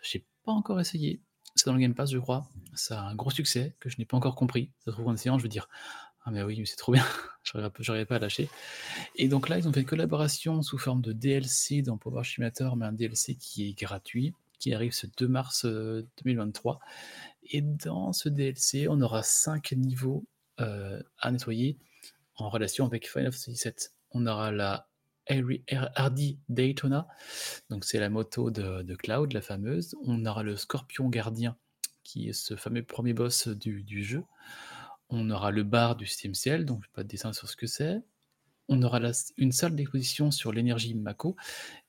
J'ai 0.02 0.26
pas 0.46 0.52
encore 0.52 0.80
essayé. 0.80 1.22
C'est 1.56 1.66
dans 1.66 1.74
le 1.74 1.80
Game 1.80 1.96
Pass, 1.96 2.12
je 2.12 2.18
crois. 2.18 2.48
Ça 2.74 3.02
a 3.02 3.04
un 3.04 3.16
gros 3.16 3.32
succès 3.32 3.76
que 3.80 3.90
je 3.90 3.98
n'ai 3.98 4.06
pas 4.06 4.16
encore 4.16 4.36
compris. 4.36 4.72
Ça 4.80 4.92
se 4.92 4.92
trouve 4.92 5.08
en 5.08 5.14
essayant, 5.14 5.38
je 5.38 5.44
veux 5.44 5.50
dire 5.50 5.68
ah 6.24 6.32
mais 6.32 6.44
oui, 6.44 6.60
mais 6.60 6.66
c'est 6.66 6.76
trop 6.76 6.92
bien. 6.92 7.06
J'aurais 7.80 8.06
pas 8.06 8.16
à 8.16 8.20
lâcher. 8.20 8.50
Et 9.16 9.28
donc 9.28 9.50
là, 9.50 9.58
ils 9.58 9.68
ont 9.68 9.74
fait 9.74 9.82
une 9.82 9.88
collaboration 9.88 10.62
sous 10.62 10.78
forme 10.78 11.02
de 11.02 11.14
DLC 11.14 11.82
dans 11.82 11.98
Power 11.98 12.24
Simulator, 12.24 12.76
mais 12.76 12.86
un 12.86 12.94
DLC 12.94 13.36
qui 13.36 13.68
est 13.68 13.74
gratuit, 13.74 14.34
qui 14.60 14.74
arrive 14.74 14.92
ce 14.92 15.08
2 15.18 15.28
mars 15.28 15.66
euh, 15.66 16.08
2023. 16.24 16.80
Et 17.50 17.62
dans 17.62 18.14
ce 18.14 18.30
DLC, 18.30 18.88
on 18.88 19.02
aura 19.02 19.24
5 19.24 19.72
niveaux 19.72 20.26
euh, 20.60 21.02
à 21.18 21.32
nettoyer 21.32 21.78
en 22.36 22.50
relation 22.50 22.86
avec 22.86 23.10
Final 23.10 23.32
Fantasy 23.32 23.60
VII. 23.64 23.74
On 24.12 24.28
aura 24.28 24.52
la 24.52 24.88
Hardy 25.96 26.40
Daytona, 26.50 27.08
donc 27.70 27.86
c'est 27.86 28.00
la 28.00 28.10
moto 28.10 28.52
de, 28.52 28.96
Cloud, 28.96 29.34
la 29.34 29.42
fameuse. 29.42 29.96
On 30.04 30.26
aura 30.26 30.44
le 30.44 30.58
Scorpion 30.58 31.10
Gardien, 31.10 31.56
qui 32.04 32.30
est 32.30 32.34
ce 32.34 32.56
fameux 32.56 32.84
premier 32.84 33.14
boss 33.14 33.48
du 33.48 34.04
jeu. 34.04 34.24
On 35.12 35.30
aura 35.30 35.52
le 35.52 35.64
bar 35.64 35.96
du 35.96 36.06
système 36.08 36.34
ciel, 36.34 36.66
donc 36.66 36.88
pas 36.94 37.04
de 37.04 37.08
dessin 37.10 37.34
sur 37.34 37.48
ce 37.50 37.56
que 37.56 37.68
c'est. 37.68 38.02
On 38.70 38.82
aura 38.84 39.00
la- 39.00 39.12
une 39.38 39.52
salle 39.52 39.76
d'exposition 39.76 40.32
sur 40.32 40.52
l'énergie 40.54 40.94
Mako. 40.96 41.36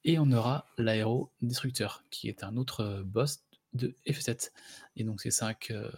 Et 0.04 0.18
on 0.18 0.30
aura 0.32 0.66
l'aéro 0.78 1.30
destructeur, 1.40 2.04
qui 2.10 2.28
est 2.28 2.42
un 2.44 2.56
autre 2.56 2.80
euh, 2.80 3.02
boss 3.04 3.44
de 3.74 3.94
F7. 4.06 4.50
Et 4.96 5.04
donc 5.04 5.20
ces 5.20 5.30
cinq, 5.30 5.70
euh, 5.70 5.90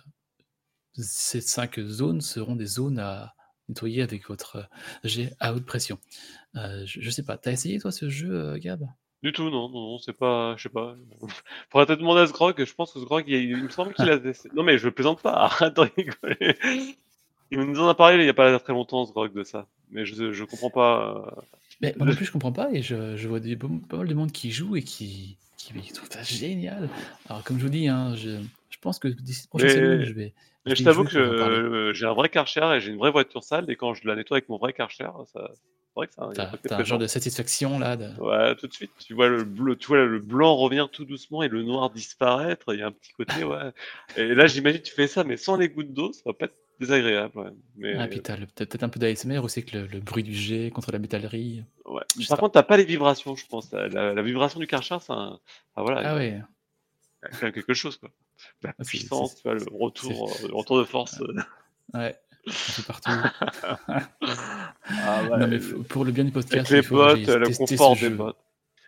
ces 0.93 1.41
cinq 1.41 1.81
zones 1.81 2.20
seront 2.20 2.57
des 2.57 2.66
zones 2.66 2.99
à 2.99 3.35
nettoyer 3.68 4.03
avec 4.03 4.29
votre 4.29 4.57
euh, 4.57 4.62
jet 5.05 5.35
à 5.41 5.55
haute 5.55 5.64
pression. 5.66 5.99
Euh, 6.57 6.85
je, 6.87 7.01
je 7.01 7.11
sais 7.11 7.22
pas, 7.25 7.39
t'as 7.39 7.53
essayé 7.53 7.79
toi 7.81 7.91
ce 7.91 8.09
jeu, 8.09 8.31
euh, 8.33 8.59
Gab? 8.59 8.87
Du 9.22 9.33
tout, 9.33 9.45
non, 9.45 9.70
non, 9.70 9.93
non, 9.93 9.99
c'est 9.99 10.12
pas, 10.12 10.55
je 10.59 10.64
sais 10.64 10.68
pas. 10.68 10.95
Faudrait 11.70 11.87
peut-être 11.87 12.01
demander 12.01 12.20
à 12.20 12.27
Sgrog, 12.27 12.62
je 12.62 12.75
pense 12.75 12.93
que 12.93 13.01
Sgrog, 13.01 13.25
il, 13.27 13.35
il 13.37 13.57
me 13.64 13.70
semble 13.70 13.95
qu'il 13.95 14.11
a 14.11 14.16
essayé. 14.25 14.55
Non 14.55 14.62
mais 14.62 14.77
je 14.79 14.89
plaisante 14.91 15.22
pas, 15.22 15.33
arrête 15.33 15.75
de 15.75 15.81
rigoler. 15.81 16.59
Il 17.51 17.61
nous 17.61 17.81
en 17.81 17.89
a 17.89 17.95
parlé 17.95 18.23
il 18.23 18.27
y 18.27 18.29
a 18.29 18.35
pas 18.35 18.59
très 18.59 18.73
longtemps, 18.73 19.05
Sgrog, 19.07 19.33
de 19.33 19.45
ça. 19.45 19.67
Mais 19.91 20.05
je, 20.05 20.33
je 20.33 20.45
comprends 20.45 20.71
pas. 20.71 21.25
euh, 21.37 21.41
Mais 21.81 21.95
moi 21.97 22.07
non 22.07 22.15
plus, 22.15 22.25
je 22.25 22.33
comprends 22.33 22.53
pas 22.53 22.71
et 22.73 22.83
je, 22.83 23.17
je 23.17 23.29
vois 23.29 23.41
des, 23.41 23.57
pas 23.57 23.69
mal 23.97 24.09
de 24.09 24.15
monde 24.15 24.33
qui 24.33 24.51
joue 24.51 24.77
et 24.77 24.83
qui, 24.83 25.37
qui, 25.57 25.73
qui 25.75 25.93
trouve 25.93 26.09
ça 26.11 26.23
génial. 26.23 26.89
Alors, 27.29 27.45
comme 27.45 27.59
je 27.59 27.63
vous 27.65 27.69
dis, 27.71 27.87
hein, 27.89 28.15
je, 28.17 28.41
je 28.71 28.79
pense 28.81 28.99
que 28.99 29.09
d'ici 29.09 29.43
le 29.47 29.49
prochain 29.51 29.67
Mais- 29.67 29.73
semaine, 29.75 30.05
je 30.05 30.13
vais. 30.13 30.33
Mais 30.67 30.75
je 30.75 30.83
t'avoue 30.83 31.05
que 31.05 31.19
euh, 31.19 31.93
j'ai 31.93 32.07
un 32.07 32.15
vrai 32.15 32.31
Karcher 32.31 32.65
et 32.77 32.81
j'ai 32.81 32.91
une 32.91 32.97
vraie 32.97 33.11
voiture 33.11 33.45
sale 33.45 33.69
et 33.71 33.77
quand 33.77 33.93
je 33.93 34.09
la 34.09 34.17
nettoie 34.17 34.39
avec 34.39 34.49
mon 34.49 34.57
vrai 34.57 34.73
Karcher, 34.73 35.11
ça, 35.31 35.51
c'est 35.53 35.61
vrai 35.95 36.07
que 36.07 36.15
ça. 36.15 36.31
T'as 36.67 36.79
un 36.79 36.85
genre 36.85 36.99
de 36.99 37.07
satisfaction 37.07 37.79
là. 37.79 37.97
De... 37.99 38.09
Ouais, 38.19 38.57
tout 38.57 38.67
de 38.67 38.73
suite, 38.73 38.91
tu 38.99 39.13
vois 39.13 39.29
le 39.29 39.45
bleu, 39.45 39.77
tu 39.77 39.89
vois 39.89 40.07
le 40.07 40.19
blanc 40.21 40.57
revenir 40.57 40.89
tout 40.89 41.05
doucement 41.05 41.43
et 41.43 41.49
le 41.49 41.63
noir 41.63 41.91
disparaître. 41.91 42.73
Il 42.73 42.81
y 42.81 42.83
a 42.83 42.87
un 42.87 42.93
petit 42.93 43.13
côté, 43.13 43.45
ouais. 43.45 43.73
Et 44.17 44.35
là, 44.35 44.47
j'imagine 44.47 44.81
tu 44.81 44.95
fais 44.95 45.07
ça, 45.07 45.23
mais 45.23 45.37
sans 45.37 45.59
les 45.59 45.69
gouttes 45.69 45.93
d'eau, 45.93 46.15
ça 46.15 46.23
va 46.25 46.33
pas 46.33 46.47
être 46.47 46.57
désagréable. 46.81 47.37
Ouais. 47.39 47.51
Mais 47.77 47.95
Ah, 47.97 48.07
le- 48.07 48.20
t'as 48.20 48.37
peut-être 48.37 48.83
un 48.83 48.89
peu 48.89 48.99
d'ASMR 49.01 49.39
aussi, 49.39 49.64
que 49.64 49.77
le, 49.79 49.87
le 49.87 50.01
bruit 50.01 50.22
du 50.22 50.35
jet 50.35 50.70
contre 50.70 50.93
la 50.93 50.99
métallerie. 50.99 51.64
ouais. 51.87 52.03
Par 52.29 52.39
contre, 52.39 52.53
t'as 52.53 52.62
pas 52.62 52.77
les 52.77 52.85
vibrations, 52.85 53.37
je 53.37 53.47
pense. 53.47 53.72
La, 53.72 54.20
vibration 54.22 54.59
du 54.61 54.66
Karcher, 54.66 54.97
c'est 55.01 55.12
un, 55.12 55.39
ah, 55.77 55.83
voilà, 55.83 56.03
Ah 56.05 56.14
ouais. 56.16 56.41
quand 57.22 57.43
même 57.43 57.53
quelque 57.53 57.75
chose, 57.75 57.97
quoi. 57.97 58.11
La 58.62 58.70
Ah, 58.70 58.75
c'est- 58.79 58.89
puissance, 58.89 59.31
c'est- 59.33 59.37
tu 59.37 59.43
vois, 59.45 59.55
le 59.55 59.64
retour, 59.85 60.31
euh, 60.45 60.49
le 60.49 60.55
retour 60.55 60.79
de 60.79 60.85
force. 60.85 61.20
euh. 61.20 61.35
Ouais. 61.95 62.16
Un 62.47 62.53
peu 62.77 62.83
partout. 62.83 63.11
Ah, 64.87 65.22
ouais. 65.25 65.39
non, 65.39 65.49
mais 65.49 65.59
pour 65.89 66.05
le 66.05 66.12
bien 66.12 66.25
du 66.25 66.31
Avec 66.31 66.47
podcast, 66.47 66.70
les 66.70 66.79
il 66.79 66.85
faut 66.85 66.97
que 66.97 67.25
potes, 67.25 67.29
le 67.37 67.57
confort 67.57 67.97
des 67.97 68.11
potes. 68.11 68.37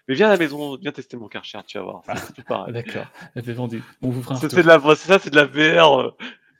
Mais 0.09 0.15
viens 0.15 0.29
à 0.29 0.31
la 0.31 0.37
maison, 0.37 0.77
viens 0.77 0.93
tester 0.93 1.17
mon 1.17 1.27
Karcher, 1.29 1.59
tu 1.67 1.79
vas 1.79 1.85
voir. 1.85 2.03
C'est 2.07 2.45
Ah. 2.51 2.67
D'accord, 2.71 3.07
elle 3.35 3.43
fait 3.43 3.53
vendu. 3.55 3.83
On 4.03 4.11
vous 4.11 4.23
fera 4.23 4.35
un 4.35 4.39
C'est 4.39 4.47
retour. 4.47 4.59
c'est 4.59 4.63
de 4.63 4.69
la, 4.69 4.95
c'est 4.95 5.09
ça, 5.09 5.19
c'est 5.19 5.31
de 5.31 5.37
la 5.37 5.47
VR. 5.47 6.01
euh, 6.01 6.11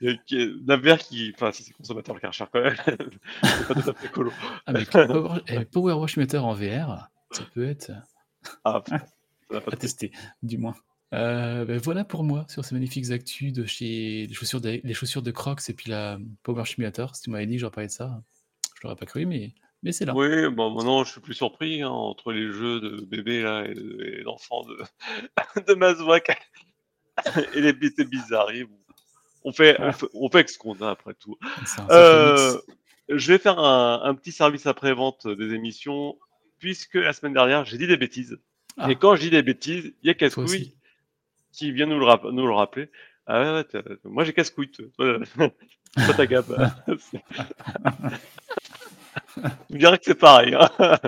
euh, 0.03 0.17
qui 0.27 0.37
est- 0.41 0.47
de 0.47 0.63
la 0.69 0.77
VR 0.77 0.99
qui, 0.99 1.33
enfin, 1.35 1.53
si 1.53 1.63
c'est 1.63 1.73
consommateur 1.73 2.21
Karcher 2.21 2.45
quand 2.53 2.61
même, 2.63 2.77
c'est 3.43 3.69
pas 3.69 3.75
tout 3.75 3.91
à 3.91 3.95
fait 3.95 4.09
colo. 4.09 4.33
Ah, 4.67 4.73
mais 4.73 4.85
Power, 4.91 5.41
eh, 5.49 5.65
Power 5.65 5.95
Wash 5.95 6.17
Meter 6.17 6.39
en 6.39 6.55
VR, 6.55 7.09
ça 7.31 7.43
peut 7.55 7.67
être 7.67 7.91
Ah, 8.65 8.81
putain, 8.85 8.99
ça 9.51 9.61
pas 9.61 9.73
à 9.73 9.77
tester, 9.77 10.13
du 10.43 10.59
moins. 10.59 10.75
Euh, 11.15 11.65
ben 11.65 11.79
voilà 11.79 12.05
pour 12.05 12.25
moi 12.25 12.47
sur 12.49 12.65
ces 12.65 12.75
magnifiques 12.75 13.11
actus 13.13 13.53
de 13.53 13.65
chez 13.65 14.27
les 14.27 14.35
chaussures 14.35 14.61
de, 14.61 14.81
les 14.83 14.95
chaussures 14.95 15.23
de 15.23 15.31
Crocs 15.31 15.69
et 15.69 15.73
puis 15.73 15.89
la 15.89 16.19
Power 16.43 16.65
Simulator. 16.67 17.15
Si 17.15 17.23
tu 17.23 17.31
m'avais 17.31 17.47
dit 17.47 17.55
que 17.55 17.61
j'aurais 17.61 17.71
parlé 17.73 17.87
de 17.87 17.93
ça, 17.93 18.23
je 18.75 18.81
l'aurais 18.83 18.97
pas 18.97 19.07
cru, 19.07 19.25
mais, 19.25 19.55
mais 19.85 19.93
c'est 19.93 20.05
là. 20.05 20.15
Oui, 20.17 20.49
bon, 20.51 20.75
maintenant 20.75 21.05
je 21.05 21.13
suis 21.13 21.21
plus 21.21 21.35
surpris 21.35 21.83
hein, 21.83 21.91
entre 21.91 22.33
les 22.33 22.51
jeux 22.51 22.81
de 22.81 23.05
bébés 23.05 23.41
là 23.43 23.65
et, 23.67 23.75
de- 23.75 24.19
et 24.19 24.25
d'enfants 24.25 24.65
de, 24.65 24.83
de 25.63 25.75
et 27.55 27.61
les 27.61 27.73
bêtes 27.73 28.01
bizarres. 28.11 28.51
On 29.49 29.53
fait, 29.53 29.77
on 29.81 29.93
fait, 29.93 30.07
on 30.13 30.29
fait 30.29 30.39
avec 30.39 30.49
ce 30.51 30.59
qu'on 30.59 30.75
a 30.83 30.91
après 30.91 31.15
tout. 31.15 31.39
Euh, 31.91 32.59
je 33.09 33.33
vais 33.33 33.39
faire 33.39 33.61
un, 33.61 34.01
un 34.03 34.15
petit 34.17 34.33
service 34.33 34.67
après-vente 34.67 35.29
des 35.29 35.55
émissions, 35.55 36.19
puisque 36.59 36.95
la 36.97 37.13
semaine 37.13 37.33
dernière 37.33 37.65
j'ai 37.65 37.79
dit 37.79 37.87
des 37.87 37.97
bêtises. 37.97 38.39
Ah. 38.77 38.91
Et 38.91 38.97
quand 38.97 39.15
je 39.15 39.21
dis 39.21 39.31
des 39.31 39.43
bêtises, 39.43 39.93
il 40.03 40.07
y 40.09 40.11
a 40.11 40.15
Cascouille 40.15 40.75
qui 41.53 41.71
vient 41.71 41.87
nous 41.87 41.99
le, 41.99 42.05
rap- 42.05 42.25
nous 42.25 42.47
le 42.47 42.53
rappeler. 42.53 42.91
Ah 43.27 43.41
ouais, 43.61 43.65
moi 44.05 44.25
j'ai 44.25 44.33
Cascouille. 44.33 44.71
toi, 44.97 45.21
t'as 46.17 46.27
Gab. 46.27 46.45
tu 46.89 47.21
me 49.71 49.79
dirais 49.79 49.99
que 49.99 50.05
c'est 50.07 50.15
pareil. 50.19 50.55
Hein. 50.55 50.99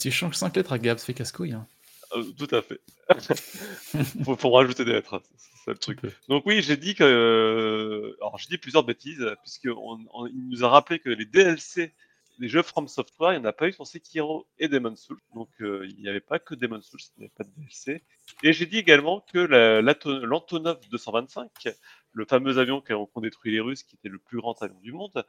Tu 0.00 0.10
changes 0.10 0.34
5 0.34 0.56
lettres 0.56 0.72
à 0.72 0.78
Gab, 0.78 0.98
ça 0.98 1.06
fait 1.06 1.14
casse-couille. 1.14 1.52
Hein. 1.52 1.66
Euh, 2.14 2.24
Tout 2.38 2.48
à 2.54 2.62
fait. 2.62 2.80
faut, 4.24 4.36
faut 4.36 4.50
rajouter 4.50 4.84
des 4.84 4.92
lettres, 4.92 5.22
c'est 5.36 5.44
c'est 5.64 5.70
le 5.70 5.78
truc. 5.78 6.00
Donc 6.28 6.44
oui, 6.44 6.60
j'ai 6.62 6.76
dit 6.76 6.94
que, 6.94 7.04
euh, 7.04 8.14
alors 8.20 8.36
j'ai 8.38 8.48
dit 8.48 8.58
plusieurs 8.58 8.84
bêtises 8.84 9.24
puisque 9.42 9.66
on, 9.74 9.98
on- 10.12 10.26
il 10.26 10.48
nous 10.50 10.62
a 10.62 10.68
rappelé 10.68 10.98
que 10.98 11.08
les 11.08 11.24
DLC 11.24 11.94
des 12.38 12.48
jeux 12.48 12.62
From 12.62 12.86
Software, 12.88 13.32
il 13.32 13.40
n'y 13.40 13.46
en 13.46 13.48
a 13.48 13.52
pas 13.52 13.68
eu 13.68 13.72
sur 13.72 13.86
Sekiro 13.86 14.46
et 14.58 14.68
Demon's 14.68 15.00
Souls. 15.00 15.20
Donc 15.34 15.48
euh, 15.62 15.86
il 15.88 16.02
n'y 16.02 16.08
avait 16.08 16.20
pas 16.20 16.38
que 16.38 16.54
Demon's 16.54 16.84
Souls, 16.86 17.00
il 17.16 17.20
n'y 17.20 17.24
avait 17.26 17.32
pas 17.36 17.44
de 17.44 17.50
DLC. 17.56 18.02
Et 18.42 18.52
j'ai 18.52 18.66
dit 18.66 18.76
également 18.78 19.20
que 19.32 19.38
la- 19.38 19.80
l'Antonov 19.80 20.80
225, 20.90 21.68
le 22.12 22.24
fameux 22.26 22.58
avion 22.58 22.80
qui 22.82 22.92
ont 22.92 23.06
qui 23.06 23.12
ont 23.16 23.20
détruit 23.22 23.52
les 23.52 23.60
Russes, 23.60 23.84
qui 23.84 23.96
était 23.96 24.08
le 24.10 24.18
plus 24.18 24.38
grand 24.38 24.60
avion 24.62 24.78
du 24.80 24.92
monde, 24.92 25.24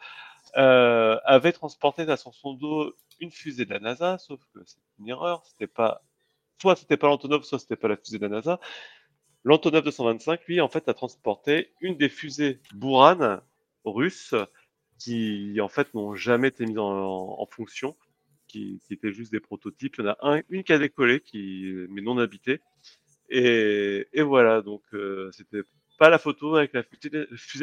euh, 0.57 1.17
avait 1.25 1.51
transporté 1.53 2.03
à 2.03 2.17
son 2.17 2.31
son 2.31 2.53
dos 2.53 2.93
une 3.19 3.31
fusée 3.31 3.65
de 3.65 3.71
la 3.71 3.79
NASA, 3.79 4.17
sauf 4.17 4.39
que 4.53 4.59
c'est 4.65 4.77
une 4.99 5.09
erreur, 5.09 5.45
c'était 5.45 5.67
pas 5.67 6.01
soit 6.61 6.75
c'était 6.75 6.97
pas 6.97 7.07
l'Antonov, 7.07 7.43
soit 7.43 7.59
c'était 7.59 7.75
pas 7.75 7.87
la 7.87 7.97
fusée 7.97 8.17
de 8.17 8.23
la 8.23 8.29
NASA. 8.29 8.59
L'Antonov 9.43 9.83
225, 9.83 10.45
lui, 10.47 10.61
en 10.61 10.69
fait, 10.69 10.89
a 10.89 10.93
transporté 10.93 11.71
une 11.81 11.97
des 11.97 12.09
fusées 12.09 12.59
Buran 12.73 13.41
russes 13.83 14.33
qui, 14.99 15.59
en 15.61 15.69
fait, 15.69 15.93
n'ont 15.93 16.15
jamais 16.15 16.47
été 16.47 16.65
mises 16.65 16.79
en, 16.79 17.47
fonction, 17.51 17.95
qui, 18.47 18.81
étaient 18.89 19.11
juste 19.11 19.31
des 19.31 19.39
prototypes. 19.39 19.95
Il 19.97 20.05
y 20.05 20.07
en 20.07 20.11
a 20.11 20.17
un, 20.21 20.41
une 20.49 20.63
qui 20.63 20.73
a 20.73 20.79
décollé, 20.79 21.21
mais 21.89 22.01
non 22.01 22.17
habitée. 22.17 22.61
Et, 23.29 24.07
voilà, 24.21 24.61
donc 24.61 24.83
euh, 24.93 25.31
c'était 25.31 25.61
pas 25.97 26.09
la 26.09 26.17
photo 26.17 26.55
avec 26.55 26.73
la 26.73 26.83
fusée 26.83 27.09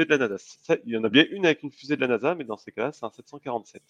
de, 0.05 0.15
la 0.15 0.29
NASA. 0.29 0.37
Il 0.85 0.93
y 0.93 0.97
en 0.97 1.05
a 1.05 1.09
bien 1.09 1.27
une 1.31 1.47
avec 1.47 1.63
une 1.63 1.71
fusée 1.71 1.97
de 1.97 2.01
la 2.01 2.09
NASA, 2.09 2.35
mais 2.35 2.45
dans 2.45 2.57
ces 2.57 2.73
cas-là, 2.73 2.93
c'est 2.93 3.05
un 3.05 3.11
747. 3.11 3.83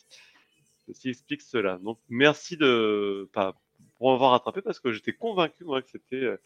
Ceci 0.87 1.11
explique 1.11 1.43
cela. 1.43 1.79
Donc 1.79 1.99
merci 2.09 2.57
de 2.57 3.29
pas 3.33 3.55
pour 4.03 4.11
m'avoir 4.11 4.33
rattrapé 4.33 4.63
parce 4.63 4.81
que 4.81 4.91
j'étais 4.91 5.13
convaincu 5.13 5.63
moi 5.65 5.81
que 5.81 5.89
c'était 5.89 6.17
euh, 6.17 6.37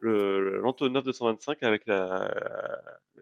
le 0.00 0.58
l'Antonov 0.62 1.04
225 1.04 1.62
avec 1.62 1.86
la, 1.86 2.30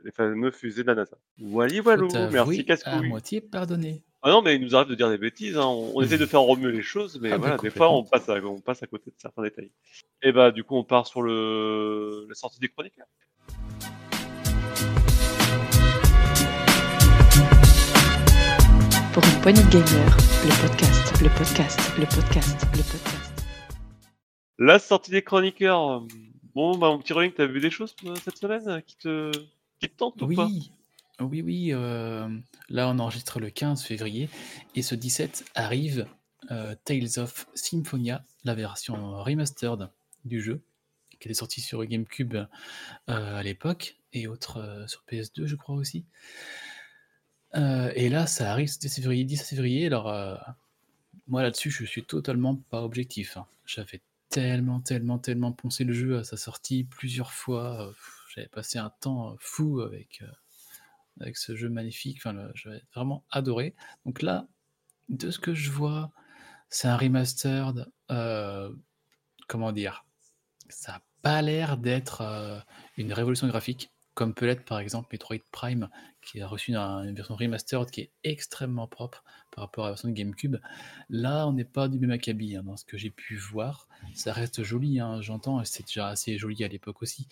les 0.05 0.13
fameux 0.13 0.53
fusées 0.53 0.83
de 0.83 0.87
la 0.87 0.95
NASA. 0.95 1.17
Voilà. 1.39 1.83
Faut 1.83 1.91
Merci 1.91 2.15
t'avouer 2.31 2.61
à 2.61 2.63
Cascouille. 2.63 3.09
moitié 3.09 3.41
pardonné. 3.41 4.05
Ah 4.23 4.31
non, 4.31 4.41
mais 4.41 4.55
il 4.55 4.61
nous 4.63 4.77
arrive 4.77 4.89
de 4.89 4.95
dire 4.95 5.11
des 5.11 5.19
bêtises. 5.19 5.57
Hein. 5.59 5.67
On, 5.67 5.91
on 5.97 6.01
essaie 6.03 6.17
de 6.17 6.27
faire 6.27 6.43
remuer 6.43 6.71
les 6.71 6.81
choses, 6.83 7.19
mais 7.21 7.33
Ah, 7.33 7.39
voilà, 7.39 7.57
des 7.57 7.71
fois 7.71 7.93
on 7.93 8.05
passe, 8.05 8.29
à, 8.29 8.35
on 8.45 8.61
passe 8.61 8.85
à 8.85 8.87
côté 8.87 9.11
de 9.11 9.17
certains 9.19 9.43
détails. 9.43 9.73
Et 10.23 10.31
bah 10.31 10.53
du 10.53 10.63
coup 10.63 10.77
on 10.77 10.85
part 10.85 11.09
sur 11.09 11.23
le 11.23 12.27
la 12.29 12.35
sortie 12.37 12.61
des 12.61 12.69
chroniques. 12.69 12.97
là. 12.99 13.07
Pour 19.13 19.23
une 19.25 19.41
poignée 19.43 19.63
de 19.65 19.69
gamers, 19.71 20.17
le 20.45 20.67
podcast, 20.69 21.13
le 21.21 21.29
podcast, 21.37 21.81
le 21.99 22.07
podcast, 22.07 22.67
le 22.73 22.83
podcast. 22.83 23.32
La 24.63 24.79
sortie 24.79 25.11
des 25.11 25.23
chroniqueurs. 25.23 26.03
Bon 26.55 26.79
bah 26.79 26.89
mon 26.89 26.99
petit 27.01 27.13
Rolling, 27.13 27.33
t'as 27.33 27.47
vu 27.47 27.59
des 27.61 27.71
choses 27.71 27.97
euh, 28.05 28.15
cette 28.15 28.37
semaine 28.37 28.69
euh, 28.69 28.81
qui 28.81 28.97
te 28.97 29.33
qui 29.81 29.89
te 29.89 29.97
tentent 29.97 30.23
ou 30.23 30.29
pas? 30.29 30.47
Oui, 30.47 30.71
oui, 31.21 31.43
oui. 31.43 31.69
euh, 31.73 32.29
là, 32.69 32.89
on 32.89 32.99
enregistre 33.01 33.41
le 33.41 33.51
15 33.51 33.83
février 33.83 34.29
et 34.77 34.83
ce 34.83 34.95
17 34.95 35.47
arrive 35.57 36.07
euh, 36.53 36.77
Tales 36.85 37.19
of 37.19 37.47
Symphonia, 37.55 38.25
la 38.45 38.55
version 38.55 39.21
remastered 39.23 39.91
du 40.25 40.41
jeu, 40.41 40.61
qui 41.11 41.17
était 41.17 41.35
sortie 41.35 41.61
sur 41.61 41.85
GameCube 41.85 42.37
euh, 42.37 42.47
à 43.09 43.43
l'époque, 43.43 43.97
et 44.13 44.29
autre 44.29 44.59
euh, 44.59 44.87
sur 44.87 45.03
PS2, 45.11 45.47
je 45.47 45.57
crois 45.57 45.75
aussi. 45.75 46.05
Euh, 47.57 47.91
et 47.97 48.09
là, 48.09 48.29
ça 48.29 48.53
arrive, 48.53 48.69
c'était 48.69 48.89
février, 48.89 49.25
10 49.25 49.43
février. 49.43 49.87
Alors, 49.87 50.09
euh, 50.09 50.37
moi 51.27 51.43
là-dessus, 51.43 51.71
je 51.71 51.85
suis 51.85 52.05
totalement 52.05 52.55
pas 52.71 52.83
objectif. 52.83 53.37
hein. 53.37 53.47
J'avais 53.67 54.01
tellement, 54.33 54.81
tellement, 54.81 55.19
tellement 55.19 55.53
poncé 55.53 55.85
le 55.85 55.93
jeu 55.93 56.19
à 56.19 56.25
sa 56.25 56.37
sortie 56.37 56.85
plusieurs 56.85 57.33
fois. 57.33 57.89
euh, 57.89 57.93
J'avais 58.35 58.49
passé 58.49 58.79
un 58.79 58.89
temps 58.89 59.33
euh, 59.33 59.37
fou 59.39 59.81
avec, 59.81 60.23
euh, 60.23 60.33
avec 61.21 61.37
ce 61.37 61.55
jeu 61.55 61.69
magnifique. 61.69 62.17
Enfin, 62.19 62.49
j'avais 62.55 62.83
vraiment 62.95 63.25
adoré. 63.31 63.75
Donc 64.07 64.23
là, 64.23 64.49
de 65.11 65.31
ce 65.31 65.39
que 65.39 65.55
je 65.55 65.71
vois, 65.71 66.13
c'est 66.71 66.89
un 66.89 66.97
remastered. 66.97 67.87
comment 69.49 69.73
dire? 69.73 70.07
Ça 70.71 70.93
n'a 70.93 71.03
pas 71.21 71.43
l'air 71.43 71.77
d'être 71.77 72.65
une 72.97 73.13
révolution 73.13 73.47
graphique, 73.49 73.93
comme 74.15 74.35
peut 74.35 74.47
l'être 74.47 74.65
par 74.65 74.79
exemple 74.79 75.09
Metroid 75.13 75.39
Prime, 75.51 75.89
qui 76.21 76.41
a 76.41 76.47
reçu 76.47 76.75
un- 76.75 77.03
une 77.05 77.15
version 77.15 77.35
remastered 77.35 77.91
qui 77.91 78.03
est 78.03 78.11
extrêmement 78.25 78.87
propre 78.87 79.25
par 79.51 79.65
rapport 79.65 79.85
à 79.85 79.89
la 79.89 79.93
version 79.93 80.09
de 80.09 80.15
GameCube. 80.15 80.57
Là, 81.09 81.47
on 81.47 81.53
n'est 81.53 81.65
pas 81.65 81.89
du 81.89 81.99
même 81.99 82.11
acabit 82.11 82.57
hein, 82.57 82.63
dans 82.63 82.77
ce 82.77 82.85
que 82.85 82.99
j'ai 82.99 83.11
pu 83.11 83.37
voir. 83.37 83.89
Ça 84.15 84.33
reste 84.33 84.63
joli, 84.63 85.01
hein, 85.01 85.21
j'entends, 85.21 85.65
c'est 85.65 85.85
déjà 85.87 86.09
assez 86.09 86.39
joli 86.39 86.63
à 86.65 86.69
l'époque 86.69 87.03
aussi. 87.03 87.29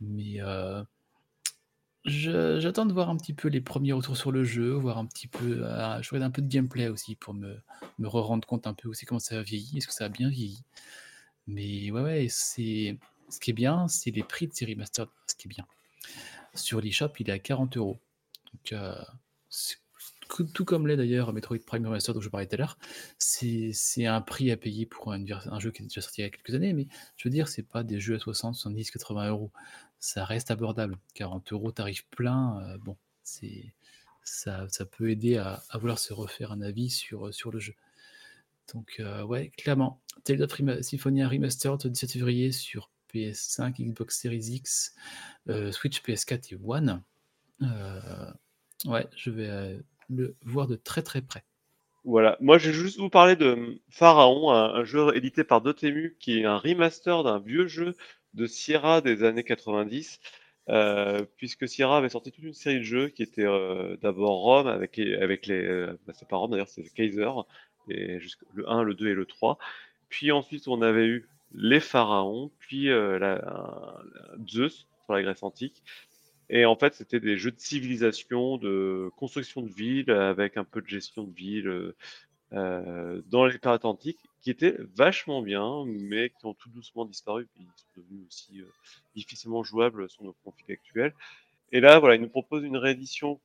Mais 0.00 0.40
euh, 0.40 0.82
j'attends 2.04 2.86
de 2.86 2.92
voir 2.92 3.10
un 3.10 3.16
petit 3.16 3.34
peu 3.34 3.48
les 3.48 3.60
premiers 3.60 3.92
retours 3.92 4.16
sur 4.16 4.32
le 4.32 4.44
jeu, 4.44 4.72
voir 4.72 4.98
un 4.98 5.06
petit 5.06 5.28
peu, 5.28 5.64
euh, 5.64 6.02
je 6.02 6.10
regarde 6.10 6.30
un 6.30 6.30
peu 6.30 6.42
de 6.42 6.48
gameplay 6.48 6.88
aussi 6.88 7.16
pour 7.16 7.34
me, 7.34 7.60
rendre 8.02 8.46
compte 8.46 8.66
un 8.66 8.74
peu 8.74 8.88
aussi 8.88 9.06
comment 9.06 9.18
ça 9.18 9.38
a 9.38 9.42
vieilli, 9.42 9.78
est-ce 9.78 9.86
que 9.86 9.94
ça 9.94 10.04
a 10.06 10.08
bien 10.08 10.28
vieilli. 10.28 10.62
Mais 11.46 11.90
ouais, 11.90 12.02
ouais, 12.02 12.26
c'est 12.28 12.98
ce 13.28 13.40
qui 13.40 13.50
est 13.50 13.54
bien, 13.54 13.88
c'est 13.88 14.10
les 14.10 14.22
prix 14.22 14.46
de 14.48 14.54
ces 14.54 14.66
remastered, 14.66 15.08
ce 15.26 15.34
qui 15.34 15.48
est 15.48 15.50
bien. 15.50 15.66
Sur 16.54 16.80
l'eShop, 16.80 17.12
il 17.18 17.28
est 17.30 17.32
à 17.32 17.38
40 17.38 17.76
euros. 17.76 17.98
Euh, 18.72 18.94
tout 20.54 20.64
comme 20.64 20.86
l'est 20.86 20.96
d'ailleurs 20.96 21.32
Metroid 21.32 21.58
Prime 21.66 21.86
Remastered 21.86 22.14
dont 22.14 22.20
je 22.20 22.28
parlais 22.28 22.46
tout 22.46 22.54
à 22.54 22.58
l'heure, 22.58 22.78
c'est 23.18 23.72
un 24.06 24.20
prix 24.20 24.50
à 24.50 24.56
payer 24.56 24.86
pour 24.86 25.12
un 25.12 25.24
jeu 25.58 25.70
qui 25.70 25.82
est 25.82 25.86
déjà 25.86 26.00
sorti 26.00 26.20
il 26.20 26.24
y 26.24 26.26
a 26.26 26.30
quelques 26.30 26.54
années, 26.54 26.72
mais 26.72 26.86
je 27.16 27.28
veux 27.28 27.32
dire, 27.32 27.48
c'est 27.48 27.62
pas 27.62 27.82
des 27.82 27.98
jeux 28.00 28.16
à 28.16 28.18
60, 28.18 28.54
70, 28.54 28.90
80 28.90 29.28
euros. 29.30 29.50
Ça 30.00 30.24
reste 30.24 30.50
abordable. 30.50 30.96
40 31.14 31.52
euros, 31.52 31.72
tarif 31.72 32.06
plein, 32.10 32.60
euh, 32.62 32.78
bon, 32.78 32.96
ça, 34.22 34.84
peut 34.90 35.10
aider 35.10 35.38
à, 35.38 35.62
vouloir 35.74 35.98
se 35.98 36.12
refaire 36.12 36.52
un 36.52 36.60
avis 36.60 36.90
sur, 36.90 37.30
le 37.50 37.58
jeu. 37.58 37.74
Donc, 38.74 38.96
euh, 39.00 39.22
ouais, 39.24 39.50
clairement, 39.56 40.00
Tales 40.24 40.42
of 40.42 40.52
Rema- 40.52 40.82
Symphonia 40.82 41.28
Remastered, 41.28 41.86
17 41.86 42.12
février 42.12 42.52
sur 42.52 42.90
PS5, 43.12 43.74
Xbox 43.80 44.20
Series 44.20 44.50
X, 44.50 44.94
euh, 45.48 45.72
Switch, 45.72 46.02
PS4 46.02 46.54
et 46.54 46.58
One. 46.64 47.02
Euh, 47.62 48.30
ouais, 48.86 49.06
je 49.16 49.30
vais 49.30 49.48
euh, 49.48 49.78
le 50.08 50.36
voir 50.42 50.66
de 50.66 50.76
très 50.76 51.02
très 51.02 51.22
près. 51.22 51.44
Voilà. 52.04 52.36
Moi, 52.40 52.58
je 52.58 52.68
vais 52.70 52.74
juste 52.74 52.98
vous 52.98 53.10
parler 53.10 53.36
de 53.36 53.80
Pharaon, 53.90 54.50
un, 54.52 54.84
jeu 54.84 55.14
édité 55.14 55.44
par 55.44 55.60
Dotemu, 55.60 56.16
qui 56.18 56.40
est 56.40 56.44
un 56.44 56.56
remaster 56.56 57.22
d'un 57.22 57.38
vieux 57.38 57.66
jeu 57.66 57.94
de 58.34 58.46
Sierra 58.46 59.00
des 59.00 59.24
années 59.24 59.44
90. 59.44 60.20
euh, 60.70 61.24
puisque 61.36 61.66
Sierra 61.66 61.96
avait 61.96 62.10
sorti 62.10 62.30
toute 62.30 62.44
une 62.44 62.52
série 62.52 62.78
de 62.78 62.84
jeux 62.84 63.08
qui 63.08 63.22
étaient 63.22 63.46
d'abord 64.02 64.42
Rome 64.42 64.66
avec 64.66 64.96
les, 64.98 65.14
avec 65.16 65.48
bah, 65.48 66.12
c'est 66.14 66.28
pas 66.28 66.36
Rome 66.36 66.50
d'ailleurs, 66.50 66.68
c'est 66.68 66.84
Kaiser, 66.94 67.30
et 67.90 68.18
le 68.52 68.68
1, 68.68 68.82
le 68.82 68.94
2 68.94 69.08
et 69.08 69.14
le 69.14 69.26
3. 69.26 69.58
Puis 70.08 70.32
ensuite, 70.32 70.68
on 70.68 70.82
avait 70.82 71.06
eu 71.06 71.28
les 71.52 71.80
pharaons, 71.80 72.50
puis 72.58 72.90
euh, 72.90 73.38
Zeus 74.48 74.86
sur 75.04 75.12
la 75.14 75.22
Grèce 75.22 75.42
antique. 75.42 75.82
Et 76.50 76.64
en 76.64 76.76
fait, 76.76 76.94
c'était 76.94 77.20
des 77.20 77.36
jeux 77.36 77.50
de 77.50 77.60
civilisation, 77.60 78.56
de 78.56 79.10
construction 79.16 79.62
de 79.62 79.70
villes, 79.70 80.10
avec 80.10 80.56
un 80.56 80.64
peu 80.64 80.80
de 80.80 80.88
gestion 80.88 81.24
de 81.24 81.34
villes 81.34 81.68
euh, 81.68 81.96
euh, 82.54 83.20
dans 83.26 83.44
les 83.44 83.58
périodes 83.58 83.84
antiques, 83.84 84.20
qui 84.40 84.50
étaient 84.50 84.76
vachement 84.94 85.42
bien, 85.42 85.84
mais 85.86 86.30
qui 86.30 86.46
ont 86.46 86.54
tout 86.54 86.70
doucement 86.70 87.04
disparu, 87.04 87.46
puis 87.54 87.64
ils 87.64 87.80
sont 87.80 88.00
devenus 88.00 88.26
aussi 88.26 88.62
difficilement 89.14 89.62
jouables 89.62 90.08
sur 90.08 90.24
nos 90.24 90.34
configs 90.44 90.70
actuels. 90.70 91.12
Et 91.72 91.80
là, 91.80 91.98
voilà, 91.98 92.14
ils 92.14 92.22
nous 92.22 92.30
proposent 92.30 92.64
une 92.64 92.76
réédition 92.76 93.40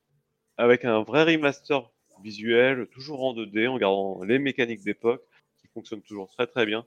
avec 0.56 0.84
un 0.84 1.02
vrai 1.02 1.24
remaster 1.24 1.90
visuel, 2.22 2.86
toujours 2.86 3.24
en 3.24 3.34
2D, 3.34 3.68
en 3.68 3.76
gardant 3.76 4.22
les 4.22 4.38
mécaniques 4.38 4.82
d'époque, 4.82 5.22
qui 5.60 5.66
fonctionnent 5.68 6.02
toujours 6.02 6.30
très 6.30 6.46
très 6.46 6.64
bien. 6.64 6.86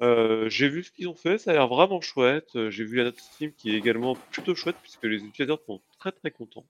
Euh, 0.00 0.48
j'ai 0.48 0.68
vu 0.68 0.84
ce 0.84 0.92
qu'ils 0.92 1.08
ont 1.08 1.14
fait, 1.14 1.38
ça 1.38 1.50
a 1.50 1.54
l'air 1.54 1.68
vraiment 1.68 2.00
chouette. 2.00 2.54
Euh, 2.54 2.70
J'ai 2.70 2.84
vu 2.84 2.96
la 2.98 3.04
note 3.04 3.18
Steam 3.18 3.52
qui 3.52 3.70
est 3.70 3.78
également 3.78 4.14
plutôt 4.30 4.54
chouette, 4.54 4.76
puisque 4.82 5.02
les 5.04 5.16
utilisateurs 5.16 5.60
sont 5.66 5.80
très 5.98 6.12
très 6.12 6.30
contents. 6.30 6.66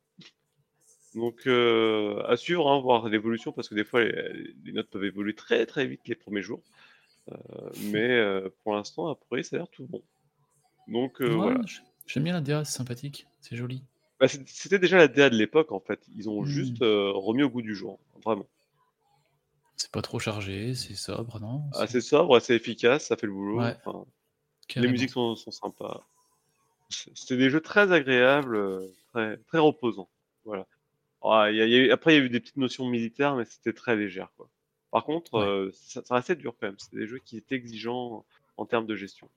Donc 1.14 1.46
euh, 1.46 2.22
à 2.26 2.36
suivre, 2.36 2.68
hein, 2.70 2.80
voir 2.80 3.08
l'évolution, 3.08 3.52
parce 3.52 3.68
que 3.68 3.74
des 3.74 3.84
fois 3.84 4.02
les, 4.04 4.54
les 4.64 4.72
notes 4.72 4.88
peuvent 4.88 5.04
évoluer 5.04 5.34
très 5.34 5.66
très 5.66 5.86
vite 5.86 6.00
les 6.06 6.14
premiers 6.14 6.42
jours. 6.42 6.62
Mais 7.92 8.22
pour 8.64 8.74
l'instant, 8.74 9.08
après, 9.08 9.42
ça 9.42 9.56
a 9.56 9.58
l'air 9.58 9.68
tout 9.68 9.84
bon. 9.86 10.02
Donc 10.86 11.20
Ouais, 11.20 11.28
voilà. 11.28 11.60
J'aime 12.06 12.24
bien 12.24 12.32
la 12.32 12.40
DA, 12.40 12.64
c'est 12.64 12.78
sympathique, 12.78 13.26
c'est 13.42 13.56
joli. 13.56 13.82
Bah, 14.18 14.26
C'était 14.28 14.78
déjà 14.78 14.96
la 14.96 15.08
DA 15.08 15.28
de 15.30 15.36
l'époque 15.36 15.72
en 15.72 15.80
fait. 15.80 16.00
Ils 16.16 16.30
ont 16.30 16.42
Hmm. 16.42 16.46
juste 16.46 16.78
remis 16.80 17.42
au 17.42 17.50
goût 17.50 17.62
du 17.62 17.74
jour, 17.74 17.98
vraiment. 18.24 18.46
C'est 19.78 19.90
pas 19.92 20.02
trop 20.02 20.18
chargé, 20.18 20.74
c'est 20.74 20.94
sobre, 20.94 21.40
non? 21.40 21.62
C'est- 21.72 21.80
Assez 21.82 22.00
sobre, 22.00 22.36
assez 22.36 22.54
efficace, 22.54 23.06
ça 23.06 23.16
fait 23.16 23.26
le 23.26 23.32
boulot. 23.32 23.60
Ouais, 23.62 23.74
enfin, 23.84 24.04
les 24.76 24.88
musiques 24.88 25.10
sont, 25.10 25.34
sont 25.36 25.50
sympas. 25.52 26.02
C'est- 26.90 27.10
C'était 27.16 27.36
des 27.36 27.48
jeux 27.48 27.60
très 27.60 27.90
agréables, 27.92 28.82
très, 29.12 29.36
très 29.46 29.58
reposants. 29.58 30.08
Voilà. 30.44 30.66
Ah, 31.22 31.46
il 31.50 31.56
y 31.56 31.62
a- 31.62 31.66
il 31.66 31.70
y 31.72 31.74
a 31.74 31.78
eu- 31.78 31.90
après, 31.90 32.14
il 32.14 32.18
y 32.18 32.20
a 32.20 32.24
eu 32.24 32.28
des 32.28 32.40
petites 32.40 32.56
notions 32.56 32.86
militaires, 32.88 33.34
mais 33.36 33.44
c'était 33.44 33.72
très 33.72 33.96
léger. 33.96 34.24
Quoi. 34.36 34.48
Par 34.90 35.04
contre, 35.04 35.34
Ouais. 35.34 35.46
euh, 35.46 35.70
ça, 35.74 36.02
ça 36.04 36.14
restait 36.16 36.36
dur 36.36 36.54
quand 36.60 36.66
même. 36.66 36.78
C'était 36.78 36.96
des 36.98 37.06
jeux 37.06 37.18
qui 37.18 37.36
étaient 37.36 37.54
exigeants 37.56 38.24
en 38.56 38.66
termes 38.66 38.86
de 38.86 38.96
gestion. 38.96 39.28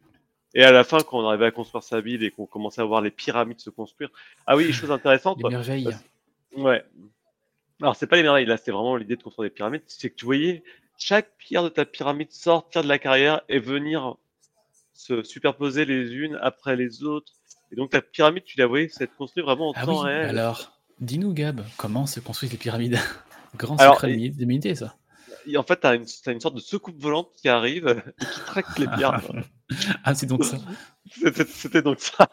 Et 0.54 0.64
à 0.64 0.72
la 0.72 0.84
fin, 0.84 1.00
quand 1.00 1.20
on 1.24 1.28
arrivait 1.28 1.46
à 1.46 1.52
construire 1.52 1.84
sa 1.84 2.02
ville 2.02 2.24
et 2.24 2.32
qu'on 2.32 2.46
commençait 2.46 2.82
à 2.82 2.86
voir 2.86 3.02
les 3.02 3.12
pyramides 3.12 3.60
se 3.60 3.70
construire. 3.70 4.10
Ah 4.48 4.56
oui, 4.58 4.72
chose 4.89 4.92
intéressante. 4.92 5.38
Les 5.44 5.50
merveilles. 5.50 5.84
parce- 5.86 6.04
Ouais. 6.56 6.84
Alors, 7.82 7.96
c'est 7.96 8.08
pas 8.08 8.16
les 8.18 8.24
merveilles, 8.24 8.46
là, 8.46 8.58
c'était 8.58 8.72
vraiment 8.72 8.96
l'idée 8.96 9.16
de 9.16 9.24
construire 9.24 9.50
des 9.50 9.54
pyramides. 9.54 9.82
C'est 9.88 10.10
que 10.10 10.16
tu 10.16 10.26
voyais 10.26 10.64
chaque 10.98 11.32
pierre 11.38 11.64
de 11.64 11.70
ta 11.70 11.86
pyramide 11.86 12.32
sortir 12.32 12.84
de 12.84 12.88
la 12.88 13.00
carrière 13.00 13.42
et 13.50 13.60
venir 13.60 14.16
se 14.94 15.24
superposer 15.24 15.86
les 15.86 16.14
unes 16.14 16.38
après 16.42 16.76
les 16.76 17.04
autres. 17.04 17.34
Et 17.72 17.76
donc, 17.76 17.90
ta 17.92 18.02
pyramide, 18.02 18.44
tu 18.44 18.58
la 18.60 18.68
voyais 18.68 18.88
s'être 18.88 19.16
construite 19.16 19.46
vraiment 19.46 19.70
en 19.70 19.74
Ah 19.74 19.86
temps 19.86 20.02
oui, 20.02 20.06
réel. 20.10 20.26
alors, 20.30 20.80
dis-nous 21.00 21.34
Gab, 21.34 21.66
comment 21.78 22.06
se 22.06 22.20
construisent 22.20 22.52
les 22.52 22.58
pyramides? 22.58 23.00
Grand 23.56 23.78
Alors, 23.78 23.96
secret 23.96 24.12
et- 24.14 24.30
de 24.30 24.38
l'humanité, 24.40 24.76
ça. 24.76 24.96
Et 25.48 25.58
en 25.58 25.64
fait, 25.64 25.80
tu 25.80 25.88
as 25.88 25.96
une, 25.96 26.06
sorte 26.40 26.54
de 26.54 26.60
soucoupe 26.60 27.02
volante 27.02 27.30
qui 27.36 27.50
arrive 27.50 27.88
et 28.22 28.26
qui 28.26 28.40
traque 28.42 28.78
les 28.78 28.88
pierres. 28.88 29.22
Ah, 30.04 30.14
c'est 30.14 30.26
donc 30.26 30.44
ça. 30.44 30.58
C'était 31.48 31.82
donc 31.82 31.98
ça. 32.02 32.28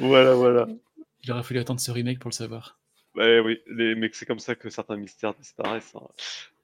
voilà, 0.00 0.34
voilà. 0.34 0.66
Il 1.24 1.32
aurait 1.32 1.42
fallu 1.42 1.60
attendre 1.60 1.80
ce 1.80 1.90
remake 1.90 2.18
pour 2.18 2.30
le 2.30 2.34
savoir. 2.34 2.78
Bah 3.14 3.40
oui, 3.42 3.60
les, 3.68 3.94
mais 3.94 4.10
c'est 4.12 4.26
comme 4.26 4.38
ça 4.40 4.54
que 4.54 4.68
certains 4.70 4.96
mystères 4.96 5.34
disparaissent. 5.34 5.94
hein. 5.94 6.08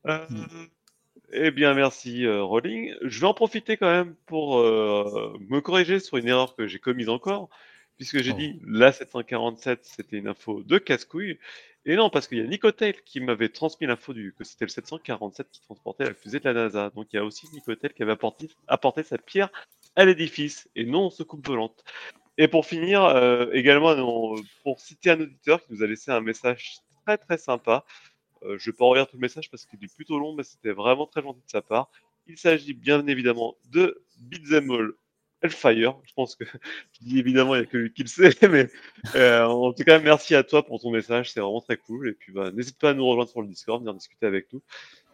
Euh, 0.06 0.26
Mm. 0.28 0.66
Eh 1.32 1.50
bien, 1.52 1.74
merci 1.74 2.24
euh, 2.26 2.42
Rolling. 2.42 2.92
Je 3.02 3.20
vais 3.20 3.26
en 3.26 3.34
profiter 3.34 3.76
quand 3.76 3.90
même 3.90 4.14
pour 4.26 4.58
euh, 4.58 5.36
me 5.48 5.61
corriger 5.61 6.00
sur 6.00 6.16
une 6.16 6.26
erreur 6.26 6.56
que 6.56 6.66
j'ai 6.66 6.78
commise 6.80 7.08
encore, 7.08 7.48
puisque 7.96 8.18
j'ai 8.20 8.32
Oh. 8.32 8.36
dit 8.36 8.61
la 8.66 8.90
747, 8.90 9.80
c'était 9.84 10.16
une 10.18 10.26
info 10.28 10.62
de 10.64 10.78
casse-couille. 10.78 11.38
Et 11.86 11.94
non, 11.96 12.11
parce 12.11 12.26
qu'il 12.26 12.38
y 12.38 12.40
a 12.40 12.44
Nicotel 12.44 12.94
qui 13.04 13.20
m'avait 13.20 13.48
transmis 13.48 13.86
l'info 13.86 14.12
du 14.12 14.34
que 14.36 14.44
c'était 14.44 14.64
le 14.64 14.70
747 14.70 15.46
qui 15.52 15.61
transportait 15.62 16.04
la 16.04 16.14
fusée 16.14 16.40
de 16.40 16.44
la 16.44 16.52
NASA. 16.52 16.90
Donc 16.96 17.06
il 17.12 17.16
y 17.16 17.18
a 17.20 17.24
aussi 17.24 17.46
Nicotel 17.52 17.92
qui 17.94 18.02
avait 18.02 18.12
apporté, 18.12 18.48
apporté 18.66 19.02
sa 19.04 19.16
pierre 19.16 19.50
à 19.96 20.04
l'édifice, 20.04 20.68
et 20.76 20.84
non 20.84 21.11
se 21.11 21.22
coupe 21.22 21.46
volante. 21.46 21.84
Et 22.41 22.49
pour 22.49 22.64
finir, 22.64 23.05
euh, 23.05 23.51
également, 23.53 23.95
non, 23.95 24.34
pour 24.62 24.80
citer 24.80 25.11
un 25.11 25.20
auditeur 25.20 25.62
qui 25.62 25.74
nous 25.74 25.82
a 25.82 25.86
laissé 25.86 26.11
un 26.11 26.22
message 26.22 26.78
très 27.05 27.18
très 27.18 27.36
sympa. 27.36 27.84
Euh, 28.45 28.57
je 28.59 28.70
vais 28.70 28.76
pas 28.78 28.86
relire 28.86 29.07
tout 29.07 29.16
le 29.16 29.20
message 29.20 29.51
parce 29.51 29.66
qu'il 29.66 29.78
est 29.84 29.95
plutôt 29.95 30.18
long, 30.18 30.34
mais 30.34 30.43
c'était 30.43 30.72
vraiment 30.72 31.07
très 31.07 31.20
gentil 31.20 31.43
de 31.45 31.51
sa 31.51 31.61
part. 31.61 31.91
Il 32.26 32.38
s'agit 32.38 32.72
bien 32.72 33.07
évidemment 33.07 33.57
de 33.70 34.03
Beat'em 34.20 34.70
All 34.70 34.93
Hellfire. 35.43 35.97
Je 36.07 36.14
pense 36.14 36.34
que 36.34 36.45
je 36.93 37.05
dis 37.05 37.18
évidemment, 37.18 37.57
il 37.57 37.59
n'y 37.59 37.66
a 37.66 37.66
que 37.66 37.76
lui 37.76 37.93
qui 37.93 38.05
le 38.05 38.09
sait, 38.09 38.30
mais 38.49 38.70
euh, 39.16 39.45
en 39.45 39.74
tout 39.74 39.84
cas, 39.84 39.99
merci 39.99 40.34
à 40.34 40.43
toi 40.43 40.64
pour 40.64 40.80
ton 40.80 40.91
message, 40.91 41.32
c'est 41.32 41.41
vraiment 41.41 41.61
très 41.61 41.76
cool. 41.76 42.09
Et 42.09 42.12
puis, 42.14 42.32
bah, 42.32 42.53
n'hésite 42.53 42.78
pas 42.78 42.88
à 42.91 42.95
nous 42.95 43.07
rejoindre 43.07 43.28
sur 43.28 43.43
le 43.43 43.49
Discord, 43.49 43.82
venir 43.82 43.93
discuter 43.93 44.24
avec 44.24 44.51
nous. 44.55 44.62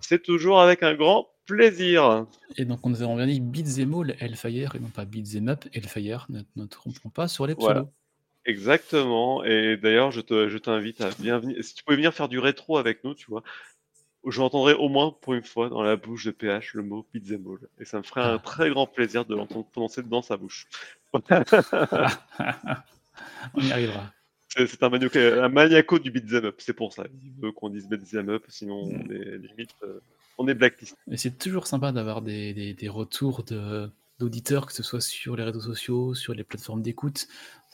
C'est 0.00 0.22
toujours 0.22 0.60
avec 0.60 0.82
un 0.82 0.94
grand 0.94 1.28
plaisir. 1.46 2.26
Et 2.56 2.64
donc, 2.64 2.84
on 2.84 2.90
nous 2.90 3.02
avons 3.02 3.16
bien 3.16 3.26
dit 3.26 3.40
Beat'em 3.40 3.94
All 3.94 4.16
Hellfire 4.20 4.74
et 4.74 4.80
non 4.80 4.88
pas 4.88 5.04
Beat'em 5.04 5.48
Up 5.48 5.64
Hellfire. 5.72 6.26
Ne 6.28 6.42
ne 6.56 6.66
trompons 6.66 7.10
pas 7.10 7.28
sur 7.28 7.46
les 7.46 7.54
Voilà. 7.54 7.80
pseudos. 7.80 7.92
Exactement. 8.44 9.44
Et 9.44 9.76
d'ailleurs, 9.76 10.12
je 10.12 10.20
te, 10.20 10.48
je 10.48 10.58
t'invite 10.58 11.00
à 11.00 11.10
bien 11.18 11.38
venir. 11.38 11.62
Si 11.64 11.74
tu 11.74 11.84
pouvais 11.84 11.96
venir 11.96 12.14
faire 12.14 12.28
du 12.28 12.38
rétro 12.38 12.78
avec 12.78 13.02
nous, 13.02 13.14
tu 13.14 13.26
vois, 13.28 13.42
j'entendrai 14.26 14.74
au 14.74 14.88
moins 14.88 15.14
pour 15.20 15.34
une 15.34 15.44
fois 15.44 15.68
dans 15.68 15.82
la 15.82 15.96
bouche 15.96 16.26
de 16.26 16.30
PH 16.30 16.74
le 16.74 16.82
mot 16.82 17.06
beat'em 17.12 17.44
all. 17.46 17.68
Et 17.80 17.84
ça 17.84 17.98
me 17.98 18.02
ferait 18.02 18.22
un 18.22 18.38
très 18.38 18.70
grand 18.70 18.86
plaisir 18.86 19.24
de 19.24 19.34
l'entendre 19.34 19.66
prononcer 19.70 20.02
dans 20.02 20.22
sa 20.22 20.36
bouche. 20.36 20.66
On 23.54 23.60
y 23.60 23.72
arrivera. 23.72 24.12
C'est 24.56 24.82
un, 24.82 24.88
maniaco, 24.88 25.18
un 25.18 25.48
maniaco 25.48 25.98
du 25.98 26.10
beat'em 26.10 26.46
up, 26.46 26.56
c'est 26.58 26.72
pour 26.72 26.92
ça. 26.92 27.04
Il 27.22 27.32
veut 27.40 27.52
qu'on 27.52 27.68
dise 27.70 27.88
beat'em 27.88 28.28
up, 28.30 28.44
sinon 28.48 28.84
on 28.84 29.10
est 29.10 29.38
limite, 29.38 29.70
euh, 29.82 30.00
on 30.38 30.48
est 30.48 30.54
blacklist. 30.54 30.96
Et 31.10 31.16
c'est 31.16 31.36
toujours 31.38 31.66
sympa 31.66 31.92
d'avoir 31.92 32.22
des, 32.22 32.54
des- 32.54 32.74
des 32.74 32.88
retours 32.88 33.42
de- 33.44 33.90
d'auditeurs, 34.18 34.66
que 34.66 34.72
ce 34.72 34.82
soit 34.82 35.00
sur 35.02 35.36
les 35.36 35.42
réseaux 35.44 35.60
sociaux, 35.60 36.14
sur 36.14 36.32
les 36.34 36.44
plateformes 36.44 36.80
d'écoute. 36.82 37.26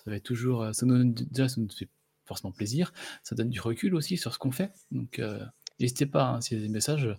Ça 0.04 0.10
va 0.10 0.16
être 0.16 0.24
toujours, 0.24 0.62
euh, 0.62 0.72
ça 0.72 0.84
nous, 0.86 0.96
donne- 0.98 1.14
déjà, 1.14 1.48
ça 1.48 1.60
nous 1.60 1.68
fait 1.70 1.88
forcément 2.24 2.52
plaisir. 2.52 2.92
Ça 3.22 3.34
donne 3.36 3.50
du 3.50 3.60
recul 3.60 3.94
aussi 3.94 4.16
sur 4.16 4.32
ce 4.34 4.38
qu'on 4.38 4.50
fait. 4.50 4.72
Donc, 4.90 5.18
euh, 5.20 5.38
n'hésitez 5.78 6.06
pas, 6.06 6.24
hein, 6.30 6.40
s'il 6.40 6.58
y 6.58 6.64
a 6.64 6.66
des 6.66 6.72
messages 6.72 7.16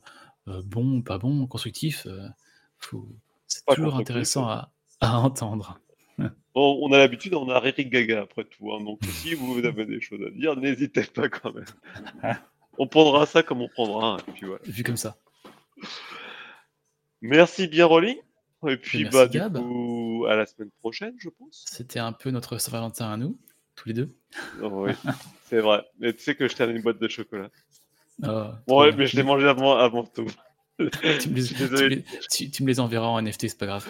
euh, 0.49 0.61
bons, 0.65 1.01
pas 1.01 1.17
bons, 1.17 1.47
constructifs, 1.47 2.05
euh, 2.05 2.27
faut- 2.79 3.07
c'est 3.47 3.63
toujours 3.75 3.93
intéressant 4.01 4.47
à, 4.49 4.71
à 4.99 5.17
entendre. 5.19 5.79
Bon, 6.55 6.77
on 6.83 6.91
a 6.93 6.99
l'habitude, 6.99 7.33
on 7.33 7.49
a 7.49 7.57
Eric 7.65 7.89
Gaga 7.89 8.21
après 8.21 8.43
tout. 8.45 8.71
hein, 8.73 8.83
donc 8.83 8.99
si 9.05 9.33
vous 9.33 9.57
avez 9.65 9.85
des 9.85 9.99
choses 10.01 10.21
à 10.25 10.29
dire, 10.29 10.55
n'hésitez 10.55 11.03
pas 11.03 11.27
quand 11.29 11.51
même. 11.53 11.65
On 12.77 12.87
prendra 12.87 13.25
ça 13.27 13.41
comme 13.43 13.61
on 13.61 13.67
prendra 13.69 14.13
un. 14.13 14.17
Et 14.17 14.31
puis 14.33 14.45
voilà. 14.47 14.61
Vu 14.65 14.81
comme 14.83 14.97
ça. 14.97 15.15
Merci 17.21 17.67
bien, 17.67 17.85
Rolly. 17.85 18.17
Et 18.67 18.77
puis, 18.77 19.03
Merci, 19.03 19.17
bah, 19.17 19.27
du 19.27 19.37
Gab. 19.37 19.57
coup, 19.57 20.25
à 20.29 20.35
la 20.35 20.45
semaine 20.45 20.71
prochaine, 20.79 21.13
je 21.19 21.29
pense. 21.29 21.65
C'était 21.67 21.99
un 21.99 22.13
peu 22.13 22.29
notre 22.31 22.57
Saint-Valentin 22.57 23.11
à 23.11 23.17
nous, 23.17 23.37
tous 23.75 23.89
les 23.89 23.93
deux. 23.93 24.15
Oh, 24.61 24.69
oui, 24.87 24.91
c'est 25.49 25.59
vrai. 25.59 25.83
Mais 25.99 26.13
tu 26.13 26.23
sais 26.23 26.35
que 26.35 26.47
je 26.47 26.55
t'ai 26.55 26.63
amené 26.63 26.77
une 26.77 26.83
boîte 26.83 26.99
de 26.99 27.07
chocolat. 27.07 27.49
Ah, 28.23 28.61
Bon, 28.67 28.79
ouais, 28.81 28.89
bien. 28.89 28.97
mais 28.99 29.07
je 29.07 29.17
l'ai 29.17 29.23
mangé 29.23 29.47
avant, 29.47 29.75
avant 29.77 30.03
tout. 30.03 30.25
tu, 30.79 31.29
me 31.29 31.35
les, 31.35 31.41
je 31.41 31.47
suis 31.47 31.55
tu 31.55 31.63
me 31.63 31.69
désolé. 31.69 31.95
les- 31.97 32.03
tu- 32.31 32.49
tu 32.49 32.63
me 32.63 32.67
les 32.67 32.79
enverras 32.79 33.07
en 33.07 33.19
NFT, 33.21 33.49
c'est 33.49 33.57
pas 33.57 33.65
grave. 33.67 33.87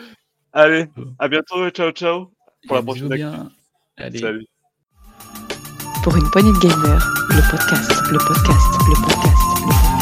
Allez, 0.53 0.87
à 1.17 1.27
bientôt. 1.27 1.69
Ciao, 1.71 1.91
ciao. 1.91 2.31
Pour 2.67 2.75
la 2.75 2.81
Et 2.81 2.85
prochaine 2.85 3.09
bien. 3.09 3.51
Allez. 3.97 4.19
Salut. 4.19 4.45
Pour 6.03 6.15
une 6.15 6.29
poignée 6.29 6.51
de 6.51 6.59
gamers, 6.59 7.13
le 7.29 7.49
podcast, 7.49 7.91
le 8.11 8.17
podcast, 8.19 8.67
le 8.87 8.93
podcast, 8.93 9.37
le 9.61 9.65
podcast. 9.65 9.92